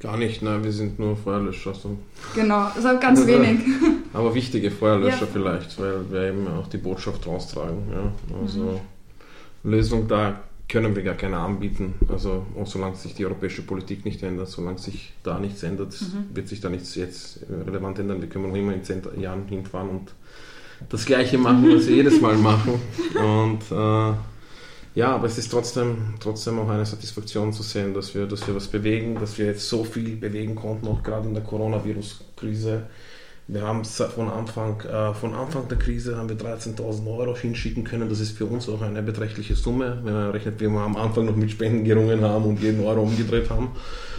Gar 0.00 0.16
nicht, 0.16 0.42
nein, 0.42 0.64
wir 0.64 0.72
sind 0.72 0.98
nur 0.98 1.16
Feuerlöscher. 1.16 1.74
So. 1.74 1.96
Genau, 2.34 2.68
ist 2.76 3.00
ganz 3.00 3.24
wenig. 3.26 3.60
Aber 4.12 4.34
wichtige 4.34 4.70
Feuerlöscher 4.70 5.26
ja. 5.26 5.28
vielleicht, 5.32 5.78
weil 5.78 6.10
wir 6.10 6.22
eben 6.28 6.48
auch 6.48 6.66
die 6.66 6.78
Botschaft 6.78 7.26
raustragen. 7.26 7.78
Ja. 7.92 8.12
Also 8.42 8.80
mhm. 9.64 9.70
Lösung 9.70 10.08
da 10.08 10.40
können 10.68 10.96
wir 10.96 11.02
gar 11.02 11.14
keine 11.14 11.38
anbieten. 11.38 11.94
Also 12.08 12.46
solange 12.64 12.96
sich 12.96 13.14
die 13.14 13.24
europäische 13.24 13.62
Politik 13.62 14.04
nicht 14.04 14.22
ändert, 14.22 14.48
solange 14.48 14.78
sich 14.78 15.12
da 15.22 15.38
nichts 15.38 15.62
ändert, 15.62 16.00
mhm. 16.00 16.34
wird 16.34 16.48
sich 16.48 16.60
da 16.60 16.70
nichts 16.70 16.94
jetzt 16.94 17.40
relevant 17.50 17.98
ändern. 17.98 18.20
Wir 18.20 18.28
können 18.28 18.48
noch 18.48 18.56
immer 18.56 18.74
in 18.74 18.84
zehn 18.84 19.02
Jahren 19.18 19.46
hinfahren 19.48 19.90
und 19.90 20.12
das 20.88 21.04
Gleiche 21.06 21.38
machen, 21.38 21.74
was 21.74 21.86
wir 21.86 21.96
jedes 21.96 22.20
Mal 22.20 22.36
machen. 22.36 22.80
Und 23.14 23.60
äh, 23.70 24.14
ja, 24.94 25.14
aber 25.14 25.26
es 25.26 25.38
ist 25.38 25.50
trotzdem, 25.50 26.14
trotzdem 26.20 26.58
auch 26.58 26.68
eine 26.68 26.84
Satisfaktion 26.84 27.52
zu 27.52 27.62
sehen, 27.62 27.94
dass 27.94 28.14
wir, 28.14 28.26
dass 28.26 28.46
wir 28.46 28.54
was 28.54 28.66
bewegen, 28.66 29.14
dass 29.14 29.38
wir 29.38 29.46
jetzt 29.46 29.68
so 29.68 29.84
viel 29.84 30.16
bewegen 30.16 30.54
konnten, 30.54 30.86
auch 30.88 31.02
gerade 31.02 31.28
in 31.28 31.34
der 31.34 31.42
Coronavirus-Krise. 31.44 32.82
Wir 33.48 33.62
haben 33.62 33.84
von 33.84 34.28
Anfang, 34.28 34.80
äh, 34.82 35.12
von 35.14 35.34
Anfang 35.34 35.66
der 35.68 35.76
Krise 35.76 36.16
haben 36.16 36.28
wir 36.28 36.36
13.000 36.36 37.06
Euro 37.06 37.36
hinschicken 37.36 37.82
können. 37.82 38.08
Das 38.08 38.20
ist 38.20 38.38
für 38.38 38.46
uns 38.46 38.68
auch 38.68 38.80
eine 38.82 39.02
beträchtliche 39.02 39.56
Summe, 39.56 40.00
wenn 40.04 40.14
man 40.14 40.30
rechnet, 40.30 40.60
wie 40.60 40.68
wir 40.68 40.80
am 40.80 40.96
Anfang 40.96 41.26
noch 41.26 41.34
mit 41.34 41.50
Spenden 41.50 41.84
gerungen 41.84 42.22
haben 42.22 42.44
und 42.44 42.60
jeden 42.60 42.84
Euro 42.84 43.02
umgedreht 43.02 43.50
haben. 43.50 43.72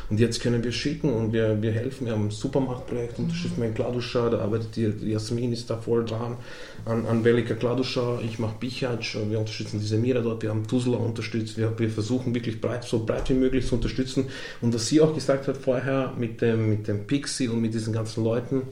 Und 0.09 0.19
jetzt 0.19 0.41
können 0.41 0.63
wir 0.63 0.71
schicken 0.71 1.11
und 1.11 1.31
wir, 1.31 1.61
wir 1.61 1.71
helfen. 1.71 2.05
Wir 2.05 2.13
haben 2.13 2.27
ein 2.27 2.31
Supermarktprojekt 2.31 3.17
unterstützt 3.17 3.57
mit 3.57 3.73
Kladuscha, 3.73 4.29
da 4.29 4.39
arbeitet 4.39 4.75
die 4.75 5.09
Jasmin, 5.09 5.53
ist 5.53 5.69
da 5.69 5.77
voll 5.77 6.03
dran. 6.03 6.37
An, 6.85 7.05
an 7.05 7.23
Velika 7.23 7.55
Kladuscha, 7.55 8.19
ich 8.21 8.37
mache 8.37 8.55
Bichac, 8.59 9.15
wir 9.29 9.39
unterstützen 9.39 9.79
diese 9.79 9.97
Mira 9.97 10.19
dort, 10.19 10.43
wir 10.43 10.49
haben 10.49 10.67
Tuzla 10.67 10.97
unterstützt, 10.97 11.57
wir, 11.57 11.79
wir 11.79 11.89
versuchen 11.89 12.35
wirklich 12.35 12.59
breit, 12.59 12.83
so 12.83 13.05
breit 13.05 13.29
wie 13.29 13.35
möglich 13.35 13.65
zu 13.65 13.75
unterstützen. 13.75 14.25
Und 14.61 14.73
was 14.73 14.87
sie 14.87 14.99
auch 14.99 15.15
gesagt 15.15 15.47
hat 15.47 15.57
vorher 15.57 16.13
mit 16.17 16.41
dem, 16.41 16.69
mit 16.69 16.87
dem 16.87 17.07
Pixie 17.07 17.47
und 17.47 17.61
mit 17.61 17.73
diesen 17.73 17.93
ganzen 17.93 18.23
Leuten, 18.23 18.63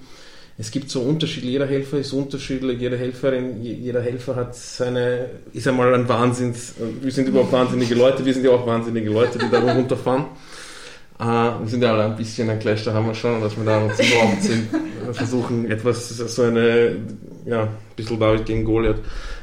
es 0.62 0.70
gibt 0.70 0.92
so 0.92 1.02
Unterschied, 1.02 1.44
jeder 1.44 1.66
Helfer 1.66 1.98
ist 1.98 2.14
unterschiedlich, 2.14 2.80
jede 2.80 2.96
Helferin, 2.96 3.64
jeder 3.64 4.00
Helfer 4.00 4.36
hat 4.36 4.56
seine, 4.56 5.26
ist 5.54 5.68
einmal 5.68 5.92
ein 5.96 6.08
Wahnsinns, 6.08 6.76
wir 7.02 7.12
sind 7.12 7.28
überhaupt 7.28 7.52
wahnsinnige 7.52 7.96
Leute, 7.96 8.24
wir 8.24 8.32
sind 8.32 8.46
ja 8.46 8.52
auch 8.52 8.68
wahnsinnige 8.68 9.10
Leute, 9.10 9.40
die 9.40 9.50
da 9.50 9.60
runterfahren. 9.60 10.26
Uh, 11.20 11.60
wir 11.62 11.68
sind 11.68 11.82
ja 11.82 11.94
alle 11.94 12.06
ein 12.06 12.16
bisschen 12.16 12.48
ein 12.50 12.60
Clash, 12.60 12.84
da 12.84 12.94
haben 12.94 13.08
wir 13.08 13.16
schon, 13.16 13.42
dass 13.42 13.58
wir 13.58 13.64
da 13.64 13.80
uns 13.80 14.00
überhaupt 14.00 14.44
sind, 14.44 14.70
versuchen 15.14 15.70
etwas, 15.70 16.10
so 16.10 16.44
eine, 16.44 16.96
ja, 17.46 17.64
ein 17.64 17.70
bisschen 17.96 18.20
David 18.20 18.46
gegen 18.46 18.64
Goliath. 18.64 19.00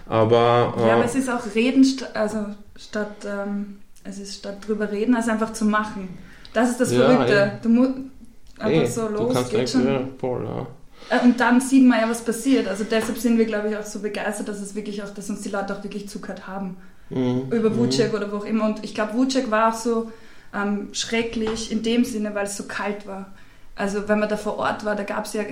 Aber, 0.07 0.75
uh, 0.77 0.87
ja, 0.87 0.95
aber 0.95 1.05
es 1.05 1.17
ist 1.17 1.29
auch 1.29 1.53
reden, 1.53 1.85
also 2.15 2.47
statt, 2.77 3.27
ähm, 3.27 3.79
es 4.05 4.21
ist 4.21 4.37
statt 4.37 4.59
drüber 4.67 4.91
reden, 4.93 5.17
als 5.17 5.29
einfach 5.29 5.53
zu 5.53 5.65
machen. 5.65 6.11
Das 6.53 6.71
ist 6.71 6.81
das 6.81 6.93
ja, 6.93 7.01
Verrückte. 7.01 7.35
Ja. 7.35 7.59
Du 7.61 7.69
musst 7.69 7.91
einfach 8.59 8.81
ey, 8.83 8.87
so 8.87 9.09
los, 9.09 9.29
du 9.29 9.35
kannst 9.35 9.51
geht 9.51 9.71
schon. 9.71 9.87
Ja, 9.87 10.01
voll, 10.19 10.45
ja. 10.45 10.67
Äh, 11.11 11.25
und 11.25 11.41
dann 11.41 11.61
sieht 11.61 11.85
man 11.85 12.01
ja, 12.01 12.09
was 12.09 12.25
passiert. 12.25 12.69
Also 12.69 12.85
deshalb 12.85 13.19
sind 13.19 13.39
wir, 13.39 13.47
glaube 13.47 13.71
ich, 13.71 13.77
auch 13.77 13.85
so 13.85 14.01
begeistert, 14.01 14.49
dass 14.49 14.61
es 14.61 14.75
wirklich 14.75 15.03
auch, 15.03 15.11
dass 15.11 15.31
uns 15.31 15.43
die 15.43 15.51
Leute 15.51 15.77
auch 15.77 15.83
wirklich 15.83 16.09
zugehört 16.09 16.47
haben. 16.47 16.77
Mhm. 17.11 17.51
Über 17.51 17.77
Vucek 17.77 18.13
mhm. 18.13 18.19
oder 18.19 18.33
wo 18.33 18.37
auch 18.37 18.45
immer. 18.45 18.65
Und 18.65 18.85
ich 18.85 18.95
glaube, 18.95 19.15
Vucek 19.15 19.51
war 19.51 19.73
auch 19.73 19.79
so, 19.79 20.11
ähm, 20.55 20.89
schrecklich 20.93 21.71
in 21.73 21.83
dem 21.83 22.05
Sinne, 22.05 22.35
weil 22.35 22.47
es 22.47 22.57
so 22.57 22.65
kalt 22.65 23.07
war. 23.07 23.33
Also 23.75 24.09
wenn 24.09 24.19
man 24.19 24.29
da 24.29 24.37
vor 24.37 24.57
Ort 24.59 24.85
war, 24.85 24.97
da 24.97 25.05
gab 25.05 25.27
es 25.27 25.35
ja, 25.35 25.43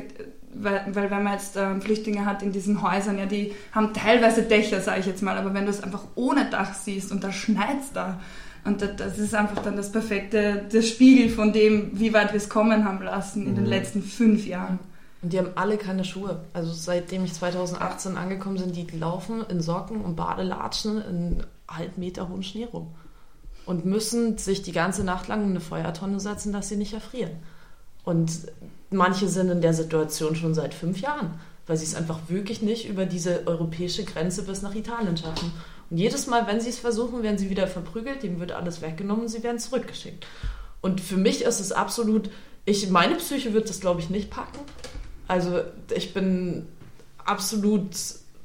weil, 0.55 0.87
weil 0.93 1.11
wenn 1.11 1.23
man 1.23 1.35
jetzt 1.35 1.57
ähm, 1.57 1.81
Flüchtlinge 1.81 2.25
hat 2.25 2.43
in 2.43 2.51
diesen 2.51 2.83
Häusern, 2.83 3.19
ja, 3.19 3.27
die 3.27 3.55
haben 3.73 3.93
teilweise 3.93 4.43
Dächer, 4.43 4.81
sage 4.81 5.01
ich 5.01 5.07
jetzt 5.07 5.23
mal, 5.23 5.37
aber 5.37 5.55
wenn 5.55 5.65
du 5.65 5.71
es 5.71 5.83
einfach 5.83 6.05
ohne 6.15 6.47
Dach 6.47 6.75
siehst 6.75 7.13
und 7.13 7.23
da 7.23 7.31
schneit 7.31 7.77
da, 7.95 8.19
Und 8.65 8.83
das 8.83 9.19
ist 9.19 9.35
einfach 9.35 9.63
dann 9.63 9.77
das 9.77 9.93
perfekte, 9.93 10.65
das 10.73 10.89
Spiegel 10.89 11.29
von 11.29 11.53
dem, 11.53 11.91
wie 11.93 12.13
weit 12.13 12.33
wir 12.33 12.39
es 12.39 12.49
kommen 12.49 12.85
haben 12.85 13.03
lassen 13.05 13.47
in 13.47 13.55
den 13.55 13.65
mhm. 13.65 13.71
letzten 13.71 14.03
fünf 14.03 14.47
Jahren. 14.47 14.81
Und 15.27 15.33
die 15.33 15.41
haben 15.41 15.51
alle 15.57 15.77
keine 15.77 16.05
Schuhe. 16.05 16.45
Also 16.53 16.73
seitdem 16.73 17.25
ich 17.25 17.35
2018 17.35 18.17
angekommen 18.17 18.59
bin, 18.59 18.71
die 18.71 18.87
laufen 18.97 19.45
in 19.49 19.61
Socken 19.61 20.03
und 20.03 20.15
Badelatschen 20.15 21.03
in 21.03 21.43
halb 21.67 21.99
Meter 21.99 22.29
hohen 22.29 22.45
Schnee 22.45 22.69
rum. 22.73 22.95
Und 23.65 23.85
müssen 23.85 24.39
sich 24.39 24.63
die 24.63 24.71
ganze 24.71 25.03
Nacht 25.03 25.27
lang 25.27 25.43
in 25.43 25.51
eine 25.51 25.59
Feuertonne 25.59 26.21
setzen, 26.21 26.53
dass 26.53 26.69
sie 26.69 26.77
nicht 26.77 26.93
erfrieren. 26.93 27.33
Und 28.05 28.31
manche 28.91 29.27
sind 29.27 29.51
in 29.51 29.61
der 29.61 29.75
Situation 29.75 30.37
schon 30.37 30.55
seit 30.55 30.75
fünf 30.75 31.01
Jahren, 31.01 31.41
weil 31.67 31.77
sie 31.77 31.87
es 31.87 31.97
einfach 31.97 32.21
wirklich 32.29 32.63
nicht 32.63 32.89
über 32.89 33.05
diese 33.05 33.49
europäische 33.49 34.05
Grenze 34.05 34.45
bis 34.45 34.63
nach 34.63 34.77
Italien 34.77 35.17
schaffen. 35.17 35.51
Und 35.91 35.99
jedes 35.99 36.29
Mal, 36.29 36.47
wenn 36.47 36.61
sie 36.61 36.71
es 36.71 36.79
versuchen, 36.79 37.25
werden 37.25 37.39
sie 37.39 37.51
wieder 37.51 37.67
verprügelt, 37.67 38.23
dem 38.23 38.39
wird 38.39 38.53
alles 38.53 38.81
weggenommen 38.81 39.27
sie 39.27 39.43
werden 39.43 39.59
zurückgeschickt. 39.59 40.25
Und 40.83 41.01
für 41.01 41.17
mich 41.17 41.43
ist 41.43 41.59
es 41.59 41.73
absolut, 41.73 42.31
ich, 42.65 42.91
meine 42.91 43.17
Psyche 43.17 43.55
wird 43.55 43.69
das, 43.69 43.81
glaube 43.81 43.99
ich, 43.99 44.09
nicht 44.09 44.31
packen. 44.31 44.61
Also 45.29 45.61
ich 45.95 46.15
bin 46.15 46.67
absolut 47.25 47.97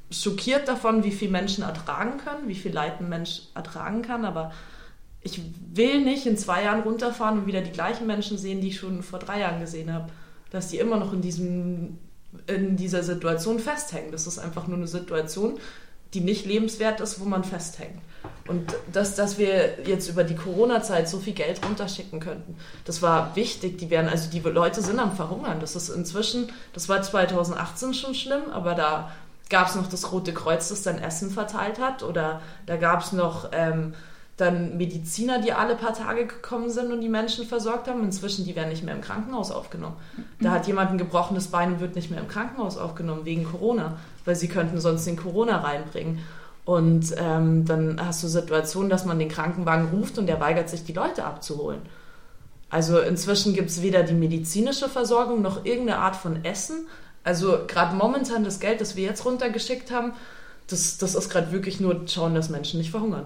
schockiert 0.09 0.67
davon, 0.67 1.03
wie 1.03 1.11
viel 1.11 1.29
Menschen 1.29 1.63
ertragen 1.63 2.17
können, 2.17 2.47
wie 2.47 2.55
viel 2.55 2.73
Leid 2.73 2.99
ein 2.99 3.09
Mensch 3.09 3.43
ertragen 3.55 4.01
kann, 4.01 4.25
aber 4.25 4.51
ich 5.21 5.41
will 5.73 6.01
nicht 6.01 6.25
in 6.25 6.35
zwei 6.35 6.63
Jahren 6.63 6.81
runterfahren 6.81 7.39
und 7.39 7.45
wieder 7.45 7.61
die 7.61 7.71
gleichen 7.71 8.07
Menschen 8.07 8.37
sehen, 8.37 8.59
die 8.59 8.69
ich 8.69 8.79
schon 8.79 9.03
vor 9.03 9.19
drei 9.19 9.39
Jahren 9.39 9.59
gesehen 9.59 9.93
habe. 9.93 10.09
Dass 10.49 10.67
die 10.67 10.79
immer 10.79 10.97
noch 10.97 11.13
in, 11.13 11.21
diesem, 11.21 11.99
in 12.47 12.75
dieser 12.75 13.03
Situation 13.03 13.59
festhängen. 13.59 14.11
Das 14.11 14.27
ist 14.27 14.39
einfach 14.39 14.67
nur 14.67 14.77
eine 14.77 14.87
Situation, 14.87 15.59
die 16.13 16.21
nicht 16.21 16.45
lebenswert 16.45 16.99
ist, 16.99 17.19
wo 17.19 17.25
man 17.25 17.43
festhängt. 17.43 18.01
Und 18.47 18.73
dass, 18.91 19.15
dass 19.15 19.37
wir 19.37 19.83
jetzt 19.85 20.09
über 20.09 20.23
die 20.23 20.35
Corona-Zeit 20.35 21.07
so 21.07 21.19
viel 21.19 21.33
Geld 21.33 21.65
runterschicken 21.65 22.19
könnten, 22.19 22.57
das 22.85 23.01
war 23.01 23.35
wichtig. 23.35 23.77
Die 23.77 23.89
werden, 23.89 24.09
also 24.09 24.29
die 24.29 24.39
Leute 24.39 24.81
sind 24.81 24.99
am 24.99 25.15
Verhungern. 25.15 25.59
Das 25.59 25.75
ist 25.75 25.89
inzwischen, 25.89 26.51
das 26.73 26.89
war 26.89 27.01
2018 27.01 27.93
schon 27.93 28.13
schlimm, 28.13 28.49
aber 28.51 28.75
da 28.75 29.11
gab 29.49 29.67
es 29.67 29.75
noch 29.75 29.87
das 29.87 30.11
Rote 30.11 30.33
Kreuz, 30.33 30.69
das 30.69 30.83
dann 30.83 30.99
Essen 30.99 31.29
verteilt 31.29 31.79
hat. 31.79 32.03
Oder 32.03 32.41
da 32.65 32.77
gab 32.77 33.01
es 33.01 33.11
noch 33.11 33.49
ähm, 33.53 33.93
dann 34.37 34.77
Mediziner, 34.77 35.39
die 35.39 35.53
alle 35.53 35.75
paar 35.75 35.93
Tage 35.93 36.25
gekommen 36.25 36.69
sind 36.69 36.91
und 36.91 37.01
die 37.01 37.09
Menschen 37.09 37.45
versorgt 37.45 37.87
haben. 37.87 38.03
Inzwischen, 38.03 38.45
die 38.45 38.55
werden 38.55 38.69
nicht 38.69 38.83
mehr 38.83 38.95
im 38.95 39.01
Krankenhaus 39.01 39.51
aufgenommen. 39.51 39.95
Da 40.39 40.51
hat 40.51 40.67
jemand 40.67 40.91
ein 40.91 40.97
gebrochenes 40.97 41.47
Bein 41.47 41.73
und 41.73 41.79
wird 41.79 41.95
nicht 41.95 42.09
mehr 42.09 42.19
im 42.19 42.27
Krankenhaus 42.27 42.77
aufgenommen 42.77 43.25
wegen 43.25 43.43
Corona, 43.43 43.97
weil 44.25 44.35
sie 44.35 44.47
könnten 44.47 44.79
sonst 44.79 45.05
den 45.05 45.17
Corona 45.17 45.57
reinbringen. 45.57 46.19
Und 46.65 47.13
ähm, 47.17 47.65
dann 47.65 47.99
hast 48.03 48.23
du 48.23 48.27
Situationen, 48.27 48.89
dass 48.89 49.05
man 49.05 49.19
den 49.19 49.29
Krankenwagen 49.29 49.89
ruft 49.89 50.17
und 50.17 50.27
der 50.27 50.39
weigert 50.39 50.69
sich, 50.69 50.83
die 50.83 50.93
Leute 50.93 51.23
abzuholen. 51.25 51.81
Also 52.69 52.99
inzwischen 52.99 53.53
gibt 53.53 53.69
es 53.69 53.81
weder 53.81 54.03
die 54.03 54.13
medizinische 54.13 54.87
Versorgung 54.87 55.41
noch 55.41 55.65
irgendeine 55.65 55.99
Art 55.99 56.15
von 56.15 56.45
Essen. 56.45 56.87
Also 57.23 57.59
gerade 57.67 57.95
momentan 57.95 58.43
das 58.43 58.59
Geld, 58.59 58.79
das 58.79 58.95
wir 58.95 59.03
jetzt 59.03 59.25
runtergeschickt 59.25 59.91
haben, 59.91 60.13
das, 60.67 60.97
das 60.97 61.15
ist 61.15 61.29
gerade 61.29 61.51
wirklich 61.51 61.79
nur 61.79 62.07
schauen, 62.07 62.33
dass 62.33 62.49
Menschen 62.49 62.79
nicht 62.79 62.91
verhungern. 62.91 63.25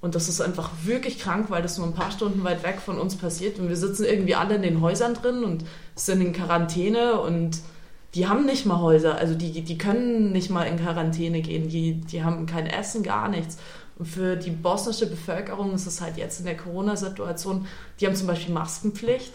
Und 0.00 0.14
das 0.14 0.28
ist 0.28 0.40
einfach 0.40 0.70
wirklich 0.84 1.18
krank, 1.18 1.46
weil 1.50 1.62
das 1.62 1.76
nur 1.76 1.86
ein 1.86 1.94
paar 1.94 2.12
Stunden 2.12 2.44
weit 2.44 2.62
weg 2.62 2.80
von 2.84 2.98
uns 2.98 3.16
passiert. 3.16 3.58
Und 3.58 3.68
wir 3.68 3.76
sitzen 3.76 4.04
irgendwie 4.04 4.36
alle 4.36 4.54
in 4.54 4.62
den 4.62 4.80
Häusern 4.80 5.14
drin 5.14 5.42
und 5.42 5.64
sind 5.96 6.20
in 6.20 6.32
Quarantäne 6.32 7.20
und 7.20 7.60
die 8.14 8.28
haben 8.28 8.46
nicht 8.46 8.64
mal 8.64 8.80
Häuser. 8.80 9.16
Also 9.16 9.34
die, 9.34 9.62
die 9.62 9.78
können 9.78 10.32
nicht 10.32 10.50
mal 10.50 10.64
in 10.64 10.78
Quarantäne 10.78 11.42
gehen. 11.42 11.68
Die, 11.68 11.94
die 11.94 12.22
haben 12.22 12.46
kein 12.46 12.66
Essen, 12.66 13.02
gar 13.02 13.28
nichts. 13.28 13.58
Und 13.98 14.06
für 14.06 14.36
die 14.36 14.50
bosnische 14.50 15.06
Bevölkerung 15.06 15.74
ist 15.74 15.86
es 15.86 16.00
halt 16.00 16.16
jetzt 16.16 16.38
in 16.38 16.46
der 16.46 16.56
Corona-Situation, 16.56 17.66
die 18.00 18.06
haben 18.06 18.14
zum 18.14 18.28
Beispiel 18.28 18.54
Maskenpflicht. 18.54 19.32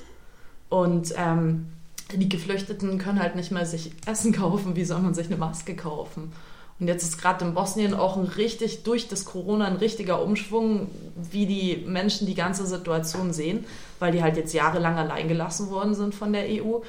Und 0.69 1.13
ähm, 1.17 1.67
die 2.13 2.29
Geflüchteten 2.29 2.97
können 2.97 3.21
halt 3.21 3.35
nicht 3.35 3.51
mehr 3.51 3.65
sich 3.65 3.91
Essen 4.05 4.31
kaufen. 4.31 4.75
Wie 4.75 4.85
soll 4.85 5.01
man 5.01 5.13
sich 5.13 5.27
eine 5.27 5.37
Maske 5.37 5.75
kaufen? 5.75 6.31
Und 6.83 6.89
jetzt 6.89 7.03
ist 7.03 7.17
gerade 7.17 7.45
in 7.45 7.53
Bosnien 7.53 7.93
auch 7.93 8.17
ein 8.17 8.25
richtig, 8.25 8.83
durch 8.83 9.07
das 9.07 9.23
Corona 9.23 9.63
ein 9.67 9.77
richtiger 9.77 10.21
Umschwung, 10.21 10.89
wie 11.15 11.45
die 11.45 11.85
Menschen 11.87 12.27
die 12.27 12.35
ganze 12.35 12.65
Situation 12.65 13.31
sehen, 13.31 13.63
weil 13.99 14.11
die 14.11 14.21
halt 14.21 14.35
jetzt 14.35 14.53
jahrelang 14.53 14.97
allein 14.97 15.29
gelassen 15.29 15.69
worden 15.69 15.95
sind 15.95 16.13
von 16.13 16.33
der 16.33 16.43
EU. 16.43 16.79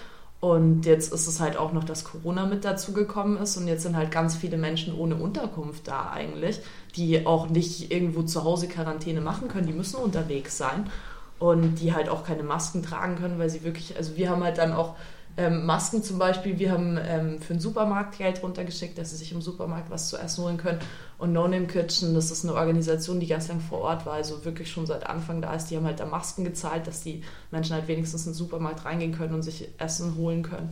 Und 0.40 0.84
jetzt 0.84 1.12
ist 1.12 1.28
es 1.28 1.38
halt 1.38 1.56
auch 1.56 1.72
noch, 1.72 1.84
dass 1.84 2.02
Corona 2.02 2.44
mit 2.44 2.64
dazugekommen 2.64 3.40
ist. 3.40 3.56
Und 3.56 3.68
jetzt 3.68 3.84
sind 3.84 3.96
halt 3.96 4.10
ganz 4.10 4.34
viele 4.34 4.56
Menschen 4.56 4.98
ohne 4.98 5.14
Unterkunft 5.14 5.86
da 5.86 6.10
eigentlich, 6.10 6.58
die 6.96 7.24
auch 7.24 7.48
nicht 7.48 7.92
irgendwo 7.92 8.22
zu 8.22 8.42
Hause 8.42 8.66
Quarantäne 8.66 9.20
machen 9.20 9.46
können. 9.46 9.68
Die 9.68 9.72
müssen 9.72 9.98
unterwegs 9.98 10.58
sein. 10.58 10.90
Und 11.38 11.76
die 11.76 11.94
halt 11.94 12.08
auch 12.08 12.24
keine 12.24 12.42
Masken 12.42 12.82
tragen 12.82 13.14
können, 13.14 13.38
weil 13.38 13.48
sie 13.48 13.62
wirklich, 13.62 13.96
also 13.96 14.16
wir 14.16 14.28
haben 14.28 14.42
halt 14.42 14.58
dann 14.58 14.72
auch 14.72 14.96
ähm, 15.36 15.66
Masken 15.66 16.02
zum 16.02 16.18
Beispiel, 16.18 16.58
wir 16.58 16.70
haben 16.70 16.96
ähm, 17.00 17.40
für 17.40 17.54
den 17.54 17.60
Supermarkt 17.60 18.18
Geld 18.18 18.42
runtergeschickt, 18.42 18.96
dass 18.96 19.10
sie 19.10 19.16
sich 19.16 19.32
im 19.32 19.42
Supermarkt 19.42 19.90
was 19.90 20.08
zu 20.08 20.16
essen 20.16 20.44
holen 20.44 20.56
können. 20.56 20.78
Und 21.18 21.32
No 21.32 21.48
Name 21.48 21.66
Kitchen, 21.66 22.14
das 22.14 22.30
ist 22.30 22.44
eine 22.44 22.54
Organisation, 22.54 23.18
die 23.18 23.26
ganz 23.26 23.48
lang 23.48 23.60
vor 23.60 23.80
Ort 23.80 24.06
war, 24.06 24.14
also 24.14 24.44
wirklich 24.44 24.70
schon 24.70 24.86
seit 24.86 25.06
Anfang 25.06 25.42
da 25.42 25.54
ist. 25.54 25.66
Die 25.66 25.76
haben 25.76 25.86
halt 25.86 25.98
da 25.98 26.06
Masken 26.06 26.44
gezahlt, 26.44 26.86
dass 26.86 27.02
die 27.02 27.22
Menschen 27.50 27.74
halt 27.74 27.88
wenigstens 27.88 28.26
in 28.26 28.32
den 28.32 28.36
Supermarkt 28.36 28.84
reingehen 28.84 29.12
können 29.12 29.34
und 29.34 29.42
sich 29.42 29.68
Essen 29.78 30.16
holen 30.16 30.42
können. 30.42 30.70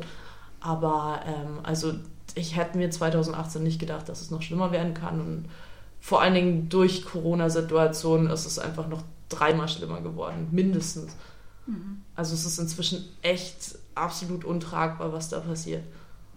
Aber 0.61 1.21
ähm, 1.27 1.59
also 1.65 1.95
ich 2.37 2.57
hätte 2.57 2.79
mir 2.79 2.91
2018 2.91 3.63
nicht 3.63 3.81
gedacht, 3.81 4.09
dass 4.09 4.21
es 4.21 4.31
noch 4.31 4.43
schlimmer 4.43 4.71
werden 4.71 4.95
kann. 4.95 5.21
Und 5.21 5.49
vor 6.01 6.23
allen 6.23 6.35
Dingen 6.35 6.69
durch 6.69 7.05
Corona-Situationen 7.05 8.31
ist 8.31 8.47
es 8.47 8.61
einfach 8.61 8.89
noch 8.89 9.03
dreimal 9.29 9.69
schlimmer 9.69 10.01
geworden, 10.01 10.49
mindestens. 10.53 11.17
Mhm. 11.67 12.03
Also 12.15 12.35
es 12.35 12.45
ist 12.45 12.59
inzwischen 12.59 13.05
echt 13.23 13.77
absolut 13.95 14.45
untragbar, 14.45 15.13
was 15.13 15.29
da 15.29 15.41
passiert. 15.41 15.85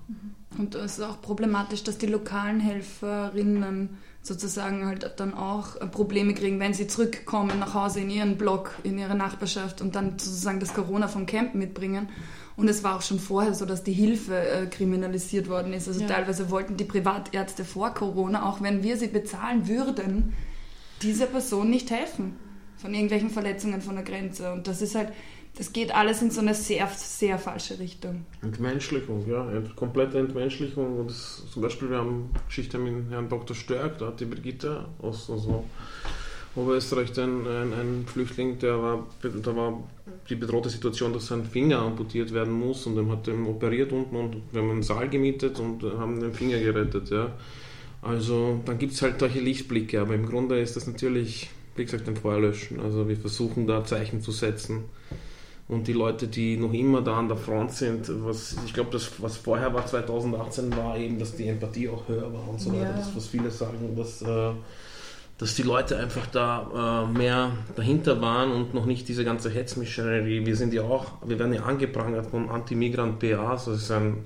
Mhm. 0.07 0.35
Und 0.57 0.75
es 0.75 0.99
ist 0.99 1.03
auch 1.03 1.21
problematisch, 1.21 1.83
dass 1.83 1.97
die 1.97 2.05
lokalen 2.05 2.59
Helferinnen 2.59 3.97
sozusagen 4.21 4.85
halt 4.85 5.13
dann 5.17 5.33
auch 5.33 5.75
äh, 5.75 5.85
Probleme 5.87 6.33
kriegen, 6.33 6.59
wenn 6.59 6.73
sie 6.73 6.87
zurückkommen 6.87 7.59
nach 7.59 7.73
Hause 7.73 7.99
in 7.99 8.09
ihren 8.09 8.37
Block, 8.37 8.71
in 8.83 8.97
ihre 8.97 9.15
Nachbarschaft 9.15 9.81
und 9.81 9.95
dann 9.95 10.17
sozusagen 10.17 10.59
das 10.59 10.73
Corona 10.73 11.07
vom 11.07 11.25
Camp 11.25 11.53
mitbringen. 11.55 12.09
Und 12.57 12.69
es 12.69 12.83
war 12.83 12.95
auch 12.95 13.01
schon 13.01 13.19
vorher 13.19 13.53
so, 13.53 13.65
dass 13.65 13.83
die 13.83 13.93
Hilfe 13.93 14.37
äh, 14.37 14.65
kriminalisiert 14.67 15.49
worden 15.49 15.73
ist. 15.73 15.87
Also 15.87 16.01
ja. 16.01 16.07
teilweise 16.07 16.49
wollten 16.49 16.77
die 16.77 16.85
Privatärzte 16.85 17.65
vor 17.65 17.93
Corona, 17.93 18.49
auch 18.49 18.61
wenn 18.61 18.81
wir 18.81 18.97
sie 18.97 19.07
bezahlen 19.07 19.67
würden, 19.67 20.33
dieser 21.01 21.25
Person 21.25 21.69
nicht 21.69 21.91
helfen 21.91 22.37
von 22.77 22.93
irgendwelchen 22.93 23.29
Verletzungen 23.29 23.81
von 23.81 23.95
der 23.95 24.05
Grenze. 24.05 24.53
Und 24.53 24.67
das 24.67 24.81
ist 24.81 24.95
halt, 24.95 25.11
das 25.57 25.71
geht 25.71 25.93
alles 25.95 26.21
in 26.21 26.31
so 26.31 26.41
eine 26.41 26.53
sehr, 26.53 26.87
sehr 26.95 27.39
falsche 27.39 27.79
Richtung. 27.79 28.25
Entmenschlichung, 28.41 29.25
ja, 29.29 29.47
komplette 29.75 30.19
Entmenschlichung. 30.19 30.99
Und 30.99 31.09
das, 31.09 31.43
zum 31.51 31.61
Beispiel, 31.61 31.89
wir 31.89 31.97
haben 31.97 32.29
Geschichte 32.47 32.77
mit 32.77 33.09
Herrn 33.09 33.29
Dr. 33.29 33.55
Störk, 33.55 33.97
da 33.99 34.07
hat 34.07 34.19
die 34.19 34.25
Brigitte 34.25 34.85
aus 35.01 35.29
also 35.29 35.63
Oberösterreich 36.55 37.17
ein, 37.19 37.45
ein, 37.47 37.73
ein, 37.73 38.05
Flüchtling, 38.05 38.59
der 38.59 38.81
war, 38.81 39.07
da 39.21 39.55
war 39.55 39.83
die 40.29 40.35
bedrohte 40.35 40.69
Situation, 40.69 41.11
dass 41.11 41.27
sein 41.27 41.43
Finger 41.45 41.79
amputiert 41.79 42.33
werden 42.33 42.53
muss 42.53 42.85
und 42.85 42.95
dem 42.95 43.11
hat 43.11 43.27
dem 43.27 43.47
operiert 43.47 43.91
unten 43.91 44.15
und 44.15 44.37
wir 44.51 44.61
haben 44.61 44.71
einen 44.71 44.83
Saal 44.83 45.09
gemietet 45.09 45.59
und 45.59 45.83
haben 45.83 46.19
den 46.19 46.33
Finger 46.33 46.59
gerettet, 46.59 47.09
ja. 47.09 47.33
Also 48.01 48.61
dann 48.65 48.77
gibt 48.77 48.93
es 48.93 49.01
halt 49.01 49.19
solche 49.19 49.39
Lichtblicke, 49.39 49.99
aber 49.99 50.15
im 50.15 50.27
Grunde 50.27 50.59
ist 50.59 50.75
das 50.75 50.87
natürlich, 50.87 51.49
wie 51.75 51.83
gesagt, 51.83 52.07
ein 52.07 52.15
Feuer 52.15 52.39
löschen. 52.39 52.79
Also 52.79 53.09
wir 53.09 53.17
versuchen 53.17 53.67
da 53.67 53.83
Zeichen 53.83 54.21
zu 54.21 54.31
setzen 54.31 54.85
und 55.67 55.87
die 55.87 55.93
Leute, 55.93 56.27
die 56.27 56.57
noch 56.57 56.73
immer 56.73 57.01
da 57.01 57.17
an 57.17 57.27
der 57.27 57.37
Front 57.37 57.71
sind, 57.71 58.07
was 58.23 58.55
ich 58.65 58.73
glaube, 58.73 58.91
das 58.91 59.11
was 59.19 59.37
vorher 59.37 59.73
war 59.73 59.85
2018 59.85 60.75
war 60.77 60.97
eben, 60.97 61.17
dass 61.17 61.35
die 61.35 61.47
Empathie 61.47 61.89
auch 61.89 62.07
höher 62.07 62.31
war 62.31 62.47
und 62.47 62.61
so 62.61 62.71
weiter. 62.71 62.91
Ja. 62.91 62.97
Das 62.97 63.15
was 63.15 63.27
viele 63.27 63.49
sagen, 63.49 63.95
dass 63.95 64.21
äh, 64.21 64.51
dass 65.37 65.55
die 65.55 65.63
Leute 65.63 65.97
einfach 65.97 66.27
da 66.27 67.07
äh, 67.09 67.17
mehr 67.17 67.51
dahinter 67.75 68.21
waren 68.21 68.51
und 68.51 68.73
noch 68.73 68.85
nicht 68.85 69.07
diese 69.07 69.25
ganze 69.25 69.49
Hetzmissionerie. 69.49 70.45
Wir 70.45 70.55
sind 70.55 70.73
ja 70.73 70.83
auch, 70.83 71.13
wir 71.25 71.37
werden 71.37 71.53
ja 71.53 71.63
angeprangert 71.63 72.27
vom 72.27 72.49
Anti-Migrant 72.49 73.19
PA, 73.19 73.51
das 73.51 73.67
ist 73.67 73.91
ein 73.91 74.23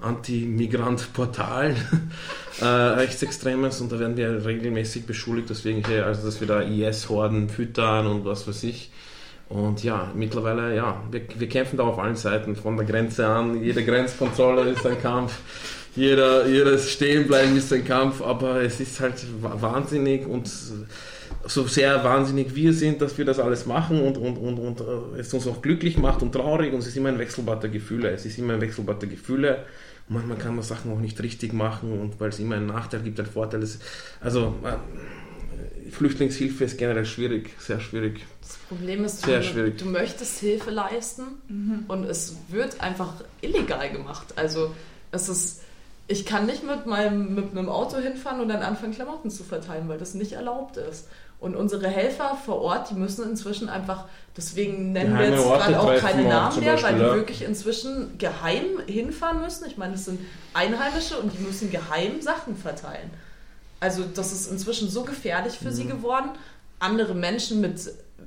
Anti-Migrant-Portal, 0.00 1.74
äh, 2.60 2.64
rechtsextremes, 2.64 3.80
und 3.80 3.90
da 3.90 3.98
werden 3.98 4.16
wir 4.16 4.44
regelmäßig 4.44 5.06
beschuldigt, 5.06 5.50
deswegen, 5.50 5.84
also 6.02 6.24
dass 6.24 6.40
wir 6.40 6.46
da 6.46 6.60
IS-Horden 6.60 7.48
füttern 7.48 8.06
und 8.06 8.24
was 8.24 8.46
weiß 8.46 8.62
ich. 8.64 8.92
Und 9.48 9.84
ja, 9.84 10.10
mittlerweile, 10.14 10.74
ja, 10.74 11.02
wir, 11.10 11.22
wir 11.36 11.48
kämpfen 11.48 11.76
da 11.76 11.84
auf 11.84 11.98
allen 11.98 12.16
Seiten, 12.16 12.56
von 12.56 12.76
der 12.76 12.86
Grenze 12.86 13.26
an. 13.26 13.62
Jede 13.62 13.84
Grenzkontrolle 13.84 14.70
ist 14.70 14.86
ein 14.86 15.00
Kampf, 15.00 15.38
jeder, 15.96 16.48
jedes 16.48 16.90
Stehenbleiben 16.90 17.56
ist 17.56 17.72
ein 17.72 17.84
Kampf, 17.84 18.20
aber 18.20 18.62
es 18.62 18.80
ist 18.80 18.98
halt 19.00 19.14
wahnsinnig 19.40 20.26
und 20.26 20.50
so 21.46 21.66
sehr 21.66 22.02
wahnsinnig 22.02 22.54
wir 22.54 22.72
sind, 22.72 23.02
dass 23.02 23.18
wir 23.18 23.24
das 23.24 23.38
alles 23.38 23.66
machen 23.66 24.00
und, 24.00 24.16
und, 24.16 24.36
und, 24.36 24.58
und 24.58 24.80
äh, 24.80 25.20
es 25.20 25.32
uns 25.32 25.46
auch 25.46 25.62
glücklich 25.62 25.98
macht 25.98 26.22
und 26.22 26.32
traurig 26.32 26.72
und 26.72 26.80
es 26.80 26.88
ist 26.88 26.96
immer 26.96 27.10
ein 27.10 27.18
Wechselbad 27.18 27.62
der 27.62 27.70
Gefühle. 27.70 28.10
Es 28.10 28.24
ist 28.24 28.38
immer 28.38 28.54
ein 28.54 28.60
Wechselbad 28.60 29.02
der 29.02 29.08
Gefühle. 29.08 29.64
manchmal 30.08 30.38
kann 30.38 30.54
man 30.54 30.64
Sachen 30.64 30.90
auch 30.92 31.00
nicht 31.00 31.22
richtig 31.22 31.52
machen 31.52 31.92
und 31.92 32.18
weil 32.18 32.30
es 32.30 32.38
immer 32.38 32.56
einen 32.56 32.66
Nachteil 32.66 33.00
gibt, 33.00 33.20
einen 33.20 33.28
Vorteil. 33.28 33.62
Ist, 33.62 33.82
also 34.20 34.54
äh, 34.64 34.76
Flüchtlingshilfe 35.90 36.64
ist 36.64 36.78
generell 36.78 37.04
schwierig, 37.06 37.50
sehr 37.58 37.80
schwierig. 37.80 38.20
Das 38.42 38.56
Problem 38.68 39.04
ist, 39.04 39.22
Sehr 39.22 39.38
du, 39.40 39.44
schwierig. 39.44 39.78
du 39.78 39.86
möchtest 39.86 40.38
Hilfe 40.40 40.70
leisten 40.70 41.22
Mhm. 41.48 41.84
und 41.88 42.04
es 42.04 42.36
wird 42.48 42.80
einfach 42.80 43.12
illegal 43.40 43.90
gemacht. 43.90 44.34
Also 44.36 44.74
es 45.12 45.28
ist, 45.28 45.62
ich 46.08 46.26
kann 46.26 46.46
nicht 46.46 46.64
mit 46.64 46.86
meinem 46.86 47.34
mit 47.34 47.52
einem 47.52 47.68
Auto 47.68 47.98
hinfahren 47.98 48.40
und 48.40 48.48
dann 48.48 48.62
anfangen 48.62 48.92
Klamotten 48.94 49.30
zu 49.30 49.44
verteilen, 49.44 49.88
weil 49.88 49.98
das 49.98 50.14
nicht 50.14 50.32
erlaubt 50.32 50.76
ist. 50.76 51.08
Und 51.40 51.56
unsere 51.56 51.88
Helfer 51.88 52.38
vor 52.44 52.60
Ort, 52.62 52.90
die 52.90 52.94
müssen 52.94 53.28
inzwischen 53.28 53.68
einfach, 53.68 54.04
deswegen 54.36 54.92
nennen 54.92 55.12
wir 55.12 55.18
Geheime 55.18 55.36
jetzt 55.36 55.46
Orte 55.46 55.72
gerade 55.72 55.80
auch 55.80 56.00
keine 56.00 56.22
Namen 56.28 56.60
mehr, 56.60 56.72
Beispiel, 56.72 56.90
weil 56.90 56.98
die 56.98 57.04
ja. 57.04 57.14
wirklich 57.14 57.42
inzwischen 57.44 58.16
geheim 58.18 58.64
hinfahren 58.86 59.42
müssen. 59.42 59.66
Ich 59.66 59.76
meine, 59.76 59.94
es 59.94 60.06
sind 60.06 60.20
Einheimische 60.54 61.18
und 61.18 61.32
die 61.34 61.42
müssen 61.42 61.70
geheim 61.70 62.20
Sachen 62.22 62.56
verteilen. 62.56 63.10
Also 63.84 64.02
das 64.02 64.32
ist 64.32 64.50
inzwischen 64.50 64.88
so 64.88 65.02
gefährlich 65.04 65.58
für 65.58 65.66
Mhm. 65.70 65.74
sie 65.74 65.84
geworden, 65.86 66.30
andere 66.78 67.14
Menschen 67.14 67.60
mit 67.60 67.78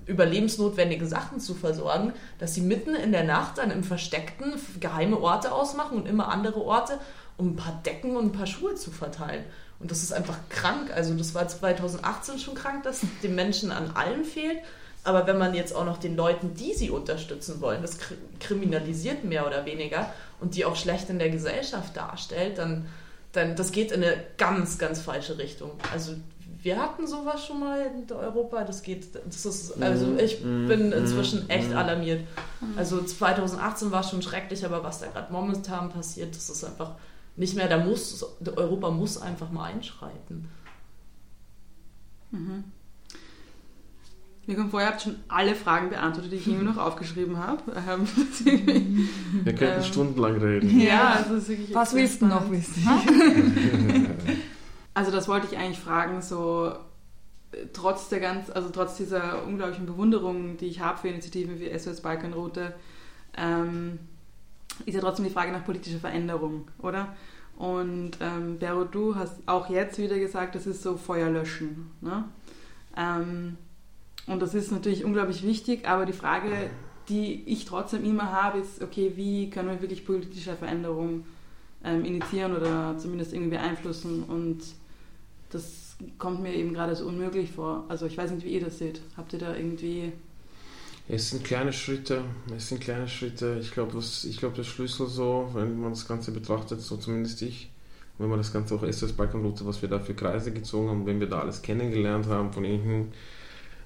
überlebensnotwendigen 0.06 1.08
Sachen 1.08 1.40
zu 1.40 1.56
versorgen, 1.56 2.14
dass 2.38 2.54
sie 2.54 2.62
mitten 2.62 2.94
in 2.96 3.12
der 3.12 3.24
Nacht 3.24 3.58
dann 3.58 3.72
im 3.72 3.84
Versteckten 3.84 4.54
geheime 4.80 5.20
Orte 5.20 5.52
ausmachen 5.52 5.98
und 5.98 6.08
immer 6.08 6.28
andere 6.30 6.62
Orte, 6.64 7.00
um 7.38 7.50
ein 7.54 7.56
paar 7.56 7.82
Decken 7.86 8.16
und 8.16 8.26
ein 8.26 8.32
paar 8.32 8.46
Schuhe 8.46 8.76
zu 8.76 8.92
verteilen. 8.92 9.44
Und 9.80 9.90
das 9.90 10.04
ist 10.04 10.14
einfach 10.14 10.38
krank. 10.50 10.92
Also 10.96 11.14
das 11.16 11.34
war 11.34 11.48
2018 11.48 12.38
schon 12.40 12.54
krank, 12.56 12.84
dass 12.84 13.02
den 13.24 13.34
Menschen 13.36 13.72
an 13.72 13.92
allem 13.96 14.24
fehlt. 14.26 14.60
Aber 15.04 15.26
wenn 15.26 15.38
man 15.40 15.54
jetzt 15.56 15.74
auch 15.76 15.86
noch 15.86 15.98
den 15.98 16.16
Leuten, 16.16 16.54
die 16.56 16.74
sie 16.74 16.90
unterstützen 16.92 17.62
wollen, 17.62 17.82
das 17.82 18.00
kri- 18.00 18.18
kriminalisiert 18.40 19.24
mehr 19.24 19.48
oder 19.48 19.66
weniger 19.66 20.14
und 20.40 20.54
die 20.56 20.66
auch 20.66 20.76
schlecht 20.76 21.10
in 21.10 21.18
der 21.20 21.30
Gesellschaft 21.30 21.96
darstellt, 21.98 22.58
dann, 22.60 22.86
dann 23.32 23.56
das 23.56 23.72
geht 23.72 23.92
in 23.92 24.04
eine 24.04 24.24
ganz, 24.38 24.78
ganz 24.78 25.02
falsche 25.02 25.38
Richtung. 25.38 25.72
Also 25.94 26.14
wir 26.62 26.82
hatten 26.82 27.08
sowas 27.08 27.46
schon 27.46 27.60
mal 27.60 27.80
in 27.86 28.12
Europa, 28.12 28.64
das 28.64 28.82
geht, 28.82 29.08
das 29.26 29.46
ist, 29.46 29.82
also 29.82 30.18
ich 30.18 30.44
Mhm, 30.44 30.68
bin 30.68 30.88
mhm, 30.88 30.94
inzwischen 30.94 31.50
echt 31.50 31.70
mhm. 31.70 31.78
alarmiert. 31.78 32.28
Also 32.76 33.02
2018 33.04 33.92
war 33.92 34.04
schon 34.04 34.22
schrecklich, 34.22 34.66
aber 34.66 34.84
was 34.84 35.00
da 35.00 35.08
gerade 35.08 35.32
momentan 35.32 35.90
passiert, 35.90 36.36
das 36.36 36.50
ist 36.50 36.64
einfach 36.64 36.96
nicht 37.36 37.56
mehr, 37.56 37.68
da 37.68 37.78
muss, 37.78 38.26
Europa 38.56 38.90
muss 38.90 39.18
einfach 39.22 39.52
mal 39.52 39.66
einschreiten. 39.66 40.50
Mhm. 42.32 42.64
Nico, 44.48 44.66
vorher 44.70 44.90
habt 44.90 45.02
schon 45.02 45.18
alle 45.28 45.54
Fragen 45.56 45.90
beantwortet, 45.90 46.32
die 46.32 46.38
ich 46.38 46.48
mir 46.48 46.64
noch 46.64 46.78
aufgeschrieben 46.78 47.38
habe. 47.38 47.62
Ähm, 47.76 48.08
Wir 49.44 49.54
könnten 49.56 49.80
Ähm, 49.80 49.84
stundenlang 49.84 50.38
reden. 50.38 50.80
ja, 50.80 51.16
also 51.18 51.34
das 51.36 51.44
ist 51.44 51.50
wirklich 51.50 51.76
Was 51.76 51.94
willst 51.94 52.22
du 52.22 52.28
noch 52.28 52.50
wissen? 52.50 52.88
Also 54.94 55.12
das 55.12 55.28
wollte 55.28 55.48
ich 55.52 55.58
eigentlich 55.60 55.80
fragen, 55.80 56.22
so 56.22 56.72
äh, 57.52 57.58
trotz 57.74 58.10
der 58.10 58.20
ganz, 58.20 58.50
also 58.50 58.70
trotz 58.70 58.98
dieser 58.98 59.44
unglaublichen 59.46 59.86
Bewunderung, 59.86 60.58
die 60.58 60.66
ich 60.68 60.80
habe 60.80 60.98
für 60.98 61.10
Initiativen 61.10 61.60
wie 61.60 61.78
SOS 61.78 62.02
Balkanroute, 62.02 62.74
ähm, 63.38 64.00
ist 64.86 64.96
ja 64.96 65.02
trotzdem 65.02 65.26
die 65.26 65.32
Frage 65.32 65.52
nach 65.52 65.66
politischer 65.66 66.00
Veränderung, 66.00 66.68
oder? 66.80 67.16
Und 67.58 68.12
ähm, 68.22 68.60
Bero, 68.60 68.86
du 68.86 69.16
hast 69.16 69.36
auch 69.46 69.70
jetzt 69.70 69.98
wieder 70.00 70.18
gesagt, 70.18 70.56
das 70.56 70.66
ist 70.68 70.84
so 70.84 70.96
Feuer 70.96 71.30
löschen. 71.30 71.92
Ne? 72.02 72.24
Ähm, 72.96 73.58
und 74.28 74.42
das 74.42 74.54
ist 74.54 74.72
natürlich 74.72 75.06
unglaublich 75.06 75.44
wichtig, 75.44 75.88
aber 75.88 76.06
die 76.06 76.14
Frage, 76.14 76.70
die 77.08 77.44
ich 77.46 77.66
trotzdem 77.66 78.04
immer 78.04 78.32
habe, 78.32 78.60
ist, 78.60 78.82
okay, 78.82 79.14
wie 79.16 79.50
können 79.50 79.70
wir 79.70 79.82
wirklich 79.82 80.06
politische 80.06 80.56
Veränderung 80.56 81.26
ähm, 81.84 82.04
initiieren 82.04 82.56
oder 82.56 82.98
zumindest 82.98 83.34
irgendwie 83.34 83.52
beeinflussen? 83.52 84.24
Und 84.24 84.60
das 85.50 85.96
kommt 86.18 86.42
mir 86.42 86.54
eben 86.54 86.74
gerade 86.74 86.96
so 86.96 87.06
unmöglich 87.06 87.52
vor. 87.52 87.86
Also 87.88 88.06
ich 88.06 88.18
weiß 88.18 88.32
nicht, 88.32 88.46
wie 88.46 88.52
ihr 88.52 88.64
das 88.64 88.78
seht. 88.78 89.02
Habt 89.16 89.32
ihr 89.32 89.40
da 89.40 89.56
irgendwie... 89.56 90.12
Es 91.08 91.30
sind 91.30 91.46
kleine 91.46 91.72
Schritte, 91.72 92.22
es 92.54 92.68
sind 92.68 92.82
kleine 92.82 93.08
Schritte. 93.08 93.60
Ich 93.62 93.72
glaube, 93.72 93.98
ich 93.98 94.38
glaube, 94.38 94.58
der 94.58 94.64
Schlüssel 94.64 95.08
so, 95.08 95.50
wenn 95.54 95.80
man 95.80 95.92
das 95.92 96.06
Ganze 96.06 96.32
betrachtet, 96.32 96.82
so 96.82 96.98
zumindest 96.98 97.42
ich, 97.44 97.70
wenn 98.18 98.28
man 98.28 98.40
das 98.40 98.52
Ganze 98.52 98.76
auch 98.76 98.84
SOS 98.84 99.14
Balkanroute, 99.14 99.66
was 99.66 99.82
wir 99.82 99.88
da 99.88 100.00
für 100.00 100.16
Kreise 100.16 100.52
gezogen 100.52 100.90
haben, 100.90 101.06
wenn 101.06 101.22
wir 101.22 101.28
da 101.28 101.40
alles 101.40 101.62
kennengelernt 101.62 102.26
haben 102.26 102.52
von 102.52 102.66
irgendwelchen 102.66 103.14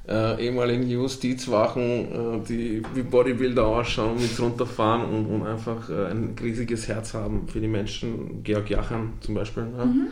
äh, 0.07 0.45
ehemaligen 0.45 0.89
Justizwachen, 0.89 1.81
äh, 1.81 2.47
die 2.47 2.83
wie 2.93 3.03
Bodybuilder 3.03 3.65
ausschauen, 3.65 4.15
mit 4.15 4.39
runterfahren 4.39 5.05
und, 5.05 5.25
und 5.27 5.47
einfach 5.47 5.89
äh, 5.89 6.07
ein 6.07 6.35
riesiges 6.41 6.87
Herz 6.87 7.13
haben 7.13 7.47
für 7.47 7.59
die 7.59 7.67
Menschen. 7.67 8.43
Georg 8.43 8.69
Jachan 8.69 9.13
zum 9.19 9.35
Beispiel. 9.35 9.63
Ne? 9.63 10.07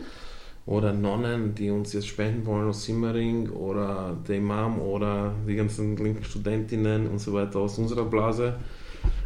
Oder 0.66 0.92
Nonnen, 0.92 1.54
die 1.54 1.70
uns 1.70 1.92
jetzt 1.92 2.06
spenden 2.06 2.46
wollen 2.46 2.68
aus 2.68 2.84
Simmering 2.84 3.50
oder 3.50 4.16
der 4.28 4.36
Imam 4.36 4.78
oder 4.78 5.34
die 5.48 5.56
ganzen 5.56 5.96
linken 5.96 6.22
Studentinnen 6.22 7.08
und 7.08 7.18
so 7.18 7.32
weiter 7.32 7.58
aus 7.58 7.78
unserer 7.78 8.04
Blase. 8.04 8.54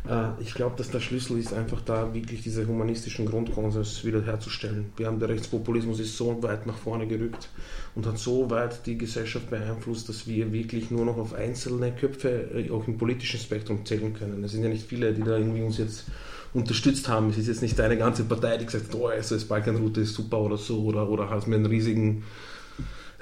Äh, 0.09 0.41
Ich 0.43 0.55
glaube, 0.55 0.77
dass 0.77 0.91
der 0.91 1.01
Schlüssel 1.01 1.39
ist 1.39 1.53
einfach 1.53 1.81
da, 1.81 2.13
wirklich 2.15 2.43
diese 2.43 2.67
humanistischen 2.67 3.27
Grundkonsens 3.27 4.05
wiederherzustellen. 4.05 4.93
Wir 4.97 5.07
haben 5.07 5.19
der 5.19 5.29
Rechtspopulismus 5.29 6.01
ist 6.01 6.17
so 6.17 6.43
weit 6.43 6.67
nach 6.67 6.77
vorne 6.77 7.07
gerückt 7.07 7.49
und 7.95 8.07
hat 8.07 8.19
so 8.19 8.51
weit 8.51 8.87
die 8.87 8.99
Gesellschaft 8.99 9.51
beeinflusst, 9.51 10.09
dass 10.09 10.27
wir 10.27 10.53
wirklich 10.53 10.91
nur 10.91 11.05
noch 11.05 11.17
auf 11.17 11.35
einzelne 11.35 11.93
Köpfe 11.93 12.29
äh, 12.55 12.71
auch 12.71 12.87
im 12.87 12.99
politischen 12.99 13.41
Spektrum 13.41 13.85
zählen 13.85 14.15
können. 14.15 14.45
Es 14.45 14.53
sind 14.53 14.63
ja 14.63 14.69
nicht 14.69 14.87
viele, 14.87 15.13
die 15.15 15.23
da 15.23 15.39
irgendwie 15.39 15.63
uns 15.63 15.79
jetzt 15.79 16.05
unterstützt 16.53 17.09
haben. 17.09 17.31
Es 17.31 17.39
ist 17.39 17.49
jetzt 17.49 17.63
nicht 17.63 17.81
eine 17.81 17.97
ganze 17.99 18.25
Partei, 18.25 18.59
die 18.59 18.67
gesagt 18.67 18.89
hat, 18.89 18.95
oh, 18.95 19.11
SOS 19.21 19.45
Balkanroute 19.47 20.03
ist 20.03 20.15
super 20.15 20.39
oder 20.41 20.57
so 20.57 20.85
oder, 20.85 21.09
oder 21.09 21.29
hat 21.29 21.49
mir 21.49 21.57
einen 21.57 21.67
riesigen 21.67 22.23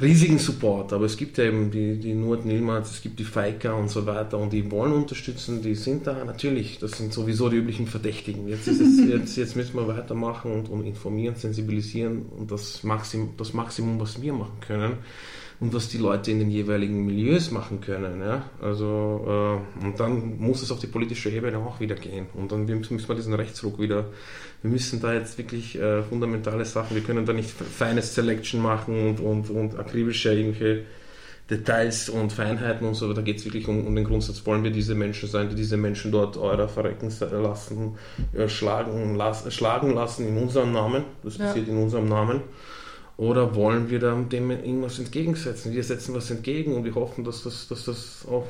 riesigen 0.01 0.38
Support, 0.38 0.93
aber 0.93 1.05
es 1.05 1.16
gibt 1.16 1.38
ja 1.38 1.45
eben 1.45 1.70
die, 1.70 1.99
die 1.99 2.14
Nord 2.14 2.45
Nilmaz, 2.45 2.90
es 2.90 3.03
gibt 3.03 3.18
die 3.18 3.24
Faika 3.24 3.72
und 3.72 3.88
so 3.88 4.07
weiter 4.07 4.38
und 4.38 4.53
die 4.53 4.70
wollen 4.70 4.93
unterstützen, 4.93 5.62
die 5.62 5.74
sind 5.74 6.07
da 6.07 6.24
natürlich, 6.24 6.78
das 6.78 6.93
sind 6.93 7.12
sowieso 7.12 7.49
die 7.49 7.57
üblichen 7.57 7.86
Verdächtigen. 7.86 8.49
Jetzt, 8.49 8.68
ist 8.68 8.80
es, 8.80 8.99
jetzt, 9.07 9.36
jetzt 9.36 9.57
müssen 9.57 9.76
wir 9.76 9.88
weitermachen 9.88 10.53
und, 10.53 10.68
und 10.68 10.84
informieren, 10.84 11.36
sensibilisieren 11.36 12.26
und 12.26 12.51
das 12.51 12.82
Maximum, 12.82 13.34
das 13.36 13.53
Maximum, 13.53 14.01
was 14.01 14.20
wir 14.20 14.32
machen 14.32 14.61
können 14.61 14.99
und 15.63 15.73
was 15.73 15.89
die 15.89 15.99
Leute 15.99 16.33
in 16.33 16.41
den 16.41 16.51
jeweiligen 16.51 17.07
Milieus 17.07 17.53
machen 17.53 17.81
können. 17.81 18.21
Ja? 18.21 18.45
Also, 18.61 19.61
äh, 19.81 19.85
und 19.87 19.99
dann 20.01 20.39
muss 20.39 20.61
es 20.63 20.73
auf 20.73 20.81
die 20.81 20.89
politische 20.89 21.31
Ebene 21.31 21.59
auch 21.59 21.79
wieder 21.81 21.95
gehen 21.95 22.27
und 22.35 22.51
dann 22.51 22.67
müssen 22.67 23.09
wir 23.09 23.15
diesen 23.15 23.35
Rechtsruck 23.35 23.79
wieder 23.79 24.07
wir 24.63 24.71
müssen 24.71 25.01
da 25.01 25.13
jetzt 25.13 25.39
wirklich 25.39 25.79
äh, 25.79 26.03
fundamentale 26.03 26.65
Sachen, 26.65 26.95
wir 26.95 27.03
können 27.03 27.27
da 27.27 27.33
nicht 27.33 27.51
feines 27.51 28.15
Selection 28.15 28.63
machen 28.63 29.09
und, 29.09 29.21
und, 29.21 29.51
und 29.51 29.79
akribische 29.79 30.33
irgendwelche 30.33 30.85
Details 31.51 32.09
und 32.09 32.33
Feinheiten 32.33 32.87
und 32.87 32.95
so, 32.95 33.07
aber 33.07 33.15
da 33.15 33.23
geht 33.23 33.39
es 33.39 33.45
wirklich 33.45 33.67
um, 33.67 33.85
um 33.87 33.95
den 33.95 34.05
Grundsatz, 34.05 34.47
wollen 34.47 34.63
wir 34.63 34.71
diese 34.71 34.95
Menschen 34.95 35.29
sein, 35.29 35.49
die 35.51 35.57
diese 35.57 35.77
Menschen 35.77 36.13
dort 36.13 36.37
eurer 36.37 36.69
verrecken 36.69 37.13
lassen, 37.43 37.97
äh, 38.33 38.49
schlagen, 38.49 39.17
las, 39.17 39.53
schlagen 39.53 39.95
lassen 39.95 40.29
in 40.29 40.39
unserem 40.39 40.73
Namen, 40.73 41.05
das 41.25 41.39
Ja. 41.39 41.47
passiert 41.47 41.67
in 41.67 41.77
unserem 41.77 42.09
Namen, 42.09 42.43
oder 43.17 43.55
wollen 43.55 43.91
wir 43.91 43.99
da 43.99 44.15
dem 44.15 44.51
irgendwas 44.51 44.99
entgegensetzen? 44.99 45.73
Wir 45.73 45.85
setzen 45.85 46.15
was 46.15 46.31
entgegen 46.31 46.75
und 46.75 46.85
wir 46.85 46.95
hoffen, 46.95 47.25
dass 47.25 47.43
das, 47.43 47.69
dass 47.69 47.85
das 47.85 48.27
auch 48.29 48.47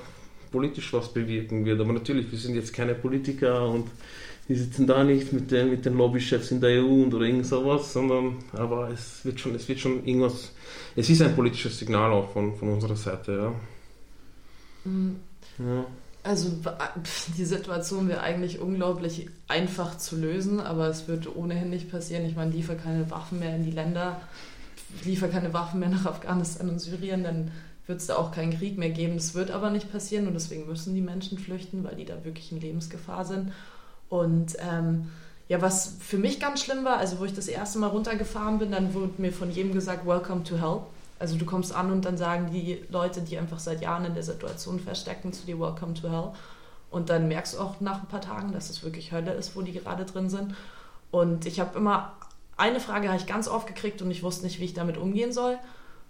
politisch 0.50 0.92
was 0.92 1.12
bewirken 1.12 1.64
wird. 1.64 1.80
Aber 1.80 1.92
natürlich, 1.92 2.30
wir 2.30 2.38
sind 2.38 2.54
jetzt 2.54 2.72
keine 2.72 2.94
Politiker 2.94 3.68
und 3.68 3.88
die 4.48 4.54
sitzen 4.54 4.86
da 4.86 5.02
nicht 5.04 5.32
mit 5.32 5.50
den, 5.50 5.70
mit 5.70 5.84
den 5.84 5.96
Lobbychefs 5.96 6.50
in 6.50 6.60
der 6.60 6.82
EU 6.82 7.02
und 7.04 7.14
oder 7.14 7.26
irgend 7.26 7.46
sowas, 7.46 7.92
sondern 7.92 8.36
aber 8.52 8.90
es 8.90 9.24
wird 9.24 9.40
schon, 9.40 9.54
es 9.54 9.68
wird 9.68 9.80
schon 9.80 10.04
irgendwas, 10.04 10.52
es 10.96 11.08
ist 11.08 11.22
ein 11.22 11.34
politisches 11.34 11.78
Signal 11.78 12.12
auch 12.12 12.32
von, 12.32 12.54
von 12.56 12.68
unserer 12.68 12.96
Seite, 12.96 13.32
ja. 13.32 14.90
Mhm. 14.90 15.16
ja. 15.58 15.84
Also 16.24 16.50
die 17.36 17.44
Situation 17.44 18.08
wäre 18.08 18.20
eigentlich 18.20 18.60
unglaublich 18.60 19.28
einfach 19.48 19.98
zu 19.98 20.16
lösen, 20.16 20.60
aber 20.60 20.88
es 20.88 21.08
wird 21.08 21.34
ohnehin 21.34 21.70
nicht 21.70 21.90
passieren. 21.90 22.24
Ich 22.24 22.36
meine, 22.36 22.52
liefer 22.52 22.76
keine 22.76 23.10
Waffen 23.10 23.40
mehr 23.40 23.56
in 23.56 23.64
die 23.64 23.72
Länder, 23.72 24.20
liefer 25.04 25.28
keine 25.28 25.52
Waffen 25.52 25.80
mehr 25.80 25.88
nach 25.88 26.06
Afghanistan 26.06 26.68
und 26.68 26.78
Syrien, 26.78 27.24
dann 27.24 27.50
wird 27.86 28.00
es 28.00 28.06
da 28.06 28.16
auch 28.16 28.32
keinen 28.32 28.56
Krieg 28.56 28.78
mehr 28.78 28.90
geben. 28.90 29.16
Das 29.16 29.34
wird 29.34 29.50
aber 29.50 29.70
nicht 29.70 29.90
passieren 29.90 30.26
und 30.26 30.34
deswegen 30.34 30.66
müssen 30.66 30.94
die 30.94 31.00
Menschen 31.00 31.38
flüchten, 31.38 31.84
weil 31.84 31.96
die 31.96 32.04
da 32.04 32.24
wirklich 32.24 32.52
in 32.52 32.60
Lebensgefahr 32.60 33.24
sind. 33.24 33.52
Und 34.08 34.56
ähm, 34.58 35.10
ja, 35.48 35.60
was 35.60 35.96
für 36.00 36.18
mich 36.18 36.38
ganz 36.38 36.62
schlimm 36.62 36.84
war, 36.84 36.98
also 36.98 37.18
wo 37.18 37.24
ich 37.24 37.34
das 37.34 37.48
erste 37.48 37.78
Mal 37.78 37.88
runtergefahren 37.88 38.58
bin, 38.58 38.70
dann 38.70 38.94
wurde 38.94 39.12
mir 39.18 39.32
von 39.32 39.50
jedem 39.50 39.72
gesagt, 39.72 40.06
Welcome 40.06 40.44
to 40.44 40.56
Hell. 40.56 40.80
Also 41.18 41.36
du 41.36 41.44
kommst 41.44 41.74
an 41.74 41.92
und 41.92 42.04
dann 42.04 42.16
sagen 42.16 42.50
die 42.52 42.84
Leute, 42.88 43.20
die 43.20 43.38
einfach 43.38 43.58
seit 43.58 43.80
Jahren 43.80 44.04
in 44.04 44.14
der 44.14 44.22
Situation 44.22 44.80
feststecken, 44.80 45.32
zu 45.32 45.46
dir 45.46 45.58
Welcome 45.58 45.94
to 45.94 46.08
Hell. 46.08 46.32
Und 46.90 47.10
dann 47.10 47.28
merkst 47.28 47.54
du 47.54 47.58
auch 47.58 47.80
nach 47.80 48.00
ein 48.00 48.08
paar 48.08 48.20
Tagen, 48.20 48.52
dass 48.52 48.70
es 48.70 48.82
wirklich 48.82 49.12
Hölle 49.12 49.32
ist, 49.32 49.56
wo 49.56 49.62
die 49.62 49.72
gerade 49.72 50.04
drin 50.04 50.28
sind. 50.28 50.54
Und 51.10 51.46
ich 51.46 51.60
habe 51.60 51.78
immer, 51.78 52.12
eine 52.56 52.80
Frage 52.80 53.08
habe 53.08 53.18
ich 53.18 53.26
ganz 53.26 53.48
oft 53.48 53.66
gekriegt 53.66 54.02
und 54.02 54.10
ich 54.10 54.22
wusste 54.22 54.44
nicht, 54.44 54.60
wie 54.60 54.64
ich 54.64 54.74
damit 54.74 54.96
umgehen 54.96 55.32
soll. 55.32 55.58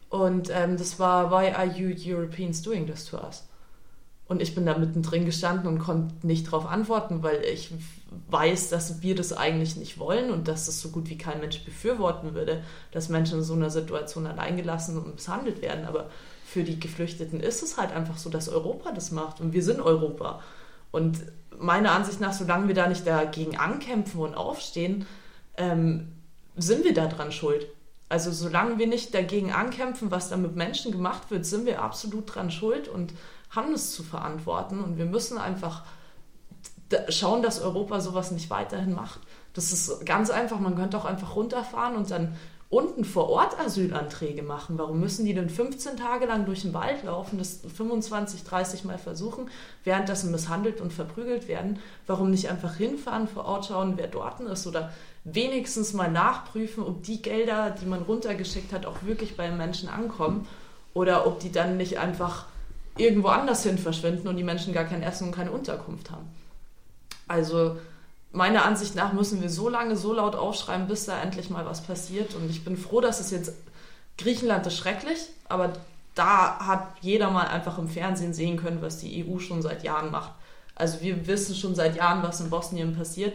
Und 0.08 0.50
ähm, 0.50 0.76
das 0.76 0.98
war, 0.98 1.30
why 1.30 1.52
are 1.52 1.66
you 1.66 1.94
Europeans 1.96 2.62
doing 2.62 2.86
this 2.86 3.06
to 3.06 3.16
us? 3.16 3.48
Und 4.26 4.40
ich 4.40 4.54
bin 4.54 4.64
da 4.64 4.78
mittendrin 4.78 5.24
gestanden 5.24 5.66
und 5.66 5.78
konnte 5.78 6.26
nicht 6.26 6.46
darauf 6.46 6.66
antworten, 6.66 7.22
weil 7.22 7.42
ich 7.44 7.70
weiß, 8.30 8.70
dass 8.70 9.02
wir 9.02 9.14
das 9.14 9.32
eigentlich 9.32 9.76
nicht 9.76 9.98
wollen 9.98 10.30
und 10.30 10.48
dass 10.48 10.66
das 10.66 10.80
so 10.80 10.90
gut 10.90 11.10
wie 11.10 11.18
kein 11.18 11.40
Mensch 11.40 11.64
befürworten 11.64 12.34
würde, 12.34 12.62
dass 12.92 13.08
Menschen 13.08 13.38
in 13.38 13.44
so 13.44 13.54
einer 13.54 13.70
Situation 13.70 14.26
alleingelassen 14.26 14.96
und 14.96 15.14
misshandelt 15.14 15.60
werden. 15.60 15.84
Aber 15.86 16.08
für 16.44 16.62
die 16.62 16.80
Geflüchteten 16.80 17.40
ist 17.40 17.62
es 17.62 17.78
halt 17.78 17.92
einfach 17.92 18.16
so, 18.16 18.30
dass 18.30 18.48
Europa 18.48 18.92
das 18.92 19.10
macht 19.10 19.40
und 19.40 19.52
wir 19.52 19.62
sind 19.62 19.80
Europa. 19.80 20.40
Und 20.90 21.18
meiner 21.58 21.92
Ansicht 21.92 22.20
nach, 22.20 22.32
solange 22.32 22.68
wir 22.68 22.74
da 22.74 22.86
nicht 22.86 23.06
dagegen 23.06 23.58
ankämpfen 23.58 24.20
und 24.20 24.34
aufstehen, 24.34 25.06
ähm, 25.56 26.12
sind 26.56 26.84
wir 26.84 26.94
daran 26.94 27.32
schuld. 27.32 27.66
Also 28.08 28.30
solange 28.30 28.78
wir 28.78 28.86
nicht 28.86 29.14
dagegen 29.14 29.52
ankämpfen, 29.52 30.10
was 30.10 30.28
da 30.28 30.36
mit 30.36 30.54
Menschen 30.54 30.92
gemacht 30.92 31.30
wird, 31.30 31.46
sind 31.46 31.64
wir 31.64 31.82
absolut 31.82 32.34
dran 32.34 32.50
schuld 32.50 32.88
und 32.88 33.14
haben 33.50 33.72
es 33.72 33.92
zu 33.92 34.02
verantworten. 34.02 34.80
Und 34.80 34.98
wir 34.98 35.06
müssen 35.06 35.38
einfach 35.38 35.84
schauen, 37.08 37.42
dass 37.42 37.60
Europa 37.60 38.00
sowas 38.00 38.30
nicht 38.30 38.50
weiterhin 38.50 38.94
macht. 38.94 39.20
Das 39.54 39.72
ist 39.72 40.04
ganz 40.04 40.30
einfach. 40.30 40.60
Man 40.60 40.76
könnte 40.76 40.98
auch 40.98 41.04
einfach 41.04 41.36
runterfahren 41.36 41.96
und 41.96 42.10
dann 42.10 42.36
unten 42.72 43.04
vor 43.04 43.28
Ort 43.28 43.60
Asylanträge 43.60 44.42
machen. 44.42 44.78
Warum 44.78 44.98
müssen 44.98 45.26
die 45.26 45.34
denn 45.34 45.50
15 45.50 45.98
Tage 45.98 46.24
lang 46.24 46.46
durch 46.46 46.62
den 46.62 46.72
Wald 46.72 47.04
laufen, 47.04 47.36
das 47.36 47.60
25, 47.76 48.44
30 48.44 48.84
Mal 48.84 48.96
versuchen, 48.96 49.50
währenddessen 49.84 50.30
misshandelt 50.30 50.80
und 50.80 50.90
verprügelt 50.90 51.48
werden? 51.48 51.78
Warum 52.06 52.30
nicht 52.30 52.48
einfach 52.48 52.76
hinfahren, 52.76 53.28
vor 53.28 53.44
Ort 53.44 53.66
schauen, 53.66 53.94
wer 53.96 54.08
dort 54.08 54.40
ist 54.40 54.66
oder 54.66 54.90
wenigstens 55.24 55.92
mal 55.92 56.10
nachprüfen, 56.10 56.82
ob 56.82 57.02
die 57.04 57.22
Gelder, 57.22 57.70
die 57.70 57.86
man 57.86 58.02
runtergeschickt 58.02 58.72
hat, 58.72 58.86
auch 58.86 59.02
wirklich 59.02 59.36
bei 59.36 59.46
den 59.46 59.56
Menschen 59.56 59.88
ankommen 59.88 60.48
oder 60.94 61.26
ob 61.26 61.40
die 61.40 61.52
dann 61.52 61.76
nicht 61.76 61.98
einfach 61.98 62.46
irgendwo 62.96 63.28
anders 63.28 63.62
hin 63.62 63.78
verschwinden 63.78 64.28
und 64.28 64.36
die 64.36 64.44
Menschen 64.44 64.74
gar 64.74 64.84
kein 64.84 65.02
Essen 65.02 65.28
und 65.28 65.34
keine 65.34 65.52
Unterkunft 65.52 66.10
haben. 66.10 66.28
Also 67.28 67.76
meiner 68.32 68.64
Ansicht 68.64 68.94
nach 68.94 69.12
müssen 69.12 69.40
wir 69.40 69.50
so 69.50 69.68
lange 69.68 69.96
so 69.96 70.12
laut 70.12 70.34
aufschreiben, 70.34 70.88
bis 70.88 71.06
da 71.06 71.20
endlich 71.20 71.50
mal 71.50 71.64
was 71.64 71.82
passiert. 71.82 72.34
Und 72.34 72.50
ich 72.50 72.64
bin 72.64 72.76
froh, 72.76 73.00
dass 73.00 73.20
es 73.20 73.30
jetzt 73.30 73.54
Griechenland 74.18 74.66
ist 74.66 74.76
schrecklich, 74.76 75.18
aber 75.48 75.72
da 76.14 76.58
hat 76.58 76.96
jeder 77.00 77.30
mal 77.30 77.46
einfach 77.46 77.78
im 77.78 77.88
Fernsehen 77.88 78.34
sehen 78.34 78.58
können, 78.58 78.82
was 78.82 78.98
die 78.98 79.24
EU 79.24 79.38
schon 79.38 79.62
seit 79.62 79.82
Jahren 79.82 80.10
macht. 80.10 80.32
Also 80.74 81.00
wir 81.00 81.26
wissen 81.26 81.54
schon 81.54 81.74
seit 81.74 81.96
Jahren, 81.96 82.22
was 82.22 82.40
in 82.40 82.50
Bosnien 82.50 82.94
passiert. 82.96 83.34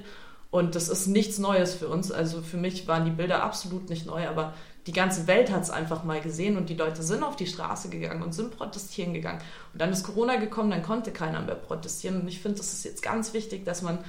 Und 0.50 0.76
das 0.76 0.88
ist 0.88 1.08
nichts 1.08 1.40
Neues 1.40 1.76
für 1.76 1.90
uns. 1.90 2.12
Also 2.12 2.42
für 2.42 2.58
mich 2.58 2.88
waren 2.88 3.06
die 3.06 3.12
Bilder 3.12 3.44
absolut 3.44 3.90
nicht 3.90 4.06
neu, 4.06 4.28
aber 4.28 4.54
die 4.88 4.94
ganze 4.94 5.28
Welt 5.28 5.52
hat 5.52 5.64
es 5.64 5.70
einfach 5.70 6.06
mal 6.06 6.22
gesehen 6.22 6.56
und 6.56 6.70
die 6.70 6.76
Leute 6.76 7.04
sind 7.04 7.24
auf 7.24 7.36
die 7.36 7.48
Straße 7.48 7.90
gegangen 7.90 8.24
und 8.24 8.34
sind 8.34 8.58
protestieren 8.58 9.14
gegangen. 9.14 9.42
Und 9.74 9.82
dann 9.82 9.92
ist 9.92 10.04
Corona 10.04 10.38
gekommen, 10.38 10.72
dann 10.72 10.84
konnte 10.84 11.12
keiner 11.12 11.42
mehr 11.42 11.56
protestieren. 11.56 12.22
Und 12.22 12.28
ich 12.30 12.40
finde, 12.40 12.60
das 12.60 12.72
ist 12.72 12.86
jetzt 12.86 13.04
ganz 13.04 13.34
wichtig, 13.34 13.66
dass 13.66 13.82
man 13.82 14.00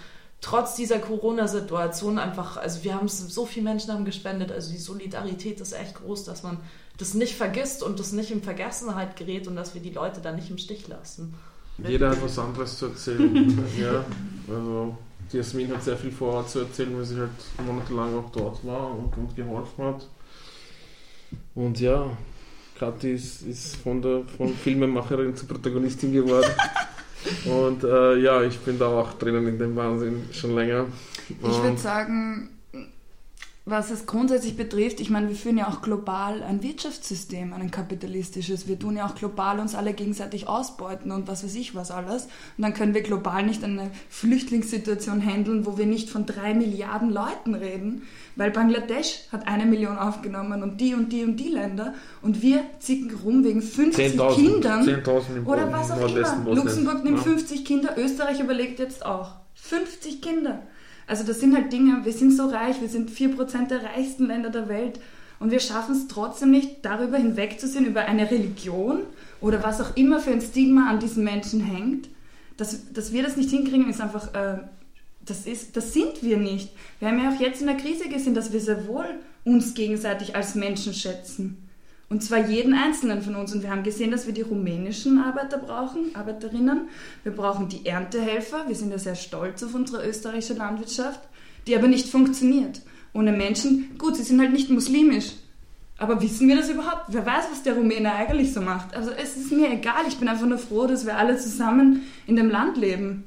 trotz 0.41 0.77
dieser 0.77 1.01
Corona-Situation 1.01 2.21
einfach, 2.21 2.57
also 2.57 2.85
wir 2.85 2.95
haben 2.95 3.09
so 3.09 3.45
viele 3.45 3.65
Menschen 3.65 3.93
haben 3.93 4.05
gespendet, 4.05 4.53
also 4.53 4.71
die 4.71 4.79
Solidarität 4.79 5.61
ist 5.61 5.73
echt 5.73 5.97
groß, 5.97 6.25
dass 6.25 6.45
man 6.45 6.59
das 6.97 7.15
nicht 7.15 7.35
vergisst 7.35 7.83
und 7.83 7.99
das 7.99 8.13
nicht 8.13 8.31
in 8.31 8.43
Vergessenheit 8.43 9.17
gerät 9.17 9.49
und 9.49 9.57
dass 9.57 9.75
wir 9.75 9.83
die 9.83 9.91
Leute 9.91 10.21
da 10.21 10.31
nicht 10.31 10.51
im 10.51 10.59
Stich 10.59 10.87
lassen. 10.87 11.35
Jeder 11.79 12.11
hat 12.11 12.23
was 12.23 12.39
anderes 12.39 12.79
zu 12.79 12.87
erzählen. 12.87 13.65
ja, 13.81 14.05
also 14.53 14.97
die 15.33 15.37
Jasmin 15.39 15.73
hat 15.73 15.83
sehr 15.83 15.97
viel 15.97 16.13
vor 16.13 16.35
Ort 16.35 16.51
zu 16.51 16.61
erzählen, 16.61 16.97
weil 16.97 17.05
sie 17.05 17.19
halt 17.19 17.31
monatelang 17.65 18.17
auch 18.17 18.31
dort 18.31 18.65
war 18.67 18.91
und, 18.91 19.17
und 19.17 19.37
geholfen 19.37 19.85
hat. 19.85 20.09
Und 21.55 21.79
ja, 21.81 22.11
Kathi 22.79 23.13
ist, 23.13 23.43
ist 23.43 23.77
von 23.77 24.01
der 24.01 24.23
von 24.37 24.55
Filmemacherin 24.55 25.37
zur 25.37 25.49
Protagonistin 25.49 26.13
geworden. 26.13 26.51
Und 27.45 27.83
äh, 27.83 28.17
ja, 28.19 28.43
ich 28.43 28.59
bin 28.61 28.79
da 28.79 28.87
auch 28.87 29.15
drinnen 29.15 29.47
in 29.49 29.59
dem 29.59 29.75
Wahnsinn 29.75 30.27
schon 30.33 30.55
länger. 30.55 30.87
Ich 31.29 31.43
würde 31.43 31.77
sagen, 31.77 32.49
was 33.71 33.91
es 33.91 34.07
grundsätzlich 34.07 34.57
betrifft, 34.57 35.01
ich 35.01 35.11
meine, 35.11 35.29
wir 35.29 35.37
führen 35.37 35.59
ja 35.59 35.69
auch 35.69 35.83
global 35.83 36.43
ein 36.43 36.63
Wirtschaftssystem, 36.63 37.53
ein 37.53 37.71
kapitalistisches. 37.71 38.67
Wir 38.67 38.79
tun 38.79 38.97
ja 38.97 39.07
auch 39.07 39.15
global 39.15 39.61
uns 39.61 39.75
alle 39.75 39.93
gegenseitig 39.93 40.49
ausbeuten 40.49 41.13
und 41.13 41.29
was 41.29 41.45
weiß 41.45 41.55
ich 41.55 41.75
was 41.75 41.91
alles. 41.91 42.25
Und 42.57 42.63
dann 42.63 42.75
können 42.75 42.95
wir 42.95 43.03
global 43.03 43.45
nicht 43.45 43.63
eine 43.63 43.91
Flüchtlingssituation 44.09 45.21
handeln, 45.21 45.67
wo 45.67 45.77
wir 45.77 45.87
nicht 45.87 46.09
von 46.09 46.25
drei 46.25 46.55
Milliarden 46.55 47.11
Leuten 47.11 47.55
reden, 47.55 48.03
weil 48.37 48.51
Bangladesch 48.51 49.21
hat 49.33 49.47
eine 49.47 49.67
Million 49.67 49.99
aufgenommen 49.99 50.63
und 50.63 50.81
die 50.81 50.95
und 50.95 51.13
die 51.13 51.25
und 51.25 51.37
die 51.37 51.49
Länder 51.49 51.95
und 52.23 52.41
wir 52.41 52.65
zicken 52.79 53.11
rum 53.23 53.45
wegen 53.45 53.61
50 53.61 54.19
Kindern 54.35 54.85
10 54.85 55.45
oder 55.45 55.73
was 55.73 55.91
auch 55.91 56.09
immer. 56.09 56.55
Luxemburg 56.55 57.05
nimmt 57.05 57.19
ja. 57.19 57.25
50 57.25 57.65
Kinder, 57.65 57.99
Österreich 57.99 58.41
überlegt 58.41 58.79
jetzt 58.79 59.05
auch. 59.05 59.33
50 59.55 60.23
Kinder. 60.23 60.63
Also 61.09 61.25
das 61.25 61.41
sind 61.41 61.57
halt 61.57 61.73
Dinge, 61.73 62.05
wir 62.05 62.13
sind 62.13 62.33
so 62.33 62.49
reich, 62.49 62.81
wir 62.83 62.89
sind 62.89 63.11
4% 63.11 63.69
der 63.69 63.83
reichsten 63.83 64.27
Länder 64.27 64.51
der 64.51 64.69
Welt 64.69 65.01
und 65.41 65.51
wir 65.51 65.59
schaffen 65.59 65.95
es 65.97 66.07
trotzdem 66.07 66.51
nicht, 66.51 66.85
darüber 66.85 67.17
hinwegzusehen, 67.17 67.87
über 67.87 68.03
eine 68.03 68.31
Religion 68.31 69.01
oder 69.41 69.63
was 69.63 69.81
auch 69.81 69.97
immer 69.97 70.21
für 70.21 70.33
ein 70.33 70.43
Stigma 70.43 70.91
an 70.91 71.01
diesen 71.01 71.25
Menschen 71.25 71.61
hängt. 71.61 72.09
Dass, 72.59 72.93
dass 72.93 73.13
wir 73.13 73.23
das 73.23 73.37
nicht 73.37 73.51
hinkriegen, 73.51 73.89
ist 73.89 74.01
einfach, 74.01 74.35
äh, 74.35 74.59
das, 75.25 75.47
ist, 75.47 75.77
das 75.77 75.95
sind 75.95 76.23
wir 76.23 76.37
nicht. 76.37 76.71
Wir 76.99 77.09
haben 77.09 77.23
ja 77.23 77.31
auch 77.31 77.41
jetzt 77.41 77.61
in 77.61 77.69
der 77.69 77.77
Krise 77.77 78.09
gesehen, 78.09 78.35
dass 78.35 78.53
wir 78.53 78.61
sehr 78.61 78.87
wohl 78.87 79.07
uns 79.45 79.75
gegenseitig 79.75 80.37
als 80.37 80.57
Menschen 80.57 80.93
schätzen. 80.93 81.68
Und 82.11 82.23
zwar 82.23 82.47
jeden 82.47 82.73
einzelnen 82.73 83.21
von 83.21 83.37
uns. 83.37 83.55
Und 83.55 83.63
wir 83.63 83.71
haben 83.71 83.83
gesehen, 83.83 84.11
dass 84.11 84.27
wir 84.27 84.33
die 84.33 84.43
rumänischen 84.43 85.19
Arbeiter 85.19 85.59
brauchen, 85.59 86.15
Arbeiterinnen. 86.15 86.89
Wir 87.23 87.33
brauchen 87.33 87.69
die 87.69 87.85
Erntehelfer. 87.85 88.65
Wir 88.67 88.75
sind 88.75 88.91
ja 88.91 88.99
sehr 88.99 89.15
stolz 89.15 89.63
auf 89.63 89.75
unsere 89.75 90.09
österreichische 90.09 90.55
Landwirtschaft, 90.55 91.21
die 91.67 91.77
aber 91.77 91.89
nicht 91.89 92.09
funktioniert. 92.09 92.81
Ohne 93.13 93.33
Menschen, 93.33 93.97
gut, 93.99 94.17
sie 94.17 94.23
sind 94.23 94.41
halt 94.41 94.53
nicht 94.53 94.71
muslimisch. 94.71 95.33
Aber 95.99 96.23
wissen 96.23 96.49
wir 96.49 96.57
das 96.57 96.71
überhaupt? 96.71 97.07
Wer 97.09 97.27
weiß, 97.27 97.49
was 97.51 97.63
der 97.65 97.75
Rumäne 97.75 98.13
eigentlich 98.13 98.55
so 98.55 98.61
macht? 98.61 98.97
Also 98.97 99.11
es 99.11 99.37
ist 99.37 99.53
mir 99.53 99.71
egal. 99.71 100.05
Ich 100.07 100.17
bin 100.17 100.29
einfach 100.29 100.47
nur 100.47 100.59
froh, 100.59 100.87
dass 100.87 101.05
wir 101.05 101.19
alle 101.19 101.37
zusammen 101.37 102.03
in 102.27 102.37
dem 102.37 102.51
Land 102.51 102.77
leben. 102.77 103.25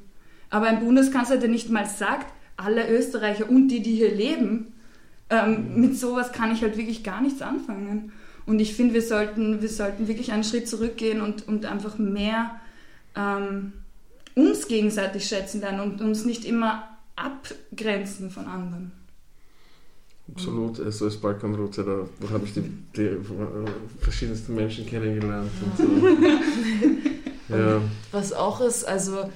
Aber 0.50 0.66
ein 0.66 0.80
Bundeskanzler, 0.80 1.36
der 1.36 1.50
nicht 1.50 1.70
mal 1.70 1.86
sagt, 1.86 2.32
alle 2.56 2.88
Österreicher 2.88 3.48
und 3.48 3.68
die, 3.68 3.80
die 3.80 3.94
hier 3.94 4.14
leben, 4.14 4.72
ähm, 5.30 5.80
mit 5.80 5.98
sowas 5.98 6.32
kann 6.32 6.52
ich 6.52 6.62
halt 6.62 6.76
wirklich 6.76 7.04
gar 7.04 7.20
nichts 7.20 7.42
anfangen. 7.42 8.12
Und 8.46 8.60
ich 8.60 8.74
finde, 8.74 8.94
wir 8.94 9.02
sollten, 9.02 9.62
wir 9.62 9.68
sollten 9.68 10.08
wirklich 10.08 10.32
einen 10.32 10.44
Schritt 10.44 10.68
zurückgehen 10.68 11.20
und, 11.20 11.46
und 11.46 11.64
einfach 11.64 11.98
mehr 11.98 12.60
ähm, 13.16 13.72
uns 14.34 14.66
gegenseitig 14.66 15.26
schätzen 15.26 15.60
lernen 15.60 15.80
und 15.80 16.00
uns 16.00 16.24
nicht 16.24 16.44
immer 16.44 16.88
abgrenzen 17.16 18.30
von 18.30 18.46
anderen. 18.46 18.92
Absolut, 20.34 20.80
also 20.80 21.04
als 21.04 21.16
Balkanroute, 21.16 21.84
da, 21.84 22.08
da 22.20 22.32
habe 22.32 22.44
ich 22.44 22.54
die, 22.54 22.62
die 22.96 23.02
äh, 23.02 23.18
verschiedensten 24.00 24.54
Menschen 24.54 24.86
kennengelernt. 24.86 25.50
Ja. 27.48 27.56
Und 27.56 27.64
so. 27.66 27.74
ja. 27.74 27.82
Was 28.12 28.32
auch 28.32 28.60
ist, 28.60 28.84
also 28.84 29.30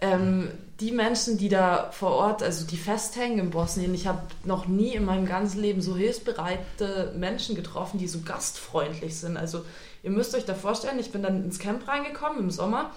ähm, 0.00 0.48
die 0.80 0.92
Menschen, 0.92 1.38
die 1.38 1.48
da 1.48 1.90
vor 1.90 2.12
Ort, 2.12 2.42
also 2.42 2.64
die 2.64 2.76
festhängen 2.76 3.38
in 3.38 3.50
Bosnien, 3.50 3.94
ich 3.94 4.06
habe 4.06 4.22
noch 4.44 4.66
nie 4.68 4.94
in 4.94 5.04
meinem 5.04 5.26
ganzen 5.26 5.60
Leben 5.60 5.82
so 5.82 5.96
hilfsbereite 5.96 7.14
Menschen 7.16 7.56
getroffen, 7.56 7.98
die 7.98 8.06
so 8.06 8.20
gastfreundlich 8.20 9.16
sind. 9.18 9.36
Also 9.36 9.64
ihr 10.04 10.10
müsst 10.10 10.36
euch 10.36 10.44
da 10.44 10.54
vorstellen, 10.54 11.00
ich 11.00 11.10
bin 11.10 11.22
dann 11.22 11.44
ins 11.44 11.58
Camp 11.58 11.88
reingekommen 11.88 12.38
im 12.38 12.50
Sommer, 12.50 12.92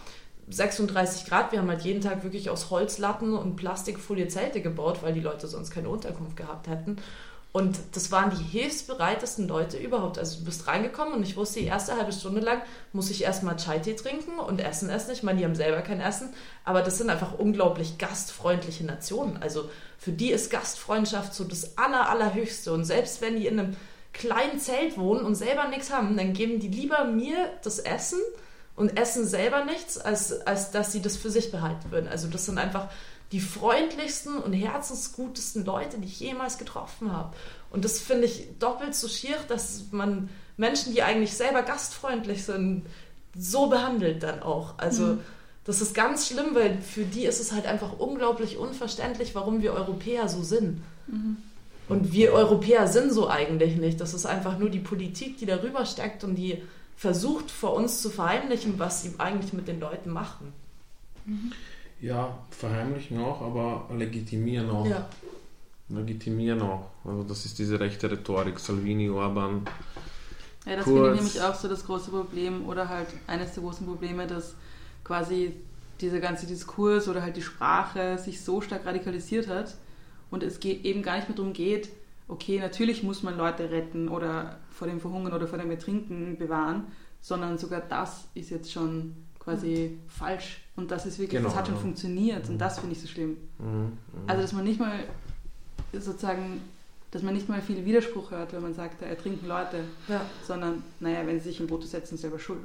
36 0.50 1.26
Grad, 1.26 1.52
wir 1.52 1.60
haben 1.60 1.70
halt 1.70 1.82
jeden 1.82 2.02
Tag 2.02 2.24
wirklich 2.24 2.50
aus 2.50 2.70
Holzlatten 2.70 3.34
und 3.36 3.56
Plastikfolie 3.56 4.28
Zelte 4.28 4.62
gebaut, 4.62 5.00
weil 5.02 5.14
die 5.14 5.20
Leute 5.20 5.48
sonst 5.48 5.72
keine 5.72 5.90
Unterkunft 5.90 6.36
gehabt 6.36 6.68
hätten. 6.68 6.98
Und 7.54 7.80
das 7.94 8.12
waren 8.12 8.30
die 8.30 8.44
hilfsbereitesten 8.44 9.46
Leute 9.48 9.78
überhaupt. 9.78 10.18
Also 10.18 10.40
du 10.40 10.46
bist 10.46 10.68
reingekommen 10.68 11.14
und 11.14 11.24
ich 11.24 11.36
wusste, 11.36 11.60
die 11.60 11.66
erste 11.66 11.98
halbe 11.98 12.14
Stunde 12.14 12.40
lang 12.40 12.62
muss 12.94 13.10
ich 13.10 13.24
erstmal 13.24 13.58
Chai-Tee 13.58 13.96
trinken 13.96 14.40
und 14.40 14.62
Essen 14.62 14.90
essen. 14.90 15.12
Ich 15.12 15.22
meine, 15.22 15.40
die 15.40 15.44
haben 15.44 15.56
selber 15.56 15.82
kein 15.82 16.00
Essen, 16.00 16.34
aber 16.64 16.82
das 16.82 16.98
sind 16.98 17.10
einfach 17.10 17.38
unglaublich 17.38 17.98
gastfreundliche 17.98 18.86
Nationen. 18.86 19.38
Also 19.42 19.70
für 19.98 20.14
die 20.14 20.32
ist 20.32 20.50
Gastfreundschaft 20.50 21.34
so 21.34 21.44
das 21.44 21.78
Aller, 21.78 22.10
Allerhöchste. 22.10 22.72
Und 22.72 22.86
selbst 22.86 23.22
wenn 23.22 23.36
die 23.36 23.48
in 23.48 23.60
einem 23.60 23.76
kleinen 24.14 24.60
Zelt 24.60 24.98
wohnen 24.98 25.26
und 25.26 25.36
selber 25.36 25.68
nichts 25.68 25.92
haben, 25.92 26.16
dann 26.16 26.32
geben 26.32 26.60
die 26.60 26.70
lieber 26.70 27.04
mir 27.04 27.36
das 27.64 27.80
Essen 27.80 28.20
und 28.78 28.98
essen 28.98 29.28
selber 29.28 29.66
nichts, 29.66 29.98
als, 29.98 30.46
als 30.48 30.72
dass 30.72 30.94
sie 30.94 31.02
das 31.02 31.18
für 31.18 31.30
sich 31.30 31.52
behalten 31.52 31.92
würden. 31.92 32.08
Also 32.08 32.30
das 32.30 32.46
sind 32.46 32.58
einfach 32.58 32.88
die 33.32 33.40
freundlichsten 33.40 34.38
und 34.38 34.54
herzensgutesten 34.54 35.66
Leute, 35.66 35.98
die 36.00 36.08
ich 36.08 36.20
jemals 36.20 36.58
getroffen 36.58 37.12
habe. 37.12 37.36
Und 37.70 37.86
das 37.86 38.00
finde 38.00 38.26
ich 38.26 38.48
doppelt 38.60 38.94
so 38.94 39.08
schier, 39.08 39.38
dass 39.48 39.86
man 39.92 40.30
Menschen, 40.58 40.94
die 40.94 41.02
eigentlich 41.02 41.34
selber 41.34 41.64
gastfreundlich 41.64 42.44
sind, 42.44 42.86
so 43.38 43.68
behandelt 43.68 44.24
dann 44.24 44.44
auch. 44.44 44.78
Also 44.78 45.06
mhm. 45.06 45.20
das 45.64 45.82
ist 45.82 45.96
ganz 45.96 46.28
schlimm, 46.28 46.54
weil 46.54 46.82
für 46.82 47.04
die 47.04 47.26
ist 47.26 47.40
es 47.40 47.54
halt 47.54 47.66
einfach 47.66 47.98
unglaublich 47.98 48.58
unverständlich, 48.58 49.34
warum 49.34 49.62
wir 49.62 49.74
Europäer 49.74 50.28
so 50.28 50.44
sind. 50.44 50.82
Mhm. 51.08 51.38
Und 51.88 52.14
wir 52.14 52.34
Europäer 52.34 52.88
sind 52.88 53.12
so 53.12 53.30
eigentlich 53.30 53.76
nicht. 53.76 54.00
Das 54.00 54.14
ist 54.14 54.26
einfach 54.26 54.58
nur 54.58 54.70
die 54.70 54.80
Politik, 54.80 55.38
die 55.38 55.46
darüber 55.46 55.86
steckt 55.86 56.24
und 56.24 56.36
die 56.36 56.62
versucht 56.96 57.50
vor 57.50 57.74
uns 57.74 58.02
zu 58.02 58.10
verheimlichen, 58.10 58.78
was 58.78 59.02
sie 59.02 59.14
eigentlich 59.18 59.54
mit 59.54 59.68
den 59.68 59.80
Leuten 59.80 60.12
machen. 60.12 60.54
Ja, 62.02 62.36
verheimlichen 62.50 63.20
auch, 63.20 63.42
aber 63.42 63.88
legitimieren 63.96 64.70
auch. 64.70 64.88
Ja. 64.88 65.08
Legitimieren 65.90 66.62
auch. 66.62 66.90
Also 67.06 67.24
das 67.24 67.46
ist 67.46 67.60
diese 67.60 67.80
rechte 67.80 68.10
Rhetorik, 68.10 68.60
Salvini, 68.60 69.10
Orban. 69.10 69.66
Ja, 70.66 70.78
das 70.78 70.86
Kurz. 70.86 70.96
finde 70.96 71.10
ich 71.10 71.16
nämlich 71.16 71.42
auch 71.42 71.56
so 71.56 71.68
das 71.68 71.86
große 71.86 72.10
Problem 72.10 72.68
oder 72.68 72.90
halt 72.90 73.08
eines 73.28 73.54
der 73.54 73.64
großen 73.64 73.86
Probleme, 73.86 74.26
dass 74.26 74.56
quasi 75.04 75.54
dieser 76.00 76.20
ganze 76.20 76.48
Diskurs 76.48 77.08
oder 77.08 77.22
halt 77.22 77.36
die 77.36 77.42
Sprache 77.42 78.18
sich 78.18 78.42
so 78.42 78.62
stark 78.62 78.86
radikalisiert 78.86 79.48
hat 79.48 79.76
und 80.32 80.42
es 80.44 80.60
geht, 80.60 80.86
eben 80.86 81.04
gar 81.04 81.18
nicht 81.18 81.30
mehr 81.30 81.38
darum 81.38 81.54
geht, 81.54 81.90
okay, 82.28 82.60
natürlich 82.60 83.04
muss 83.04 83.22
man 83.22 83.38
Leute 83.38 83.70
retten 83.70 84.08
oder 84.08 84.58
vor 84.72 84.88
dem 84.88 85.00
Verhungern 85.00 85.34
oder 85.34 85.48
vor 85.48 85.60
dem 85.60 85.70
Ertrinken 85.70 86.38
bewahren, 86.38 86.86
sondern 87.20 87.58
sogar 87.58 87.82
das 87.82 88.28
ist 88.34 88.50
jetzt 88.50 88.72
schon 88.72 89.16
quasi 89.38 89.98
falsch 90.08 90.62
und 90.82 90.92
das 90.92 91.06
ist 91.06 91.18
wirklich, 91.20 91.38
Genau, 91.40 91.50
das 91.50 91.58
hat 91.58 91.68
schon 91.68 91.76
ja. 91.76 91.82
funktioniert 91.82 92.50
und 92.50 92.58
das 92.60 92.80
finde 92.80 92.96
ich 92.96 93.02
so 93.02 93.08
schlimm. 93.08 93.38
Mhm, 93.60 93.66
mhm. 93.68 93.92
Also 94.28 94.42
dass 94.42 94.54
man 94.54 94.64
nicht 94.66 94.80
mal 94.80 95.00
sozusagen, 95.94 96.62
dass 97.12 97.24
man 97.24 97.34
nicht 97.34 97.50
mal 97.50 97.62
viel 97.62 97.86
Widerspruch 97.86 98.32
hört, 98.32 98.54
wenn 98.54 98.62
man 98.62 98.74
sagt, 98.74 99.02
da 99.02 99.06
ertrinken 99.06 99.48
Leute, 99.48 99.82
Ja. 100.08 100.22
sondern, 100.46 100.84
naja, 101.00 101.20
wenn 101.26 101.40
sie 101.40 101.50
sich 101.50 101.60
im 101.60 101.68
Boot 101.68 101.86
setzen, 101.86 102.18
selber 102.18 102.40
schuld. 102.40 102.62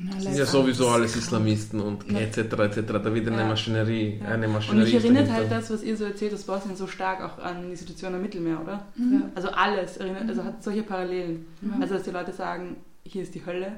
Na, 0.00 0.14
Das 0.14 0.22
sind 0.22 0.36
ja 0.36 0.46
sowieso 0.46 0.86
alles 0.88 1.16
ist 1.16 1.24
Islamisten 1.24 1.80
und 1.80 2.08
Ja. 2.08 2.20
etc. 2.20 2.38
etc. 2.38 2.82
Da 3.02 3.12
wird 3.12 3.26
eine 3.26 3.38
Ja. 3.38 3.48
Maschinerie, 3.48 4.20
Ja. 4.22 4.28
eine 4.28 4.46
Und 4.46 4.52
Maschinerie. 4.52 4.84
mich 4.86 4.94
ist 4.94 5.02
erinnert 5.04 5.28
dahinter. 5.28 5.50
halt 5.50 5.62
das, 5.62 5.70
was 5.72 5.82
ihr 5.82 5.96
so 5.96 6.04
erzählt, 6.04 6.32
das 6.32 6.44
Bosnien 6.44 6.76
so 6.76 6.86
stark 6.86 7.20
auch 7.20 7.42
an 7.42 7.68
die 7.68 7.74
Situation 7.74 8.14
am 8.14 8.22
Mittelmeer, 8.22 8.60
oder? 8.62 8.86
Mhm. 8.96 9.24
Also 9.34 9.48
alles, 9.48 9.96
erinnert, 9.96 10.28
also 10.28 10.44
hat 10.44 10.62
solche 10.62 10.84
Parallelen. 10.84 11.46
Mhm. 11.60 11.82
Also 11.82 11.94
dass 11.94 12.04
die 12.04 12.10
Leute 12.12 12.32
sagen, 12.32 12.76
hier 13.04 13.22
ist 13.24 13.34
die 13.34 13.44
Hölle, 13.44 13.72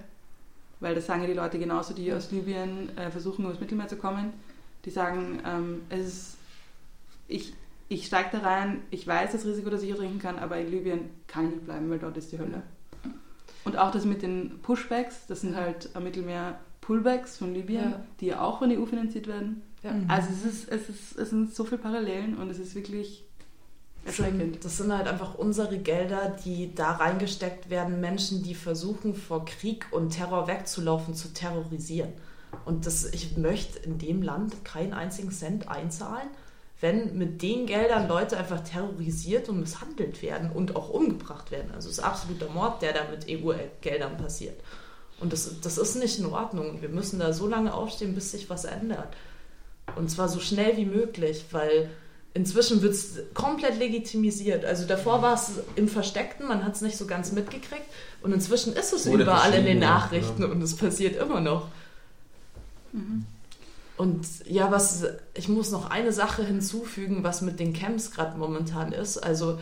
weil 0.80 0.94
das 0.94 1.06
sagen 1.06 1.22
ja 1.22 1.26
die 1.28 1.34
Leute 1.34 1.58
genauso, 1.58 1.94
die 1.94 2.12
aus 2.12 2.30
Libyen 2.30 2.96
äh, 2.96 3.10
versuchen, 3.10 3.44
übers 3.44 3.60
Mittelmeer 3.60 3.88
zu 3.88 3.96
kommen. 3.96 4.32
Die 4.84 4.90
sagen, 4.90 5.40
ähm, 5.46 5.82
es 5.90 6.00
ist, 6.06 6.36
ich, 7.28 7.54
ich 7.88 8.06
steige 8.06 8.30
da 8.32 8.38
rein, 8.38 8.82
ich 8.90 9.06
weiß 9.06 9.32
das 9.32 9.44
Risiko, 9.44 9.68
dass 9.70 9.82
ich 9.82 9.90
ertrinken 9.90 10.18
kann, 10.18 10.38
aber 10.38 10.58
in 10.58 10.70
Libyen 10.70 11.10
kann 11.26 11.46
ich 11.48 11.54
nicht 11.56 11.64
bleiben, 11.66 11.90
weil 11.90 11.98
dort 11.98 12.16
ist 12.16 12.32
die 12.32 12.38
Hölle. 12.38 12.62
Und 13.64 13.76
auch 13.76 13.90
das 13.90 14.06
mit 14.06 14.22
den 14.22 14.58
Pushbacks, 14.62 15.26
das 15.26 15.42
sind 15.42 15.54
halt 15.54 15.90
am 15.94 16.04
Mittelmeer 16.04 16.58
Pullbacks 16.80 17.36
von 17.36 17.52
Libyen, 17.52 17.90
Ja. 17.90 18.04
die 18.20 18.26
ja 18.26 18.40
auch 18.40 18.58
von 18.58 18.70
der 18.70 18.80
EU 18.80 18.86
finanziert 18.86 19.26
werden. 19.26 19.62
Ja. 19.82 19.94
Also 20.08 20.30
es, 20.32 20.44
ist, 20.44 20.68
es, 20.70 20.88
ist, 20.88 21.18
es 21.18 21.30
sind 21.30 21.54
so 21.54 21.64
viele 21.64 21.80
Parallelen 21.80 22.38
und 22.38 22.48
es 22.50 22.58
ist 22.58 22.74
wirklich 22.74 23.24
erschreckend. 24.04 24.40
sind, 24.40 24.64
das 24.64 24.76
sind 24.76 24.96
halt 24.96 25.08
einfach 25.08 25.34
unsere 25.34 25.78
Gelder, 25.78 26.36
die 26.44 26.74
da 26.74 26.92
reingesteckt 26.92 27.70
werden, 27.70 28.00
Menschen, 28.00 28.42
die 28.42 28.54
versuchen, 28.54 29.14
vor 29.14 29.44
Krieg 29.44 29.86
und 29.90 30.10
Terror 30.10 30.46
wegzulaufen, 30.46 31.14
zu 31.14 31.32
terrorisieren. 31.32 32.12
Und 32.64 32.86
das, 32.86 33.04
ich 33.06 33.36
möchte 33.36 33.78
in 33.80 33.98
dem 33.98 34.22
Land 34.22 34.64
keinen 34.64 34.92
einzigen 34.92 35.30
Cent 35.30 35.68
einzahlen, 35.68 36.28
wenn 36.80 37.16
mit 37.16 37.42
den 37.42 37.66
Geldern 37.66 38.08
Leute 38.08 38.38
einfach 38.38 38.60
terrorisiert 38.60 39.48
und 39.48 39.60
misshandelt 39.60 40.22
werden 40.22 40.50
und 40.50 40.76
auch 40.76 40.88
umgebracht 40.88 41.50
werden. 41.50 41.70
Also 41.74 41.90
es 41.90 41.98
ist 41.98 42.04
absoluter 42.04 42.48
Mord, 42.48 42.80
der 42.82 42.94
da 42.94 43.00
mit 43.10 43.26
EU-Geldern 43.28 44.16
passiert. 44.16 44.58
Und 45.20 45.34
das, 45.34 45.60
das 45.60 45.76
ist 45.76 45.96
nicht 45.96 46.18
in 46.18 46.26
Ordnung. 46.26 46.80
Wir 46.80 46.88
müssen 46.88 47.18
da 47.18 47.34
so 47.34 47.46
lange 47.46 47.74
aufstehen, 47.74 48.14
bis 48.14 48.30
sich 48.30 48.48
was 48.48 48.64
ändert. 48.64 49.14
Und 49.96 50.10
zwar 50.10 50.28
so 50.28 50.40
schnell 50.40 50.76
wie 50.78 50.86
möglich, 50.86 51.44
weil 51.50 51.90
inzwischen 52.34 52.82
wird 52.82 52.94
es 52.94 53.18
komplett 53.34 53.78
legitimisiert. 53.78 54.64
Also 54.64 54.86
davor 54.86 55.22
war 55.22 55.34
es 55.34 55.52
im 55.76 55.88
Versteckten, 55.88 56.46
man 56.46 56.64
hat 56.64 56.74
es 56.74 56.80
nicht 56.80 56.96
so 56.96 57.06
ganz 57.06 57.32
mitgekriegt. 57.32 57.84
Und 58.22 58.32
inzwischen 58.32 58.74
ist 58.74 58.92
es 58.92 59.06
Wurde 59.06 59.24
überall 59.24 59.54
in 59.54 59.64
den 59.64 59.78
Nachrichten 59.78 60.42
ja. 60.42 60.48
und 60.48 60.62
es 60.62 60.76
passiert 60.76 61.20
immer 61.20 61.40
noch. 61.40 61.68
Und 63.96 64.26
ja, 64.46 64.70
was 64.70 65.04
ich 65.34 65.48
muss 65.48 65.70
noch 65.70 65.90
eine 65.90 66.12
Sache 66.12 66.44
hinzufügen, 66.44 67.22
was 67.22 67.42
mit 67.42 67.60
den 67.60 67.72
Camps 67.72 68.10
gerade 68.10 68.38
momentan 68.38 68.92
ist. 68.92 69.18
Also 69.18 69.58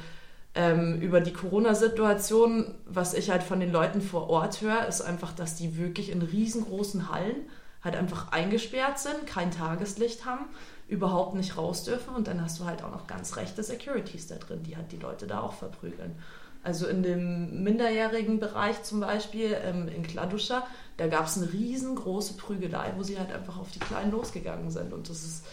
ähm, 0.55 1.01
über 1.01 1.21
die 1.21 1.33
Corona-Situation, 1.33 2.75
was 2.87 3.15
ich 3.15 3.31
halt 3.31 3.43
von 3.43 3.61
den 3.61 3.73
Leuten 3.73 4.01
vor 4.01 4.29
Ort 4.31 4.61
höre, 4.61 4.87
ist 4.87 5.01
einfach, 5.01 5.33
dass 5.33 5.55
die 5.57 5.77
wirklich 5.77 6.11
in 6.11 6.23
riesengroßen 6.23 7.11
Hallen 7.11 7.37
halt 7.85 7.97
einfach 7.97 8.33
eingesperrt 8.33 8.99
sind, 8.99 9.27
kein 9.27 9.51
Tageslicht 9.51 10.25
haben, 10.25 10.47
überhaupt 10.89 11.35
nicht 11.35 11.57
raus 11.57 11.85
dürfen 11.85 12.15
und 12.15 12.27
dann 12.27 12.43
hast 12.43 12.59
du 12.59 12.65
halt 12.65 12.83
auch 12.83 12.91
noch 12.91 13.07
ganz 13.07 13.37
rechte 13.37 13.63
Securities 13.63 14.27
da 14.27 14.37
drin, 14.37 14.63
die 14.63 14.77
halt 14.77 14.91
die 14.91 14.97
Leute 14.97 15.27
da 15.27 15.41
auch 15.41 15.53
verprügeln. 15.53 16.17
Also 16.65 16.87
in 16.87 17.03
dem 17.03 17.63
minderjährigen 17.63 18.41
Bereich 18.41 18.83
zum 18.83 19.01
Beispiel 19.01 19.57
ähm, 19.63 19.89
in 19.89 20.03
Kladuscha, 20.03 20.67
da 20.97 21.07
gab 21.07 21.27
es 21.27 21.37
eine 21.37 21.53
riesengroße 21.53 22.35
Prügelei, 22.35 22.95
wo 22.97 23.03
sie 23.03 23.19
halt 23.19 23.33
einfach 23.33 23.59
auf 23.59 23.71
die 23.71 23.79
Kleinen 23.79 24.11
losgegangen 24.11 24.71
sind. 24.71 24.93
Und 24.93 25.09
das 25.09 25.25
ist, 25.25 25.45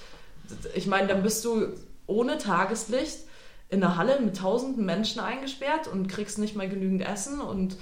ich 0.74 0.88
meine, 0.88 1.08
dann 1.08 1.22
bist 1.22 1.46
du 1.46 1.68
ohne 2.08 2.38
Tageslicht 2.38 3.20
in 3.70 3.84
einer 3.84 3.98
Halle 3.98 4.20
mit 4.22 4.38
tausenden 4.38 4.86
Menschen 4.86 5.20
eingesperrt 5.20 5.88
und 5.88 6.08
kriegst 6.08 6.40
nicht 6.40 6.56
mal 6.56 6.70
genügend 6.70 7.02
Essen 7.02 7.42
und 7.42 7.78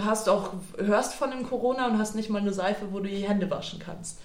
hast 0.00 0.28
auch, 0.28 0.52
hörst 0.78 1.14
von 1.14 1.30
dem 1.30 1.48
Corona 1.48 1.86
und 1.86 1.98
hast 1.98 2.14
nicht 2.14 2.30
mal 2.30 2.40
eine 2.40 2.52
Seife, 2.52 2.92
wo 2.92 3.00
du 3.00 3.08
die 3.08 3.28
Hände 3.28 3.50
waschen 3.50 3.78
kannst. 3.78 4.18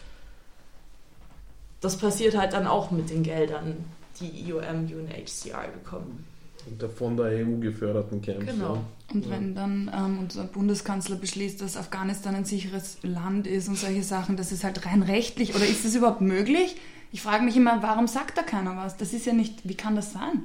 Das 1.82 1.98
passiert 1.98 2.38
halt 2.38 2.54
dann 2.54 2.68
auch 2.68 2.92
mit 2.92 3.10
den 3.10 3.24
Geldern, 3.24 3.86
die 4.20 4.50
IOM, 4.50 4.86
UNHCR 4.86 5.68
bekommen. 5.74 6.26
Und 6.68 6.82
der 6.82 6.90
von 6.90 7.16
der 7.16 7.26
EU 7.26 7.60
geförderten 7.60 8.22
Camps. 8.22 8.46
Genau. 8.46 8.76
Ja. 8.76 8.82
Und 9.14 9.30
wenn 9.30 9.54
dann 9.54 9.92
ähm, 9.96 10.20
unser 10.20 10.46
Bundeskanzler 10.46 11.16
beschließt, 11.16 11.62
dass 11.62 11.78
Afghanistan 11.78 12.34
ein 12.34 12.46
sicheres 12.46 12.98
Land 13.04 13.46
ist 13.46 13.68
und 13.68 13.78
solche 13.78 14.04
Sachen, 14.04 14.36
das 14.36 14.52
ist 14.52 14.64
halt 14.64 14.86
rein 14.86 15.04
rechtlich. 15.04 15.54
Oder 15.56 15.66
ist 15.66 15.86
das 15.86 15.94
überhaupt 15.94 16.22
möglich? 16.22 16.76
Ich 17.12 17.22
frage 17.22 17.44
mich 17.44 17.56
immer, 17.56 17.84
warum 17.84 18.08
sagt 18.08 18.38
da 18.38 18.42
keiner 18.42 18.76
was? 18.78 18.98
Das 18.98 19.14
ist 19.14 19.28
ja 19.28 19.34
nicht, 19.34 19.68
wie 19.70 19.76
kann 19.76 19.96
das 19.96 20.12
sein? 20.12 20.44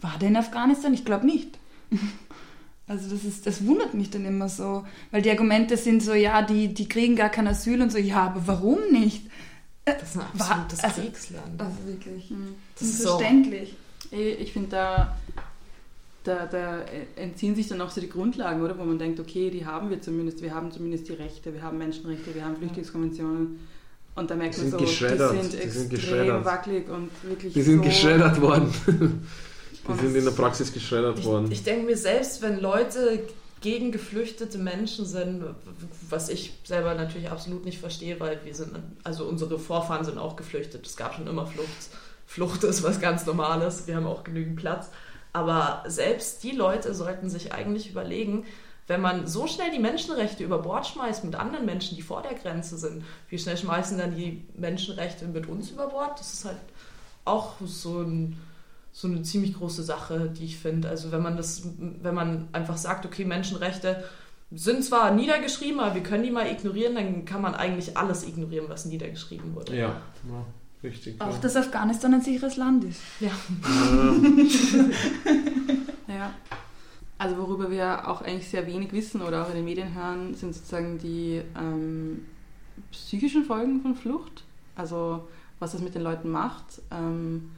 War 0.00 0.18
der 0.20 0.28
in 0.28 0.36
Afghanistan? 0.36 0.92
Ich 0.92 1.04
glaube 1.04 1.26
nicht. 1.26 1.58
Also 2.88 3.08
das, 3.08 3.24
ist, 3.24 3.46
das 3.46 3.64
wundert 3.64 3.94
mich 3.94 4.10
dann 4.10 4.26
immer 4.26 4.48
so, 4.48 4.84
weil 5.12 5.22
die 5.22 5.30
Argumente 5.30 5.76
sind 5.76 6.02
so, 6.02 6.12
ja, 6.12 6.42
die, 6.42 6.74
die 6.74 6.88
kriegen 6.88 7.14
gar 7.14 7.30
kein 7.30 7.46
Asyl 7.46 7.80
und 7.80 7.92
so, 7.92 7.96
ja, 7.96 8.24
aber 8.24 8.42
warum 8.46 8.80
nicht? 8.90 9.22
Das 9.84 10.02
ist 10.02 10.16
ein 10.16 10.22
War- 10.38 10.50
absolutes 10.50 10.80
also- 10.84 11.00
Kriegsland. 11.00 11.60
Also 11.60 11.76
wirklich, 11.86 12.30
Mhm. 12.30 12.54
Das 12.78 12.88
ist 12.88 13.02
so- 13.02 13.12
unverständlich. 13.14 13.74
Ich, 14.10 14.52
finde, 14.52 14.68
da, 14.70 15.16
da, 16.24 16.46
da 16.46 16.82
entziehen 17.16 17.54
sich 17.56 17.68
dann 17.68 17.80
auch 17.80 17.90
so 17.90 18.00
die 18.00 18.08
Grundlagen, 18.10 18.62
oder? 18.62 18.78
Wo 18.78 18.84
man 18.84 18.98
denkt, 18.98 19.18
okay, 19.18 19.48
die 19.50 19.64
haben 19.64 19.88
wir 19.90 20.00
zumindest, 20.02 20.42
wir 20.42 20.54
haben 20.54 20.70
zumindest 20.70 21.08
die 21.08 21.14
Rechte, 21.14 21.52
wir 21.54 21.62
haben 21.62 21.78
Menschenrechte, 21.78 22.34
wir 22.34 22.44
haben 22.44 22.56
Flüchtlingskonventionen. 22.56 23.58
Und 24.14 24.30
da 24.30 24.34
merkt 24.36 24.56
Die 24.56 24.60
man 24.60 24.70
sind 24.70 24.78
so, 24.78 24.84
geschreddert, 24.84 25.32
die 25.32 25.38
sind 25.40 25.52
die 25.92 25.96
extrem 25.96 26.26
sind 26.26 26.44
wackelig 26.44 26.88
und 26.90 27.08
wirklich 27.22 27.54
Die 27.54 27.62
sind 27.62 27.78
so 27.78 27.82
geschreddert 27.84 28.40
worden. 28.40 28.72
Die 29.88 29.98
sind 30.06 30.14
in 30.14 30.24
der 30.24 30.30
Praxis 30.30 30.72
geschreddert 30.72 31.18
Ich, 31.18 31.24
worden. 31.24 31.50
ich 31.50 31.64
denke 31.64 31.86
mir 31.86 31.96
selbst, 31.96 32.40
wenn 32.40 32.60
Leute 32.60 33.20
gegen 33.62 33.92
geflüchtete 33.92 34.58
Menschen 34.58 35.06
sind, 35.06 35.44
was 36.10 36.28
ich 36.28 36.52
selber 36.64 36.94
natürlich 36.94 37.30
absolut 37.30 37.64
nicht 37.64 37.78
verstehe, 37.78 38.20
weil 38.20 38.44
wir 38.44 38.54
sind, 38.54 38.72
also 39.04 39.24
unsere 39.24 39.58
Vorfahren 39.58 40.04
sind 40.04 40.18
auch 40.18 40.36
geflüchtet. 40.36 40.86
Es 40.86 40.96
gab 40.96 41.14
schon 41.14 41.26
immer 41.26 41.46
Flucht. 41.46 41.90
Flucht 42.26 42.64
ist 42.64 42.82
was 42.82 43.00
ganz 43.00 43.24
Normales. 43.24 43.86
Wir 43.86 43.96
haben 43.96 44.06
auch 44.06 44.24
genügend 44.24 44.56
Platz. 44.56 44.90
Aber 45.32 45.82
selbst 45.86 46.42
die 46.42 46.50
Leute 46.50 46.94
sollten 46.94 47.30
sich 47.30 47.52
eigentlich 47.54 47.90
überlegen, 47.90 48.44
wenn 48.88 49.00
man 49.00 49.26
so 49.26 49.46
schnell 49.46 49.70
die 49.70 49.78
Menschenrechte 49.78 50.42
über 50.42 50.58
Bord 50.58 50.86
schmeißt 50.86 51.24
mit 51.24 51.36
anderen 51.36 51.64
Menschen, 51.64 51.96
die 51.96 52.02
vor 52.02 52.22
der 52.22 52.34
Grenze 52.34 52.76
sind, 52.76 53.04
wie 53.28 53.38
schnell 53.38 53.56
schmeißen 53.56 53.96
dann 53.96 54.16
die 54.16 54.44
Menschenrechte 54.56 55.26
mit 55.26 55.46
uns 55.46 55.70
über 55.70 55.86
Bord? 55.86 56.18
Das 56.18 56.32
ist 56.34 56.44
halt 56.44 56.58
auch 57.24 57.54
so 57.64 58.02
ein 58.02 58.36
so 58.92 59.08
eine 59.08 59.22
ziemlich 59.22 59.54
große 59.54 59.82
Sache, 59.82 60.30
die 60.36 60.44
ich 60.44 60.58
finde. 60.58 60.88
Also 60.88 61.12
wenn 61.12 61.22
man 61.22 61.36
das, 61.36 61.62
wenn 61.78 62.14
man 62.14 62.48
einfach 62.52 62.76
sagt, 62.76 63.06
okay, 63.06 63.24
Menschenrechte 63.24 64.04
sind 64.50 64.84
zwar 64.84 65.10
niedergeschrieben, 65.12 65.80
aber 65.80 65.94
wir 65.94 66.02
können 66.02 66.24
die 66.24 66.30
mal 66.30 66.46
ignorieren, 66.46 66.94
dann 66.94 67.24
kann 67.24 67.40
man 67.40 67.54
eigentlich 67.54 67.96
alles 67.96 68.26
ignorieren, 68.26 68.66
was 68.68 68.84
niedergeschrieben 68.84 69.54
wurde. 69.54 69.74
Ja, 69.74 69.88
ja 70.28 70.44
richtig. 70.82 71.18
Auch 71.20 71.32
ja. 71.32 71.38
dass 71.38 71.56
Afghanistan 71.56 72.12
ein 72.12 72.20
sicheres 72.20 72.56
Land 72.56 72.84
ist. 72.84 73.00
Ja. 73.20 73.30
Ja. 76.08 76.34
Also 77.18 77.38
worüber 77.38 77.70
wir 77.70 78.08
auch 78.08 78.22
eigentlich 78.22 78.48
sehr 78.48 78.66
wenig 78.66 78.90
wissen 78.90 79.22
oder 79.22 79.44
auch 79.44 79.48
in 79.50 79.54
den 79.54 79.64
Medien 79.64 79.94
hören, 79.94 80.34
sind 80.34 80.56
sozusagen 80.56 80.98
die 80.98 81.40
ähm, 81.56 82.26
psychischen 82.90 83.44
Folgen 83.44 83.80
von 83.80 83.94
Flucht. 83.94 84.42
Also 84.74 85.28
was 85.60 85.70
das 85.70 85.80
mit 85.80 85.94
den 85.94 86.02
Leuten 86.02 86.30
macht. 86.30 86.82
Ähm, 86.90 87.52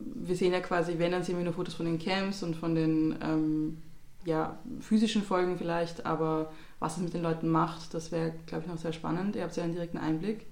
wir 0.00 0.36
sehen 0.36 0.52
ja 0.52 0.60
quasi, 0.60 0.98
wenn, 0.98 1.12
dann 1.12 1.22
sehen 1.22 1.36
wir 1.36 1.44
nur 1.44 1.52
Fotos 1.52 1.74
von 1.74 1.86
den 1.86 1.98
Camps 1.98 2.42
und 2.42 2.56
von 2.56 2.74
den 2.74 3.16
ähm, 3.22 3.78
ja, 4.24 4.58
physischen 4.80 5.22
Folgen 5.22 5.56
vielleicht, 5.58 6.06
aber 6.06 6.52
was 6.78 6.96
es 6.96 7.02
mit 7.02 7.14
den 7.14 7.22
Leuten 7.22 7.48
macht, 7.48 7.94
das 7.94 8.12
wäre, 8.12 8.32
glaube 8.46 8.64
ich, 8.64 8.70
noch 8.70 8.78
sehr 8.78 8.92
spannend. 8.92 9.36
Ihr 9.36 9.42
habt 9.42 9.56
ja 9.56 9.64
einen 9.64 9.72
direkten 9.72 9.98
Einblick. 9.98 10.46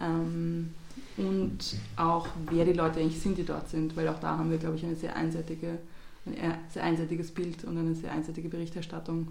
Ähm, 0.00 0.74
und 1.16 1.76
auch, 1.96 2.28
wer 2.50 2.64
die 2.64 2.72
Leute 2.72 3.00
eigentlich 3.00 3.20
sind, 3.20 3.38
die 3.38 3.44
dort 3.44 3.68
sind, 3.68 3.96
weil 3.96 4.08
auch 4.08 4.18
da 4.20 4.38
haben 4.38 4.50
wir, 4.50 4.58
glaube 4.58 4.76
ich, 4.76 4.84
eine 4.84 4.96
sehr 4.96 5.16
einseitige, 5.16 5.78
ein 6.26 6.34
sehr 6.68 6.84
einseitiges 6.84 7.32
Bild 7.32 7.64
und 7.64 7.76
eine 7.76 7.94
sehr 7.94 8.12
einseitige 8.12 8.48
Berichterstattung. 8.48 9.28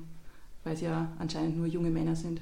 weil 0.63 0.73
es 0.73 0.81
ja 0.81 1.11
anscheinend 1.19 1.57
nur 1.57 1.67
junge 1.67 1.89
Männer 1.89 2.15
sind. 2.15 2.41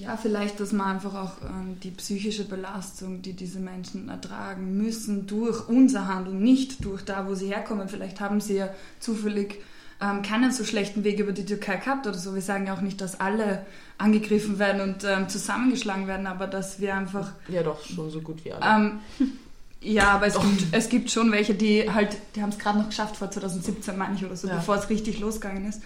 Ja, 0.00 0.16
vielleicht, 0.16 0.58
dass 0.58 0.72
man 0.72 0.96
einfach 0.96 1.14
auch 1.14 1.32
ähm, 1.42 1.78
die 1.82 1.92
psychische 1.92 2.44
Belastung, 2.44 3.22
die 3.22 3.34
diese 3.34 3.60
Menschen 3.60 4.08
ertragen 4.08 4.76
müssen, 4.76 5.26
durch 5.26 5.68
unser 5.68 6.08
Handeln, 6.08 6.42
nicht 6.42 6.84
durch 6.84 7.04
da, 7.04 7.28
wo 7.28 7.34
sie 7.34 7.48
herkommen. 7.48 7.88
Vielleicht 7.88 8.20
haben 8.20 8.40
sie 8.40 8.56
ja 8.56 8.70
zufällig 8.98 9.60
ähm, 10.00 10.22
keinen 10.22 10.52
so 10.52 10.64
schlechten 10.64 11.04
Weg 11.04 11.20
über 11.20 11.32
die 11.32 11.44
Türkei 11.44 11.76
gehabt 11.76 12.06
oder 12.06 12.18
so. 12.18 12.34
Wir 12.34 12.42
sagen 12.42 12.66
ja 12.66 12.74
auch 12.74 12.80
nicht, 12.80 13.00
dass 13.00 13.20
alle 13.20 13.66
angegriffen 13.98 14.58
werden 14.58 14.80
und 14.80 15.04
ähm, 15.04 15.28
zusammengeschlagen 15.28 16.06
werden, 16.06 16.26
aber 16.26 16.46
dass 16.46 16.80
wir 16.80 16.94
einfach. 16.94 17.32
Ja, 17.48 17.62
doch, 17.62 17.84
schon 17.84 18.10
so 18.10 18.20
gut 18.20 18.44
wie 18.44 18.52
alle. 18.52 18.64
Ähm, 18.64 19.28
ja, 19.80 20.10
aber 20.10 20.26
es 20.26 20.40
gibt, 20.40 20.64
es 20.72 20.88
gibt 20.88 21.10
schon 21.10 21.30
welche, 21.30 21.54
die 21.54 21.88
halt, 21.88 22.16
die 22.34 22.42
haben 22.42 22.50
es 22.50 22.58
gerade 22.58 22.78
noch 22.78 22.88
geschafft 22.88 23.16
vor 23.16 23.30
2017, 23.30 23.96
meine 23.96 24.16
ich, 24.16 24.24
oder 24.24 24.36
so, 24.36 24.48
ja. 24.48 24.56
bevor 24.56 24.76
es 24.76 24.90
richtig 24.90 25.20
losgegangen 25.20 25.68
ist. 25.68 25.82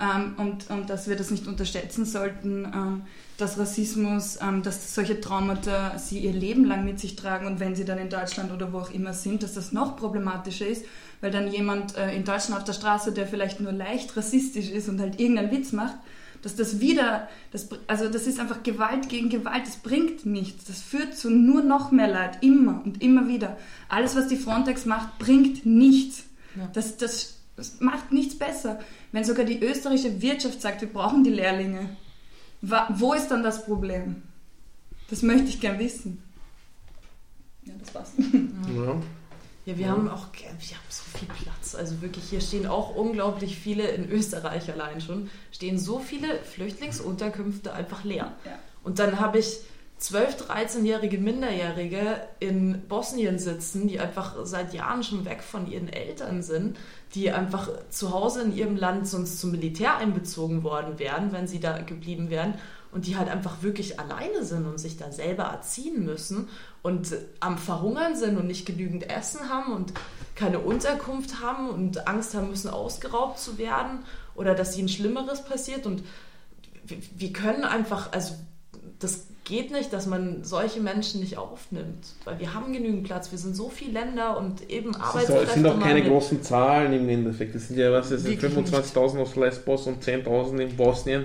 Ähm, 0.00 0.34
und, 0.38 0.70
und 0.70 0.88
dass 0.88 1.08
wir 1.08 1.16
das 1.16 1.30
nicht 1.30 1.46
unterschätzen 1.46 2.06
sollten, 2.06 2.64
ähm, 2.64 3.02
dass 3.36 3.58
Rassismus, 3.58 4.38
ähm, 4.40 4.62
dass 4.62 4.94
solche 4.94 5.20
Traumata 5.20 5.98
sie 5.98 6.20
ihr 6.20 6.32
Leben 6.32 6.64
lang 6.64 6.84
mit 6.86 6.98
sich 6.98 7.16
tragen 7.16 7.46
und 7.46 7.60
wenn 7.60 7.74
sie 7.74 7.84
dann 7.84 7.98
in 7.98 8.08
Deutschland 8.08 8.50
oder 8.50 8.72
wo 8.72 8.78
auch 8.78 8.90
immer 8.90 9.12
sind, 9.12 9.42
dass 9.42 9.54
das 9.54 9.72
noch 9.72 9.96
problematischer 9.96 10.66
ist, 10.66 10.86
weil 11.20 11.30
dann 11.30 11.52
jemand 11.52 11.96
äh, 11.98 12.14
in 12.14 12.24
Deutschland 12.24 12.58
auf 12.58 12.64
der 12.64 12.72
Straße, 12.72 13.12
der 13.12 13.26
vielleicht 13.26 13.60
nur 13.60 13.72
leicht 13.72 14.16
rassistisch 14.16 14.70
ist 14.70 14.88
und 14.88 15.00
halt 15.00 15.20
irgendeinen 15.20 15.50
Witz 15.50 15.72
macht, 15.72 15.96
dass 16.40 16.56
das 16.56 16.80
wieder, 16.80 17.28
das, 17.52 17.68
also 17.86 18.08
das 18.08 18.26
ist 18.26 18.40
einfach 18.40 18.62
Gewalt 18.62 19.10
gegen 19.10 19.28
Gewalt, 19.28 19.66
das 19.66 19.76
bringt 19.76 20.24
nichts, 20.24 20.64
das 20.64 20.80
führt 20.80 21.14
zu 21.14 21.28
nur 21.28 21.62
noch 21.62 21.90
mehr 21.90 22.08
Leid, 22.08 22.38
immer 22.42 22.80
und 22.84 23.02
immer 23.02 23.28
wieder. 23.28 23.58
Alles, 23.90 24.16
was 24.16 24.28
die 24.28 24.36
Frontex 24.36 24.86
macht, 24.86 25.18
bringt 25.18 25.66
nichts. 25.66 26.24
Ja. 26.56 26.70
Das, 26.72 26.96
das, 26.96 27.39
das 27.60 27.80
macht 27.80 28.10
nichts 28.10 28.38
besser. 28.38 28.80
Wenn 29.12 29.24
sogar 29.24 29.44
die 29.44 29.62
österreichische 29.62 30.20
Wirtschaft 30.22 30.60
sagt, 30.60 30.80
wir 30.80 30.92
brauchen 30.92 31.22
die 31.22 31.30
Lehrlinge, 31.30 31.96
wo 32.62 33.12
ist 33.12 33.28
dann 33.28 33.42
das 33.42 33.64
Problem? 33.64 34.22
Das 35.08 35.22
möchte 35.22 35.48
ich 35.48 35.60
gern 35.60 35.78
wissen. 35.78 36.22
Ja, 37.64 37.74
das 37.78 37.94
war's. 37.94 38.12
Ja. 38.74 39.00
Ja, 39.66 39.76
wir 39.76 39.86
ja. 39.86 39.92
haben 39.92 40.08
auch 40.08 40.28
wir 40.32 40.48
haben 40.48 40.86
so 40.88 41.18
viel 41.18 41.28
Platz. 41.28 41.74
Also 41.74 42.00
wirklich, 42.00 42.24
hier 42.30 42.40
stehen 42.40 42.66
auch 42.66 42.96
unglaublich 42.96 43.58
viele, 43.58 43.88
in 43.88 44.08
Österreich 44.10 44.72
allein 44.72 45.02
schon, 45.02 45.28
stehen 45.52 45.78
so 45.78 45.98
viele 45.98 46.42
Flüchtlingsunterkünfte 46.42 47.72
einfach 47.72 48.04
leer. 48.04 48.32
Ja. 48.46 48.58
Und 48.82 48.98
dann 48.98 49.20
habe 49.20 49.38
ich 49.38 49.58
12-, 50.00 50.48
13-jährige 50.48 51.18
Minderjährige 51.18 52.22
in 52.38 52.88
Bosnien 52.88 53.38
sitzen, 53.38 53.86
die 53.86 54.00
einfach 54.00 54.34
seit 54.44 54.72
Jahren 54.72 55.02
schon 55.02 55.26
weg 55.26 55.42
von 55.42 55.70
ihren 55.70 55.88
Eltern 55.88 56.42
sind, 56.42 56.78
die 57.14 57.30
einfach 57.30 57.68
zu 57.90 58.12
Hause 58.12 58.42
in 58.42 58.56
ihrem 58.56 58.76
Land 58.76 59.06
sonst 59.06 59.40
zum 59.40 59.50
Militär 59.50 59.96
einbezogen 59.96 60.62
worden 60.62 60.98
wären, 60.98 61.32
wenn 61.32 61.46
sie 61.46 61.60
da 61.60 61.78
geblieben 61.78 62.30
wären 62.30 62.54
und 62.92 63.06
die 63.06 63.16
halt 63.16 63.28
einfach 63.28 63.62
wirklich 63.62 64.00
alleine 64.00 64.42
sind 64.44 64.66
und 64.66 64.78
sich 64.78 64.96
da 64.96 65.12
selber 65.12 65.44
erziehen 65.44 66.04
müssen 66.04 66.48
und 66.82 67.14
am 67.40 67.58
Verhungern 67.58 68.16
sind 68.16 68.38
und 68.38 68.46
nicht 68.46 68.64
genügend 68.64 69.08
Essen 69.10 69.50
haben 69.50 69.72
und 69.74 69.92
keine 70.34 70.60
Unterkunft 70.60 71.42
haben 71.42 71.68
und 71.68 72.08
Angst 72.08 72.34
haben 72.34 72.48
müssen, 72.48 72.70
ausgeraubt 72.70 73.38
zu 73.38 73.58
werden 73.58 74.00
oder 74.34 74.54
dass 74.54 74.78
ihnen 74.78 74.88
Schlimmeres 74.88 75.44
passiert. 75.44 75.84
Und 75.84 76.02
wir 76.84 77.32
können 77.32 77.64
einfach, 77.64 78.12
also 78.12 78.34
das 78.98 79.26
geht 79.44 79.70
nicht, 79.72 79.92
dass 79.92 80.06
man 80.06 80.44
solche 80.44 80.80
Menschen 80.80 81.20
nicht 81.20 81.38
aufnimmt, 81.38 82.06
weil 82.24 82.38
wir 82.38 82.54
haben 82.54 82.72
genügend 82.72 83.04
Platz. 83.04 83.30
Wir 83.30 83.38
sind 83.38 83.56
so 83.56 83.68
viele 83.68 83.92
Länder 83.92 84.38
und 84.38 84.70
eben 84.70 84.94
Arbeitskräfte. 84.94 85.44
Es 85.44 85.54
sind 85.54 85.66
auch 85.66 85.80
keine 85.80 86.02
großen 86.02 86.42
Zahlen 86.42 86.92
im 86.92 87.08
Endeffekt. 87.08 87.54
Es 87.54 87.68
sind 87.68 87.78
ja 87.78 87.90
was, 87.92 88.10
es 88.10 88.22
sind 88.22 88.40
25.000 88.40 89.18
auf 89.18 89.36
Lesbos 89.36 89.86
und 89.86 90.04
10.000 90.04 90.58
in 90.58 90.76
Bosnien. 90.76 91.24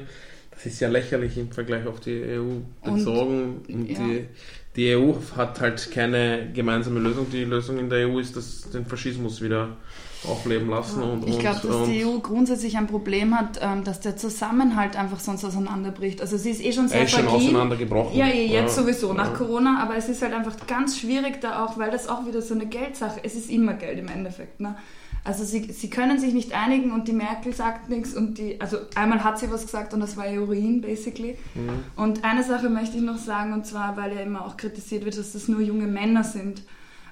Das 0.52 0.66
ist 0.66 0.80
ja 0.80 0.88
lächerlich 0.88 1.38
im 1.38 1.52
Vergleich 1.52 1.86
auf 1.86 2.00
die 2.00 2.24
EU 2.24 2.60
bezogen. 2.84 3.62
Und, 3.68 3.76
und 3.76 3.90
ja. 3.90 4.00
die, 4.00 4.26
die 4.76 4.96
EU 4.96 5.14
hat 5.36 5.60
halt 5.60 5.92
keine 5.92 6.52
gemeinsame 6.54 7.00
Lösung. 7.00 7.28
Die 7.32 7.44
Lösung 7.44 7.78
in 7.78 7.90
der 7.90 8.08
EU 8.08 8.20
ist, 8.20 8.36
dass 8.38 8.70
den 8.72 8.86
Faschismus 8.86 9.42
wieder 9.42 9.76
aufleben 10.28 10.70
lassen. 10.70 11.02
Und, 11.02 11.28
ich 11.28 11.40
glaube, 11.40 11.68
dass 11.68 11.88
die 11.88 12.06
EU 12.06 12.20
grundsätzlich 12.20 12.78
ein 12.78 12.88
Problem 12.88 13.38
hat, 13.38 13.60
ähm, 13.62 13.84
dass 13.84 14.00
der 14.00 14.18
Zusammenhalt 14.18 14.96
einfach 14.96 15.20
sonst 15.20 15.44
auseinanderbricht. 15.46 16.22
Also 16.22 16.38
sie 16.38 16.52
ist 16.52 16.64
eh 16.64 16.72
schon 16.72 16.88
sehr 16.88 17.04
ist 17.04 17.14
fragil. 17.14 17.30
schon 17.30 17.38
auseinandergebrochen. 17.38 18.18
Ja, 18.18 18.28
jetzt 18.28 18.78
ja. 18.78 18.84
sowieso 18.84 19.14
nach 19.14 19.32
ja. 19.32 19.38
Corona, 19.38 19.82
aber 19.82 19.96
es 19.96 20.10
ist 20.10 20.22
halt 20.22 20.34
einfach 20.34 20.56
ganz 20.68 21.00
schwierig 21.00 21.42
da 21.42 21.66
auch, 21.66 21.78
weil 21.78 21.92
das 21.92 22.08
auch 22.08 22.26
wieder 22.26 22.42
so 22.42 22.54
eine 22.54 22.66
Geldsache, 22.66 23.20
es 23.24 23.36
ist 23.36 23.50
immer 23.50 23.74
Geld 23.74 24.00
im 24.00 24.08
Endeffekt. 24.08 24.60
Ne? 24.60 24.76
Also 25.26 25.44
sie, 25.44 25.72
sie 25.72 25.90
können 25.90 26.20
sich 26.20 26.36
nicht 26.36 26.54
einigen 26.54 26.92
und 26.92 27.08
die 27.08 27.14
Merkel 27.14 27.52
sagt 27.52 27.90
nichts 27.90 28.14
und 28.14 28.38
die, 28.38 28.62
also 28.62 28.78
einmal 28.94 29.24
hat 29.24 29.40
sie 29.40 29.50
was 29.50 29.64
gesagt 29.64 29.92
und 29.96 30.00
das 30.00 30.18
war 30.18 30.28
Urin 30.28 30.82
basically. 30.82 31.36
Mhm. 31.56 31.84
Und 31.96 32.24
eine 32.24 32.44
Sache 32.44 32.70
möchte 32.70 32.98
ich 32.98 33.04
noch 33.04 33.18
sagen 33.18 33.52
und 33.52 33.66
zwar, 33.66 33.98
weil 33.98 34.14
ja 34.14 34.22
immer 34.22 34.46
auch 34.46 34.56
kritisiert 34.56 35.04
wird, 35.04 35.18
dass 35.18 35.34
das 35.34 35.48
nur 35.48 35.62
junge 35.62 35.88
Männer 35.88 36.24
sind. 36.24 36.62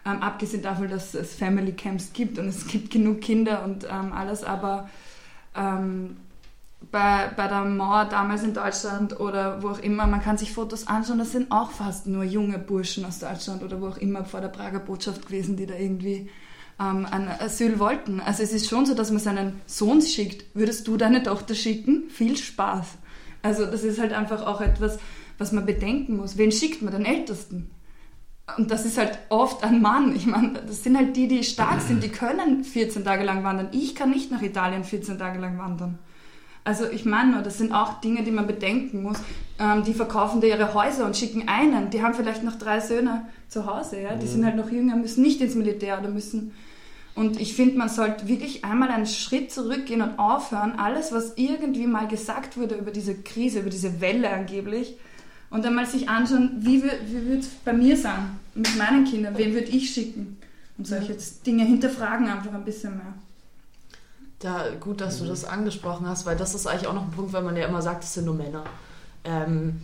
Ähm, 0.06 0.22
abgesehen 0.22 0.62
davon, 0.62 0.90
dass 0.90 1.14
es 1.14 1.34
Family 1.34 1.72
Camps 1.72 2.12
gibt 2.12 2.38
und 2.38 2.48
es 2.48 2.68
gibt 2.68 2.92
genug 2.92 3.22
Kinder 3.22 3.64
und 3.64 3.86
ähm, 3.86 4.12
alles, 4.12 4.44
aber 4.44 4.90
ähm, 5.56 6.18
bei, 6.92 7.32
bei 7.36 7.48
der 7.48 7.64
Mauer 7.64 8.06
damals 8.06 8.44
in 8.44 8.54
Deutschland 8.54 9.20
oder 9.20 9.64
wo 9.64 9.70
auch 9.70 9.80
immer, 9.80 10.06
man 10.06 10.22
kann 10.22 10.38
sich 10.38 10.52
Fotos 10.52 10.88
anschauen, 10.88 11.20
das 11.20 11.32
sind 11.32 11.52
auch 11.52 11.72
fast 11.72 12.08
nur 12.08 12.24
junge 12.24 12.60
Burschen 12.60 13.06
aus 13.06 13.20
Deutschland 13.20 13.64
oder 13.64 13.80
wo 13.82 13.88
auch 13.88 13.98
immer 13.98 14.26
vor 14.26 14.42
der 14.42 14.50
Prager 14.50 14.80
Botschaft 14.80 15.26
gewesen, 15.28 15.56
die 15.56 15.66
da 15.66 15.76
irgendwie 15.76 16.30
ähm, 16.80 17.08
ein 17.10 17.28
Asyl 17.28 17.80
wollten. 17.80 18.20
Also 18.20 18.44
es 18.44 18.52
ist 18.52 18.70
schon 18.70 18.86
so, 18.86 18.94
dass 18.96 19.12
man 19.12 19.20
seinen 19.20 19.62
Sohn 19.66 20.02
schickt. 20.02 20.56
Würdest 20.56 20.88
du 20.88 20.98
deine 20.98 21.24
Tochter 21.24 21.56
schicken? 21.56 22.10
Viel 22.10 22.38
Spaß. 22.38 22.88
Also 23.42 23.66
das 23.66 23.84
ist 23.84 24.00
halt 24.00 24.14
einfach 24.14 24.46
auch 24.46 24.62
etwas, 24.62 25.00
was 25.38 25.52
man 25.52 25.66
bedenken 25.66 26.18
muss. 26.18 26.38
Wen 26.38 26.52
schickt 26.52 26.82
man? 26.82 26.94
Den 26.94 27.06
Ältesten. 27.06 27.70
Und 28.58 28.72
das 28.72 28.86
ist 28.86 28.98
halt 28.98 29.18
oft 29.30 29.64
ein 29.64 29.82
Mann. 29.82 30.16
Ich 30.16 30.26
meine, 30.26 30.62
das 30.68 30.84
sind 30.84 30.98
halt 30.98 31.16
die, 31.16 31.28
die 31.28 31.44
stark 31.44 31.82
sind, 31.82 32.04
die 32.04 32.10
können 32.10 32.64
14 32.64 33.06
Tage 33.06 33.24
lang 33.24 33.44
wandern. 33.44 33.70
Ich 33.72 33.96
kann 33.96 34.10
nicht 34.10 34.32
nach 34.32 34.42
Italien 34.42 34.84
14 34.84 35.18
Tage 35.18 35.40
lang 35.40 35.58
wandern. 35.58 35.98
Also 36.66 36.86
ich 36.90 37.06
meine 37.06 37.32
nur, 37.32 37.42
das 37.42 37.58
sind 37.58 37.74
auch 37.74 38.00
Dinge, 38.00 38.24
die 38.24 38.32
man 38.32 38.48
bedenken 38.48 39.04
muss. 39.04 39.18
Ähm, 39.60 39.84
die 39.84 39.94
verkaufen 39.94 40.42
da 40.42 40.48
ihre 40.48 40.74
Häuser 40.74 41.06
und 41.06 41.16
schicken 41.16 41.48
einen. 41.48 41.90
Die 41.90 42.02
haben 42.02 42.14
vielleicht 42.14 42.44
noch 42.44 42.58
drei 42.58 42.80
Söhne 42.80 43.28
zu 43.48 43.66
Hause. 43.66 44.02
Ja? 44.02 44.16
Die 44.16 44.26
mhm. 44.26 44.30
sind 44.30 44.46
halt 44.46 44.56
noch 44.56 44.70
jünger, 44.70 44.96
müssen 44.96 45.24
nicht 45.24 45.42
ins 45.42 45.56
Militär 45.56 46.00
oder 46.00 46.10
müssen... 46.10 46.54
Und 47.16 47.40
ich 47.40 47.56
finde, 47.56 47.78
man 47.78 47.90
sollte 47.90 48.28
wirklich 48.28 48.66
einmal 48.66 48.90
einen 48.90 49.06
Schritt 49.06 49.52
zurückgehen 49.52 50.02
und 50.02 50.18
aufhören, 50.18 50.80
alles, 50.80 51.12
was 51.12 51.34
irgendwie 51.36 51.86
mal 51.86 52.08
gesagt 52.08 52.58
wurde 52.58 52.74
über 52.74 52.90
diese 52.90 53.14
Krise, 53.14 53.60
über 53.60 53.70
diese 53.70 54.02
Welle 54.02 54.32
angeblich, 54.32 54.98
und 55.54 55.64
dann 55.64 55.76
mal 55.76 55.86
sich 55.86 56.10
anschauen, 56.10 56.52
wie, 56.62 56.84
wie 56.84 57.26
würde 57.28 57.40
es 57.40 57.48
bei 57.64 57.74
mir 57.74 57.96
sein, 57.96 58.40
mit 58.56 58.76
meinen 58.76 59.06
Kindern, 59.06 59.38
wen 59.38 59.54
würde 59.54 59.68
ich 59.68 59.94
schicken? 59.94 60.38
Und 60.80 60.88
solche 60.88 61.16
Dinge 61.46 61.64
hinterfragen 61.64 62.28
einfach 62.28 62.52
ein 62.52 62.66
bisschen 62.66 62.98
mehr. 62.98 63.14
Ja, 64.42 64.66
gut, 64.80 65.00
dass 65.00 65.20
du 65.20 65.26
das 65.26 65.46
angesprochen 65.46 66.08
hast, 66.08 66.26
weil 66.26 66.36
das 66.36 66.56
ist 66.56 66.66
eigentlich 66.66 66.88
auch 66.88 66.96
noch 66.96 67.04
ein 67.04 67.12
Punkt, 67.12 67.34
weil 67.34 67.44
man 67.44 67.56
ja 67.56 67.68
immer 67.68 67.84
sagt, 67.84 68.04
es 68.04 68.16
sind 68.16 68.26
nur 68.26 68.34
Männer. 68.34 68.64
Ähm, 69.24 69.80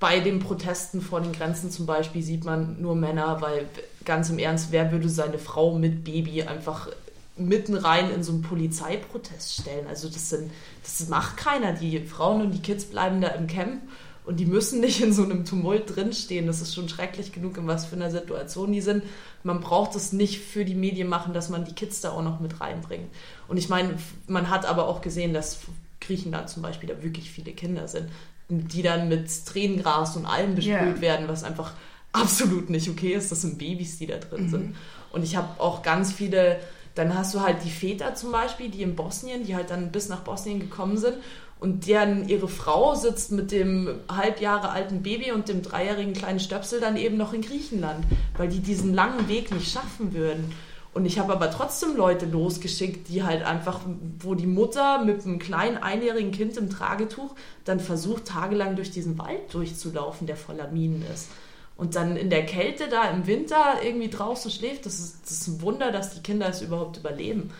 bei 0.00 0.18
den 0.18 0.40
Protesten 0.40 1.00
vor 1.00 1.20
den 1.20 1.32
Grenzen 1.32 1.70
zum 1.70 1.86
Beispiel 1.86 2.22
sieht 2.22 2.44
man 2.44 2.82
nur 2.82 2.96
Männer, 2.96 3.40
weil 3.40 3.68
ganz 4.04 4.28
im 4.28 4.40
Ernst, 4.40 4.72
wer 4.72 4.90
würde 4.90 5.08
seine 5.08 5.38
Frau 5.38 5.78
mit 5.78 6.02
Baby 6.02 6.42
einfach 6.42 6.88
mitten 7.36 7.76
rein 7.76 8.10
in 8.10 8.24
so 8.24 8.32
einen 8.32 8.42
Polizeiprotest 8.42 9.60
stellen? 9.60 9.86
Also 9.86 10.08
das 10.08 10.30
sind, 10.30 10.50
das 10.82 11.08
macht 11.08 11.36
keiner. 11.36 11.74
Die 11.74 12.00
Frauen 12.00 12.42
und 12.42 12.50
die 12.50 12.60
Kids 12.60 12.86
bleiben 12.86 13.20
da 13.20 13.28
im 13.28 13.46
Camp 13.46 13.80
und 14.24 14.38
die 14.38 14.46
müssen 14.46 14.80
nicht 14.80 15.00
in 15.00 15.12
so 15.12 15.24
einem 15.24 15.44
Tumult 15.44 15.96
drinstehen. 15.96 16.46
Das 16.46 16.60
ist 16.60 16.74
schon 16.74 16.88
schrecklich 16.88 17.32
genug, 17.32 17.56
in 17.56 17.66
was 17.66 17.86
für 17.86 17.96
einer 17.96 18.10
Situation 18.10 18.72
die 18.72 18.80
sind. 18.80 19.02
Man 19.42 19.60
braucht 19.60 19.96
es 19.96 20.12
nicht 20.12 20.40
für 20.40 20.64
die 20.64 20.74
Medien 20.74 21.08
machen, 21.08 21.34
dass 21.34 21.48
man 21.48 21.64
die 21.64 21.74
Kids 21.74 22.00
da 22.00 22.10
auch 22.10 22.22
noch 22.22 22.38
mit 22.38 22.60
reinbringt. 22.60 23.08
Und 23.48 23.56
ich 23.56 23.68
meine, 23.68 23.94
man 24.28 24.48
hat 24.48 24.64
aber 24.64 24.86
auch 24.86 25.00
gesehen, 25.00 25.34
dass 25.34 25.60
Griechenland 26.00 26.48
zum 26.48 26.62
Beispiel 26.62 26.88
da 26.88 27.02
wirklich 27.02 27.30
viele 27.30 27.52
Kinder 27.52 27.88
sind, 27.88 28.08
die 28.48 28.82
dann 28.82 29.08
mit 29.08 29.28
Tränengras 29.46 30.16
und 30.16 30.26
allem 30.26 30.54
bespült 30.54 30.80
yeah. 30.80 31.00
werden, 31.00 31.28
was 31.28 31.42
einfach 31.42 31.72
absolut 32.12 32.70
nicht 32.70 32.88
okay 32.88 33.14
ist. 33.14 33.32
Das 33.32 33.40
sind 33.40 33.58
Babys, 33.58 33.98
die 33.98 34.06
da 34.06 34.18
drin 34.18 34.44
mhm. 34.44 34.50
sind. 34.50 34.76
Und 35.10 35.24
ich 35.24 35.36
habe 35.36 35.60
auch 35.60 35.82
ganz 35.82 36.12
viele 36.12 36.60
dann 36.94 37.16
hast 37.16 37.32
du 37.32 37.40
halt 37.40 37.64
die 37.64 37.70
Väter 37.70 38.14
zum 38.14 38.32
Beispiel, 38.32 38.68
die 38.68 38.82
in 38.82 38.96
Bosnien, 38.96 39.44
die 39.44 39.56
halt 39.56 39.70
dann 39.70 39.92
bis 39.92 40.10
nach 40.10 40.20
Bosnien 40.20 40.60
gekommen 40.60 40.98
sind 40.98 41.16
und 41.62 41.86
deren 41.86 42.28
ihre 42.28 42.48
Frau 42.48 42.96
sitzt 42.96 43.30
mit 43.30 43.52
dem 43.52 43.88
halb 44.08 44.40
Jahre 44.40 44.70
alten 44.70 45.04
Baby 45.04 45.30
und 45.30 45.48
dem 45.48 45.62
dreijährigen 45.62 46.12
kleinen 46.12 46.40
Stöpsel 46.40 46.80
dann 46.80 46.96
eben 46.96 47.16
noch 47.16 47.32
in 47.32 47.40
Griechenland, 47.40 48.04
weil 48.36 48.48
die 48.48 48.58
diesen 48.58 48.92
langen 48.92 49.28
Weg 49.28 49.52
nicht 49.52 49.70
schaffen 49.70 50.12
würden. 50.12 50.52
Und 50.92 51.06
ich 51.06 51.20
habe 51.20 51.32
aber 51.32 51.52
trotzdem 51.52 51.96
Leute 51.96 52.26
losgeschickt, 52.26 53.08
die 53.08 53.22
halt 53.22 53.44
einfach, 53.44 53.80
wo 54.18 54.34
die 54.34 54.48
Mutter 54.48 55.04
mit 55.04 55.24
einem 55.24 55.38
kleinen 55.38 55.78
einjährigen 55.78 56.32
Kind 56.32 56.56
im 56.56 56.68
Tragetuch 56.68 57.36
dann 57.64 57.78
versucht, 57.78 58.26
tagelang 58.26 58.74
durch 58.74 58.90
diesen 58.90 59.16
Wald 59.16 59.54
durchzulaufen, 59.54 60.26
der 60.26 60.36
voller 60.36 60.68
Minen 60.68 61.04
ist. 61.14 61.28
Und 61.76 61.94
dann 61.94 62.16
in 62.16 62.28
der 62.28 62.44
Kälte 62.44 62.88
da 62.88 63.08
im 63.08 63.28
Winter 63.28 63.76
irgendwie 63.84 64.10
draußen 64.10 64.50
schläft, 64.50 64.84
das 64.84 64.98
ist, 64.98 65.22
das 65.22 65.32
ist 65.32 65.46
ein 65.46 65.62
Wunder, 65.62 65.92
dass 65.92 66.12
die 66.12 66.22
Kinder 66.22 66.48
es 66.48 66.60
überhaupt 66.60 66.96
überleben. 66.96 67.52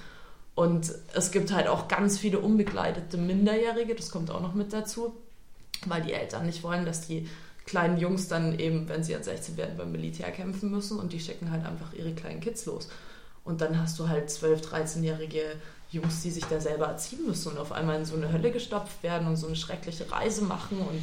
Und 0.54 0.92
es 1.14 1.30
gibt 1.30 1.52
halt 1.52 1.66
auch 1.66 1.88
ganz 1.88 2.18
viele 2.18 2.38
unbegleitete 2.38 3.16
Minderjährige, 3.16 3.94
das 3.94 4.10
kommt 4.10 4.30
auch 4.30 4.40
noch 4.40 4.54
mit 4.54 4.72
dazu, 4.72 5.14
weil 5.86 6.02
die 6.02 6.12
Eltern 6.12 6.46
nicht 6.46 6.62
wollen, 6.62 6.84
dass 6.84 7.06
die 7.06 7.28
kleinen 7.64 7.96
Jungs 7.96 8.28
dann 8.28 8.58
eben, 8.58 8.88
wenn 8.88 9.02
sie 9.02 9.14
an 9.14 9.22
16 9.22 9.56
werden, 9.56 9.76
beim 9.76 9.92
Militär 9.92 10.30
kämpfen 10.30 10.70
müssen 10.70 10.98
und 10.98 11.12
die 11.12 11.20
schicken 11.20 11.50
halt 11.50 11.64
einfach 11.64 11.92
ihre 11.94 12.12
kleinen 12.12 12.40
Kids 12.40 12.66
los. 12.66 12.88
Und 13.44 13.60
dann 13.60 13.80
hast 13.80 13.98
du 13.98 14.08
halt 14.08 14.28
12-, 14.28 14.68
13-jährige 14.68 15.56
Jungs, 15.90 16.22
die 16.22 16.30
sich 16.30 16.44
da 16.44 16.60
selber 16.60 16.86
erziehen 16.86 17.26
müssen 17.26 17.52
und 17.52 17.58
auf 17.58 17.72
einmal 17.72 17.98
in 17.98 18.04
so 18.04 18.16
eine 18.16 18.32
Hölle 18.32 18.50
gestopft 18.50 19.02
werden 19.02 19.26
und 19.28 19.36
so 19.36 19.46
eine 19.46 19.56
schreckliche 19.56 20.10
Reise 20.10 20.42
machen 20.42 20.78
und 20.78 21.02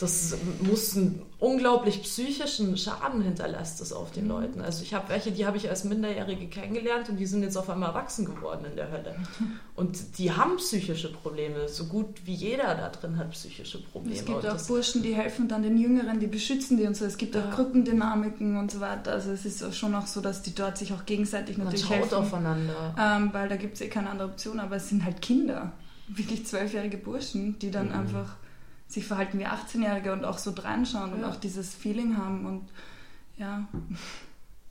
das 0.00 0.34
muss 0.60 0.96
einen 0.96 1.20
unglaublich 1.38 2.02
psychischen 2.02 2.78
Schaden 2.78 3.20
hinterlässt 3.20 3.82
es 3.82 3.92
auf 3.92 4.12
den 4.12 4.24
mhm. 4.24 4.30
Leuten. 4.30 4.60
Also 4.62 4.82
ich 4.82 4.94
habe 4.94 5.10
welche, 5.10 5.30
die 5.30 5.44
habe 5.44 5.58
ich 5.58 5.68
als 5.68 5.84
Minderjährige 5.84 6.46
kennengelernt 6.46 7.10
und 7.10 7.18
die 7.18 7.26
sind 7.26 7.42
jetzt 7.42 7.56
auf 7.56 7.68
einmal 7.68 7.90
erwachsen 7.90 8.24
geworden 8.24 8.64
in 8.64 8.76
der 8.76 8.90
Hölle. 8.90 9.14
Und 9.76 10.18
die 10.18 10.30
haben 10.30 10.58
psychische 10.58 11.10
Probleme, 11.10 11.66
so 11.66 11.86
gut 11.86 12.26
wie 12.26 12.34
jeder 12.34 12.74
da 12.74 12.90
drin 12.90 13.16
hat 13.16 13.30
psychische 13.30 13.82
Probleme. 13.82 14.14
Es 14.14 14.26
gibt 14.26 14.46
auch 14.46 14.60
Burschen, 14.66 15.02
die 15.02 15.14
helfen 15.14 15.48
dann 15.48 15.62
den 15.62 15.78
Jüngeren, 15.78 16.20
die 16.20 16.26
beschützen 16.26 16.76
die 16.76 16.86
und 16.86 16.94
so. 16.94 17.06
Es 17.06 17.16
gibt 17.16 17.34
ja. 17.34 17.42
auch 17.42 17.50
Gruppendynamiken 17.54 18.58
und 18.58 18.70
so 18.70 18.80
weiter. 18.80 19.12
Also 19.12 19.30
es 19.30 19.46
ist 19.46 19.74
schon 19.74 19.94
auch 19.94 20.06
so, 20.06 20.20
dass 20.20 20.42
die 20.42 20.54
dort 20.54 20.76
sich 20.76 20.92
auch 20.92 21.06
gegenseitig 21.06 21.56
Man 21.56 21.66
natürlich 21.66 21.88
helfen. 21.88 22.14
aufeinander. 22.14 22.94
Ähm, 22.98 23.30
weil 23.32 23.48
da 23.48 23.56
gibt 23.56 23.74
es 23.74 23.80
eh 23.80 23.88
keine 23.88 24.10
andere 24.10 24.28
Option, 24.28 24.60
aber 24.60 24.76
es 24.76 24.90
sind 24.90 25.04
halt 25.04 25.22
Kinder. 25.22 25.72
Wirklich 26.08 26.46
zwölfjährige 26.46 26.98
Burschen, 26.98 27.58
die 27.58 27.70
dann 27.70 27.88
mhm. 27.88 27.94
einfach 27.94 28.36
sich 28.92 29.06
verhalten 29.06 29.38
wie 29.38 29.46
18-Jährige 29.46 30.12
und 30.12 30.24
auch 30.24 30.38
so 30.38 30.50
reinschauen 30.50 31.10
ja. 31.10 31.16
und 31.16 31.24
auch 31.24 31.36
dieses 31.36 31.74
Feeling 31.74 32.16
haben 32.16 32.46
und 32.46 32.68
ja. 33.36 33.66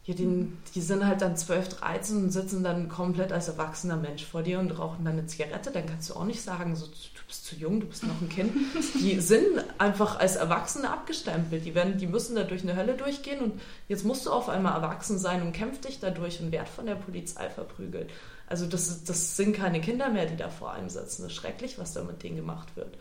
Ja, 0.10 0.16
die, 0.16 0.48
die 0.74 0.82
sind 0.82 1.06
halt 1.06 1.22
dann 1.22 1.38
12, 1.38 1.70
13 1.82 2.24
und 2.24 2.32
sitzen 2.32 2.64
dann 2.64 2.90
komplett 2.90 3.32
als 3.32 3.48
erwachsener 3.48 3.96
Mensch 3.96 4.26
vor 4.26 4.42
dir 4.42 4.58
und 4.58 4.72
rauchen 4.72 5.06
dann 5.06 5.14
eine 5.14 5.28
Zigarette. 5.28 5.70
Dann 5.70 5.86
kannst 5.86 6.10
du 6.10 6.16
auch 6.16 6.26
nicht 6.26 6.42
sagen, 6.42 6.76
so, 6.76 6.88
du 6.88 7.22
bist 7.28 7.46
zu 7.46 7.56
jung, 7.56 7.80
du 7.80 7.86
bist 7.86 8.04
noch 8.04 8.20
ein 8.20 8.28
Kind. 8.28 8.52
Die 9.00 9.20
sind 9.20 9.46
einfach 9.78 10.20
als 10.20 10.36
Erwachsene 10.36 10.90
abgestempelt. 10.90 11.64
Die, 11.64 11.76
werden, 11.76 12.00
die 12.00 12.08
müssen 12.08 12.36
da 12.36 12.44
durch 12.44 12.64
eine 12.64 12.76
Hölle 12.76 12.96
durchgehen 12.96 13.40
und 13.40 13.62
jetzt 13.88 14.04
musst 14.04 14.26
du 14.26 14.32
auf 14.32 14.50
einmal 14.50 14.74
erwachsen 14.74 15.20
sein 15.20 15.44
und 15.44 15.52
kämpf 15.52 15.82
dich 15.82 16.00
dadurch 16.00 16.42
und 16.42 16.52
werd 16.52 16.70
von 16.70 16.88
der 16.88 16.96
Polizei 16.96 17.48
verprügelt. 17.48 18.10
Also 18.48 18.66
das, 18.66 19.04
das 19.04 19.38
sind 19.38 19.56
keine 19.56 19.80
Kinder 19.80 20.10
mehr, 20.10 20.26
die 20.26 20.38
da 20.38 20.50
vor 20.50 20.72
einem 20.72 20.90
sitzen. 20.90 21.22
Das 21.22 21.32
ist 21.32 21.38
schrecklich, 21.38 21.78
was 21.78 21.94
da 21.94 22.04
mit 22.04 22.24
denen 22.24 22.38
gemacht 22.38 22.76
wird. 22.76 22.98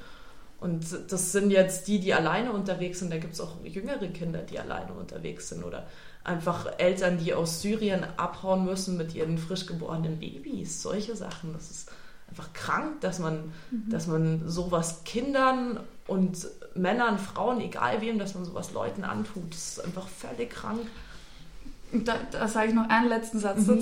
Und 0.61 1.12
das 1.12 1.32
sind 1.32 1.50
jetzt 1.50 1.86
die, 1.86 2.00
die 2.00 2.12
alleine 2.14 2.52
unterwegs 2.52 2.98
sind. 2.98 3.12
Da 3.12 3.18
gibt 3.18 3.34
es 3.34 3.40
auch 3.40 3.64
jüngere 3.64 4.09
Kinder, 4.09 4.40
die 4.40 4.59
alleine 4.59 4.92
unterwegs 4.92 5.48
sind. 5.50 5.62
Oder 5.62 5.86
einfach 6.24 6.66
Eltern, 6.78 7.18
die 7.18 7.32
aus 7.32 7.62
Syrien 7.62 8.04
abhauen 8.16 8.64
müssen 8.64 8.96
mit 8.96 9.14
ihren 9.14 9.38
frisch 9.38 9.66
geborenen 9.66 10.18
Babys. 10.18 10.82
Solche 10.82 11.14
Sachen. 11.14 11.52
Das 11.52 11.70
ist 11.70 11.90
einfach 12.28 12.52
krank, 12.54 13.00
dass 13.02 13.20
man, 13.20 13.52
mhm. 13.70 13.90
dass 13.90 14.09
man 14.09 14.48
sowas 14.48 15.04
Kindern 15.04 15.80
und 16.09 16.46
Männern, 16.74 17.18
Frauen, 17.18 17.61
egal 17.61 18.00
wem, 18.00 18.18
dass 18.18 18.34
man 18.34 18.44
sowas 18.44 18.72
Leuten 18.72 19.04
antut. 19.04 19.50
Das 19.50 19.78
ist 19.78 19.84
einfach 19.84 20.09
völlig 20.09 20.50
krank. 20.50 20.86
Da, 21.92 22.16
da 22.32 22.48
sage 22.48 22.68
ich 22.68 22.74
noch 22.74 22.88
einen 22.88 23.09
letzten 23.09 23.38
Satz 23.38 23.61
mhm. 23.61 23.80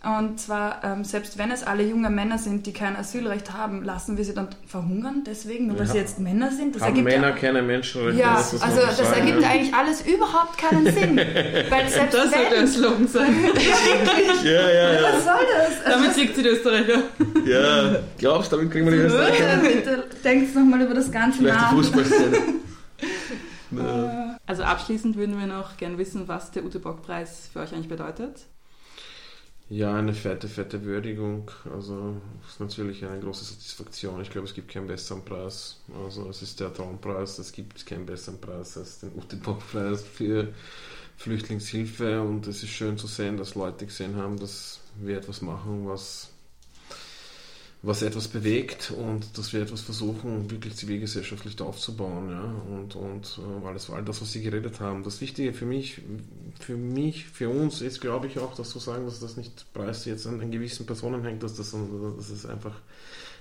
Und 0.00 0.38
zwar, 0.38 0.84
ähm, 0.84 1.02
selbst 1.02 1.38
wenn 1.38 1.50
es 1.50 1.64
alle 1.64 1.82
junge 1.82 2.08
Männer 2.08 2.38
sind, 2.38 2.66
die 2.66 2.72
kein 2.72 2.94
Asylrecht 2.94 3.52
haben, 3.52 3.82
lassen 3.82 4.16
wir 4.16 4.24
sie 4.24 4.32
dann 4.32 4.46
verhungern 4.64 5.24
deswegen, 5.26 5.66
nur 5.66 5.76
weil 5.76 5.86
ja. 5.86 5.92
sie 5.92 5.98
jetzt 5.98 6.20
Männer 6.20 6.52
sind? 6.52 6.76
Das 6.76 6.82
haben 6.82 7.02
Männer 7.02 7.30
ja, 7.30 7.34
keine 7.34 7.62
Menschenrechte? 7.62 8.20
Ja, 8.20 8.34
das 8.36 8.62
also 8.62 8.80
das 8.80 8.96
sagen, 8.96 9.20
ergibt 9.22 9.42
ja. 9.42 9.48
eigentlich 9.48 9.74
alles 9.74 10.02
überhaupt 10.02 10.56
keinen 10.56 10.84
Sinn. 10.92 11.16
weil 11.16 11.88
selbst 11.88 12.14
das 12.14 12.30
soll 12.30 12.48
der 12.48 12.66
Slogan 12.68 13.08
sein. 13.08 13.34
ja, 14.44 14.50
ja, 14.50 14.92
ja. 14.92 15.02
Was 15.02 15.24
soll 15.24 15.46
das? 15.52 15.84
Also, 15.84 15.98
damit 15.98 16.14
siegt 16.14 16.36
sie 16.36 16.42
die 16.44 16.48
Österreicher. 16.48 17.02
Ja, 17.44 17.98
glaubst 18.18 18.52
du, 18.52 18.56
damit 18.56 18.70
kriegen 18.70 18.86
wir 18.86 18.92
die 18.92 18.98
Österreicher? 18.98 19.56
Bitte 19.56 20.04
denkt 20.22 20.54
nochmal 20.54 20.80
über 20.80 20.94
das 20.94 21.10
Ganze 21.10 21.38
Vielleicht 21.38 21.56
nach. 21.56 21.70
die 21.70 21.76
Fußballszene. 21.76 22.38
also 24.46 24.62
abschließend 24.62 25.16
würden 25.16 25.40
wir 25.40 25.48
noch 25.48 25.76
gern 25.76 25.98
wissen, 25.98 26.28
was 26.28 26.52
der 26.52 26.64
Ute-Bock-Preis 26.64 27.50
für 27.52 27.58
euch 27.58 27.72
eigentlich 27.72 27.88
bedeutet. 27.88 28.46
Ja, 29.70 29.94
eine 29.94 30.14
fette, 30.14 30.48
fette 30.48 30.82
Würdigung. 30.84 31.50
Also 31.70 32.16
ist 32.48 32.58
natürlich 32.58 33.04
eine 33.04 33.20
große 33.20 33.44
Satisfaktion. 33.44 34.22
Ich 34.22 34.30
glaube, 34.30 34.46
es 34.46 34.54
gibt 34.54 34.70
keinen 34.70 34.86
besseren 34.86 35.22
Preis. 35.24 35.80
Also 36.04 36.28
es 36.30 36.40
ist 36.40 36.58
der 36.60 36.72
Traumpreis. 36.72 37.38
Es 37.38 37.52
gibt 37.52 37.84
keinen 37.84 38.06
besseren 38.06 38.40
Preis 38.40 38.78
als 38.78 39.00
den 39.00 39.14
Ute 39.14 39.36
Bock-Preis 39.36 40.02
für 40.02 40.54
Flüchtlingshilfe. 41.18 42.22
Und 42.22 42.46
es 42.46 42.62
ist 42.62 42.70
schön 42.70 42.96
zu 42.96 43.06
sehen, 43.06 43.36
dass 43.36 43.56
Leute 43.56 43.84
gesehen 43.84 44.16
haben, 44.16 44.38
dass 44.38 44.80
wir 44.96 45.18
etwas 45.18 45.42
machen, 45.42 45.86
was 45.86 46.30
was 47.80 48.02
etwas 48.02 48.26
bewegt 48.26 48.90
und 48.90 49.38
dass 49.38 49.52
wir 49.52 49.62
etwas 49.62 49.82
versuchen, 49.82 50.50
wirklich 50.50 50.74
zivilgesellschaftlich 50.74 51.60
aufzubauen. 51.60 52.28
Ja? 52.30 52.52
Und, 52.74 52.96
und 52.96 53.38
äh, 53.38 53.66
alles 53.66 53.88
war 53.88 53.96
all 53.96 54.04
das, 54.04 54.20
was 54.20 54.32
Sie 54.32 54.42
geredet 54.42 54.80
haben. 54.80 55.04
Das 55.04 55.20
Wichtige 55.20 55.52
für 55.52 55.66
mich, 55.66 56.00
für 56.58 56.76
mich, 56.76 57.26
für 57.26 57.48
uns 57.48 57.80
ist, 57.80 58.00
glaube 58.00 58.26
ich, 58.26 58.38
auch, 58.40 58.54
dass 58.54 58.70
zu 58.70 58.80
sagen, 58.80 59.04
dass 59.04 59.20
das 59.20 59.36
nicht 59.36 59.72
Preis 59.72 60.04
jetzt 60.06 60.26
an, 60.26 60.40
an 60.40 60.50
gewissen 60.50 60.86
Personen 60.86 61.22
hängt, 61.22 61.42
dass 61.44 61.54
das, 61.54 61.74
das 62.16 62.30
ist 62.30 62.46
einfach 62.46 62.74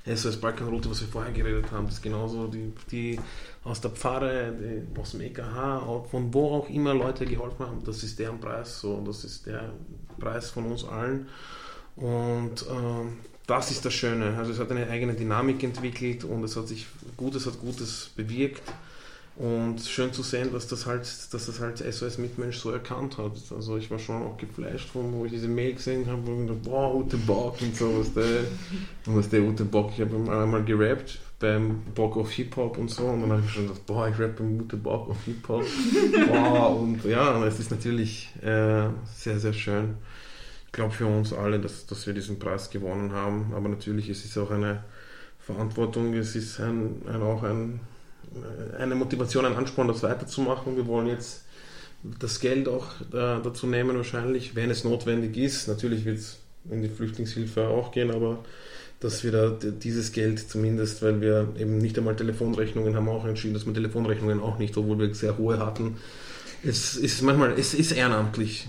SOS 0.05 0.37
Balkanroute, 0.37 0.89
was 0.89 1.01
wir 1.01 1.07
vorher 1.07 1.33
geredet 1.33 1.71
haben, 1.71 1.87
das 1.87 1.95
ist 1.95 2.03
genauso 2.03 2.47
die, 2.47 2.71
die 2.91 3.19
aus 3.63 3.81
der 3.81 3.91
Pfarre, 3.91 4.53
die, 4.53 4.99
aus 4.99 5.11
dem 5.11 5.21
EKH, 5.21 6.05
von 6.09 6.33
wo 6.33 6.51
auch 6.55 6.69
immer 6.69 6.93
Leute 6.93 7.25
geholfen 7.25 7.65
haben, 7.65 7.83
das 7.83 8.03
ist 8.03 8.17
deren 8.17 8.39
Preis 8.39 8.79
so, 8.79 9.01
das 9.05 9.25
ist 9.25 9.47
der 9.47 9.73
Preis 10.19 10.51
von 10.51 10.71
uns 10.71 10.85
allen. 10.85 11.27
Und 11.97 12.65
ähm, 12.69 13.17
das 13.47 13.71
ist 13.71 13.85
das 13.85 13.93
Schöne. 13.93 14.35
Also 14.37 14.51
es 14.51 14.59
hat 14.59 14.69
eine 14.71 14.87
eigene 14.89 15.13
Dynamik 15.13 15.63
entwickelt 15.63 16.25
und 16.25 16.43
es 16.43 16.55
hat 16.55 16.67
sich 16.67 16.85
Gutes 17.15 17.45
hat 17.45 17.59
Gutes 17.59 18.11
bewirkt. 18.15 18.61
Und 19.37 19.81
schön 19.81 20.11
zu 20.11 20.23
sehen, 20.23 20.51
dass 20.51 20.67
das 20.67 20.87
halt, 20.87 21.03
dass 21.03 21.45
das 21.45 21.59
halt 21.59 21.77
SOS 21.77 22.17
Mitmensch 22.17 22.57
so 22.57 22.71
erkannt 22.71 23.19
hat. 23.19 23.33
Also 23.55 23.77
ich 23.77 23.89
war 23.91 23.99
schon 23.99 24.23
auch 24.23 24.35
geflasht, 24.35 24.89
von, 24.89 25.13
wo 25.13 25.25
ich 25.25 25.31
diese 25.31 25.47
Mail 25.47 25.75
gesehen 25.75 26.07
habe, 26.07 26.25
wo 26.25 26.41
ich 26.41 26.47
dachte, 26.47 26.59
wow, 26.65 26.95
Ute 26.95 27.17
Bock 27.17 27.61
und 27.61 27.75
so, 27.75 27.99
was 27.99 28.13
der, 28.15 28.45
was 29.05 29.29
der 29.29 29.43
Ute 29.43 29.63
Bock, 29.63 29.91
ich 29.93 30.01
habe 30.01 30.15
einmal 30.15 30.63
gerappt 30.65 31.19
beim 31.39 31.83
Bock 31.93 32.17
auf 32.17 32.31
Hip-Hop 32.31 32.79
und 32.79 32.89
so 32.89 33.03
und 33.05 33.21
dann 33.21 33.33
habe 33.33 33.43
ich 33.45 33.51
schon 33.51 33.67
gedacht, 33.67 33.85
boah, 33.85 34.07
ich 34.07 34.15
rappe 34.15 34.37
beim 34.39 34.59
Ute 34.59 34.75
Bock 34.75 35.07
auf 35.07 35.23
Hip-Hop. 35.25 35.63
wow, 36.29 36.81
und 36.81 37.05
ja, 37.05 37.45
es 37.45 37.59
ist 37.59 37.69
natürlich 37.69 38.29
äh, 38.41 38.87
sehr, 39.15 39.39
sehr 39.39 39.53
schön 39.53 39.97
glaube 40.71 40.93
für 40.93 41.05
uns 41.05 41.33
alle, 41.33 41.59
dass, 41.59 41.85
dass 41.85 42.07
wir 42.07 42.13
diesen 42.13 42.39
Preis 42.39 42.69
gewonnen 42.69 43.11
haben. 43.11 43.53
Aber 43.55 43.69
natürlich 43.69 44.09
ist 44.09 44.25
es 44.25 44.37
auch 44.37 44.51
eine 44.51 44.83
Verantwortung, 45.39 46.13
es 46.13 46.35
ist 46.35 46.59
ein, 46.59 47.01
ein, 47.07 47.21
auch 47.21 47.43
ein, 47.43 47.79
eine 48.77 48.95
Motivation, 48.95 49.45
ein 49.45 49.55
Ansporn, 49.55 49.87
das 49.87 50.03
weiterzumachen. 50.03 50.75
Wir 50.75 50.87
wollen 50.87 51.07
jetzt 51.07 51.45
das 52.19 52.39
Geld 52.39 52.67
auch 52.67 52.87
äh, 53.13 53.41
dazu 53.43 53.67
nehmen, 53.67 53.97
wahrscheinlich, 53.97 54.55
wenn 54.55 54.69
es 54.69 54.83
notwendig 54.83 55.37
ist. 55.37 55.67
Natürlich 55.67 56.05
wird 56.05 56.19
es 56.19 56.39
in 56.69 56.81
die 56.81 56.89
Flüchtlingshilfe 56.89 57.67
auch 57.67 57.91
gehen, 57.91 58.11
aber 58.11 58.43
dass 58.99 59.23
wir 59.23 59.31
da 59.31 59.49
dieses 59.49 60.11
Geld 60.11 60.39
zumindest, 60.39 61.01
weil 61.01 61.21
wir 61.21 61.53
eben 61.59 61.77
nicht 61.77 61.97
einmal 61.97 62.15
Telefonrechnungen 62.15 62.95
haben, 62.95 63.09
auch 63.09 63.25
entschieden, 63.25 63.53
dass 63.53 63.65
wir 63.65 63.73
Telefonrechnungen 63.73 64.39
auch 64.41 64.57
nicht, 64.57 64.75
obwohl 64.75 64.97
wir 64.99 65.13
sehr 65.13 65.37
hohe 65.37 65.59
hatten. 65.59 65.97
Es 66.63 66.95
ist 66.95 67.21
manchmal, 67.21 67.53
es 67.57 67.73
ist 67.73 67.91
ehrenamtlich 67.91 68.67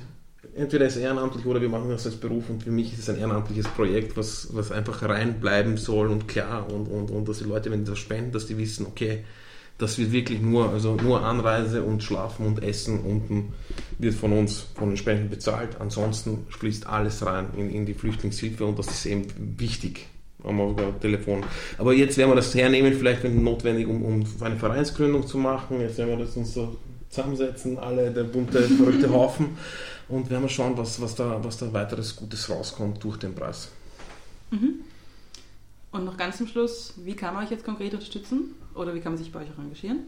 entweder 0.59 0.87
ist 0.87 0.97
ehrenamtlich 0.97 1.47
oder 1.47 1.61
wir 1.61 1.69
machen 1.69 1.91
das 1.91 2.07
als 2.07 2.17
Beruf 2.17 2.51
und 2.51 2.63
für 2.63 2.71
mich 2.71 2.93
ist 2.93 3.01
es 3.01 3.09
ein 3.09 3.19
ehrenamtliches 3.19 3.69
Projekt, 3.69 4.17
was, 4.17 4.49
was 4.53 4.73
einfach 4.73 5.03
reinbleiben 5.03 5.77
soll 5.77 6.09
und 6.09 6.29
klar 6.29 6.71
und, 6.71 6.87
und, 6.87 7.11
und 7.11 7.29
dass 7.29 7.39
die 7.39 7.45
Leute, 7.45 7.71
wenn 7.71 7.85
die 7.85 7.91
das 7.91 7.99
spenden, 7.99 8.33
dass 8.33 8.47
die 8.47 8.59
wissen, 8.59 8.87
okay, 8.87 9.25
das 9.79 9.97
wird 9.97 10.11
wirklich 10.11 10.41
nur, 10.41 10.71
also 10.71 10.97
nur 10.97 11.23
Anreise 11.23 11.85
und 11.85 12.03
Schlafen 12.03 12.47
und 12.47 12.63
Essen 12.65 13.01
unten 13.01 13.53
wird 13.99 14.15
von 14.15 14.33
uns, 14.33 14.67
von 14.75 14.91
den 14.91 14.97
Spenden 14.97 15.31
bezahlt. 15.31 15.81
Ansonsten 15.81 16.47
fließt 16.49 16.89
alles 16.89 17.25
rein 17.25 17.47
in, 17.57 17.71
in 17.71 17.87
die 17.87 17.95
Flüchtlingshilfe 17.95 18.65
und 18.65 18.77
das 18.77 18.89
ist 18.89 19.07
eben 19.07 19.27
wichtig 19.57 20.09
am 20.43 20.75
Telefon. 21.01 21.45
Aber 21.79 21.93
jetzt 21.93 22.17
werden 22.19 22.31
wir 22.31 22.37
das 22.37 22.55
hernehmen, 22.55 22.93
vielleicht 22.95 23.23
wenn 23.23 23.43
notwendig, 23.43 23.87
um, 23.87 24.05
um 24.05 24.25
eine 24.41 24.57
Vereinsgründung 24.57 25.27
zu 25.27 25.39
machen. 25.39 25.81
Jetzt 25.81 25.99
werden 25.99 26.11
wir 26.11 26.25
das 26.25 26.37
uns 26.37 26.55
so 26.55 26.77
zusammensetzen, 27.09 27.79
alle 27.79 28.11
der 28.11 28.25
bunte, 28.25 28.61
verrückte 28.63 29.11
Haufen 29.11 29.51
und 30.09 30.31
werden 30.31 30.43
wir 30.43 30.49
schauen, 30.49 30.77
was, 30.77 31.01
was, 31.01 31.15
da, 31.15 31.43
was 31.43 31.59
da 31.59 31.73
weiteres 31.73 32.17
Gutes 32.17 32.49
rauskommt 32.49 33.03
durch 33.05 33.19
den 33.19 33.35
Preis. 33.35 33.69
Mhm. 34.51 34.81
Und 35.91 36.05
noch 36.05 36.17
ganz 36.17 36.39
zum 36.39 36.47
Schluss, 36.47 36.95
wie 36.97 37.15
kann 37.15 37.35
man 37.35 37.45
euch 37.45 37.51
jetzt 37.51 37.65
konkret 37.65 37.93
unterstützen 37.95 38.55
oder 38.75 38.95
wie 38.95 39.01
kann 39.01 39.13
man 39.13 39.19
sich 39.19 39.33
bei 39.33 39.41
euch 39.41 39.49
auch 39.55 39.59
engagieren? 39.63 40.01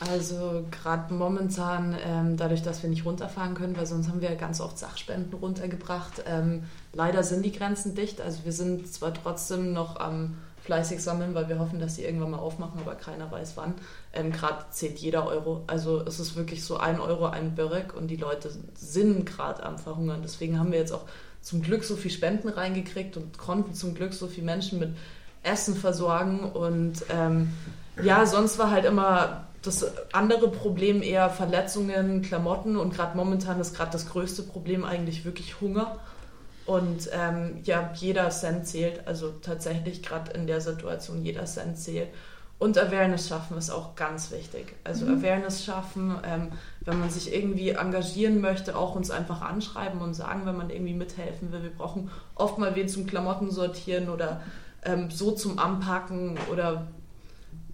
Also 0.00 0.64
gerade 0.70 1.14
momentan, 1.14 1.96
ähm, 2.04 2.36
dadurch, 2.36 2.62
dass 2.62 2.82
wir 2.82 2.90
nicht 2.90 3.04
runterfahren 3.04 3.54
können, 3.54 3.76
weil 3.76 3.86
sonst 3.86 4.08
haben 4.08 4.20
wir 4.20 4.34
ganz 4.34 4.60
oft 4.60 4.76
Sachspenden 4.76 5.32
runtergebracht. 5.38 6.24
Ähm, 6.26 6.64
leider 6.92 7.22
sind 7.22 7.44
die 7.44 7.52
Grenzen 7.52 7.94
dicht. 7.94 8.20
Also 8.20 8.44
wir 8.44 8.52
sind 8.52 8.92
zwar 8.92 9.14
trotzdem 9.14 9.72
noch 9.72 10.00
am 10.00 10.36
fleißig 10.64 11.02
sammeln, 11.02 11.34
weil 11.34 11.48
wir 11.48 11.58
hoffen, 11.58 11.78
dass 11.78 11.96
sie 11.96 12.04
irgendwann 12.04 12.30
mal 12.30 12.38
aufmachen, 12.38 12.80
aber 12.80 12.94
keiner 12.94 13.30
weiß 13.30 13.56
wann. 13.56 13.74
Ähm, 14.14 14.32
gerade 14.32 14.64
zählt 14.70 14.98
jeder 14.98 15.26
Euro. 15.26 15.62
Also 15.66 16.00
es 16.00 16.18
ist 16.18 16.36
wirklich 16.36 16.64
so 16.64 16.78
ein 16.78 17.00
Euro, 17.00 17.26
ein 17.26 17.54
Börek 17.54 17.94
und 17.94 18.08
die 18.08 18.16
Leute 18.16 18.50
sind 18.74 19.26
gerade 19.26 19.62
am 19.62 19.78
Verhungern. 19.78 20.20
Deswegen 20.22 20.58
haben 20.58 20.72
wir 20.72 20.78
jetzt 20.78 20.92
auch 20.92 21.04
zum 21.42 21.60
Glück 21.60 21.84
so 21.84 21.96
viel 21.96 22.10
Spenden 22.10 22.48
reingekriegt 22.48 23.18
und 23.18 23.36
konnten 23.36 23.74
zum 23.74 23.94
Glück 23.94 24.14
so 24.14 24.26
viele 24.26 24.46
Menschen 24.46 24.78
mit 24.78 24.96
Essen 25.42 25.76
versorgen. 25.76 26.40
Und 26.40 27.04
ähm, 27.10 27.52
ja, 28.02 28.24
sonst 28.24 28.58
war 28.58 28.70
halt 28.70 28.86
immer 28.86 29.44
das 29.60 29.86
andere 30.12 30.48
Problem 30.48 31.02
eher 31.02 31.28
Verletzungen, 31.28 32.22
Klamotten 32.22 32.76
und 32.76 32.94
gerade 32.94 33.16
momentan 33.16 33.60
ist 33.60 33.74
gerade 33.76 33.92
das 33.92 34.08
größte 34.08 34.42
Problem 34.42 34.84
eigentlich 34.84 35.26
wirklich 35.26 35.60
Hunger. 35.60 35.98
Und 36.66 37.10
ähm, 37.12 37.58
ja, 37.64 37.90
jeder 37.94 38.30
Cent 38.30 38.66
zählt, 38.66 39.06
also 39.06 39.32
tatsächlich 39.42 40.02
gerade 40.02 40.32
in 40.32 40.46
der 40.46 40.60
Situation 40.60 41.22
jeder 41.22 41.44
Cent 41.44 41.78
zählt. 41.78 42.08
Und 42.58 42.78
Awareness 42.78 43.28
schaffen 43.28 43.58
ist 43.58 43.70
auch 43.70 43.94
ganz 43.96 44.30
wichtig. 44.30 44.74
Also 44.84 45.04
mhm. 45.04 45.18
Awareness 45.18 45.64
schaffen, 45.64 46.14
ähm, 46.24 46.52
wenn 46.80 46.98
man 46.98 47.10
sich 47.10 47.34
irgendwie 47.34 47.70
engagieren 47.70 48.40
möchte, 48.40 48.76
auch 48.76 48.94
uns 48.94 49.10
einfach 49.10 49.42
anschreiben 49.42 50.00
und 50.00 50.14
sagen, 50.14 50.46
wenn 50.46 50.56
man 50.56 50.70
irgendwie 50.70 50.94
mithelfen 50.94 51.52
will. 51.52 51.62
Wir 51.62 51.70
brauchen 51.70 52.10
oft 52.34 52.58
mal 52.58 52.74
wen 52.74 52.88
zum 52.88 53.06
Klamotten 53.06 53.50
sortieren 53.50 54.08
oder 54.08 54.40
ähm, 54.84 55.10
so 55.10 55.32
zum 55.32 55.58
Anpacken 55.58 56.38
oder 56.50 56.86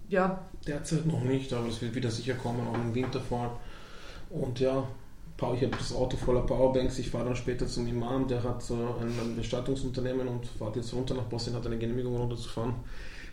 ja. 0.09 0.41
Derzeit 0.67 1.05
noch 1.05 1.21
nicht, 1.21 1.53
aber 1.53 1.67
es 1.67 1.81
wird 1.81 1.95
wieder 1.95 2.11
sicher 2.11 2.33
kommen, 2.33 2.67
auch 2.67 2.75
im 2.75 2.93
Winter 2.93 3.21
vor. 3.21 3.59
Und 4.29 4.59
ja, 4.59 4.83
ich 5.55 5.63
habe 5.63 5.75
das 5.77 5.93
Auto 5.95 6.17
voller 6.17 6.41
Powerbanks. 6.41 6.99
Ich 6.99 7.09
fahre 7.09 7.25
dann 7.25 7.35
später 7.35 7.67
zum 7.67 7.87
Imam, 7.87 8.27
der 8.27 8.43
hat 8.43 8.63
ein 8.71 9.35
Bestattungsunternehmen 9.35 10.27
und 10.27 10.45
fährt 10.45 10.75
jetzt 10.75 10.93
runter 10.93 11.15
nach 11.15 11.23
Bosnien, 11.23 11.55
hat 11.55 11.65
eine 11.65 11.77
Genehmigung 11.77 12.15
runterzufahren 12.15 12.75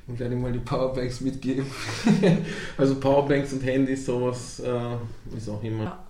und 0.06 0.18
werde 0.18 0.34
ihm 0.34 0.40
mal 0.40 0.52
die 0.52 0.58
Powerbanks 0.58 1.20
mitgeben. 1.20 1.66
also 2.78 2.98
Powerbanks 2.98 3.52
und 3.52 3.62
Handys, 3.62 4.06
sowas 4.06 4.60
äh, 4.60 5.36
ist 5.36 5.48
auch 5.48 5.62
immer. 5.62 5.84
Ja. 5.84 6.04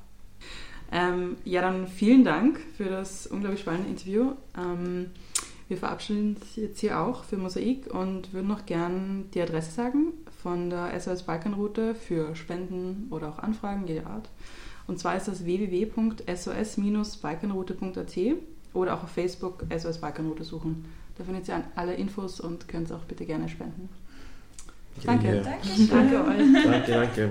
Ähm, 0.91 1.37
ja, 1.45 1.61
dann 1.61 1.87
vielen 1.87 2.25
Dank 2.25 2.61
für 2.77 2.85
das 2.85 3.27
unglaublich 3.27 3.61
spannende 3.61 3.91
Interview. 3.91 4.33
Ähm, 4.57 5.11
wir 5.69 5.77
verabschieden 5.77 6.37
uns 6.37 6.57
jetzt 6.57 6.81
hier 6.81 6.99
auch 6.99 7.25
für 7.25 7.37
Mosaik 7.37 7.93
und 7.93 8.33
würden 8.33 8.49
noch 8.49 8.65
gern 8.65 9.27
die 9.35 9.43
Adresse 9.43 9.73
sagen 9.73 10.15
von 10.43 10.71
der 10.71 10.99
SOS 10.99 11.25
Balkanroute 11.25 11.95
für 11.95 12.35
Spenden 12.35 13.09
oder 13.11 13.29
auch 13.29 13.39
Anfragen 13.39 13.87
jeder 13.87 14.07
Art. 14.07 14.31
Und 14.89 14.99
zwar 14.99 15.17
ist 15.17 15.29
das 15.29 15.45
www.sos-balkanroute.at 15.45 18.19
oder 18.75 18.95
auch 18.95 19.05
auf 19.05 19.11
Facebook 19.11 19.65
SOS 19.77 19.99
Balkanroute 19.99 20.45
suchen. 20.45 20.87
Da 21.17 21.25
findet 21.25 21.49
ihr 21.49 21.63
alle 21.77 21.95
Infos 21.95 22.41
und 22.41 22.69
könnt 22.69 22.93
auch 22.93 23.05
bitte 23.05 23.25
gerne 23.27 23.49
spenden. 23.49 23.89
Danke. 25.05 25.43
Danke. 25.43 25.87
Danke 25.89 26.25
euch. 26.25 26.39
Danke, 26.65 26.93
danke. 26.93 27.31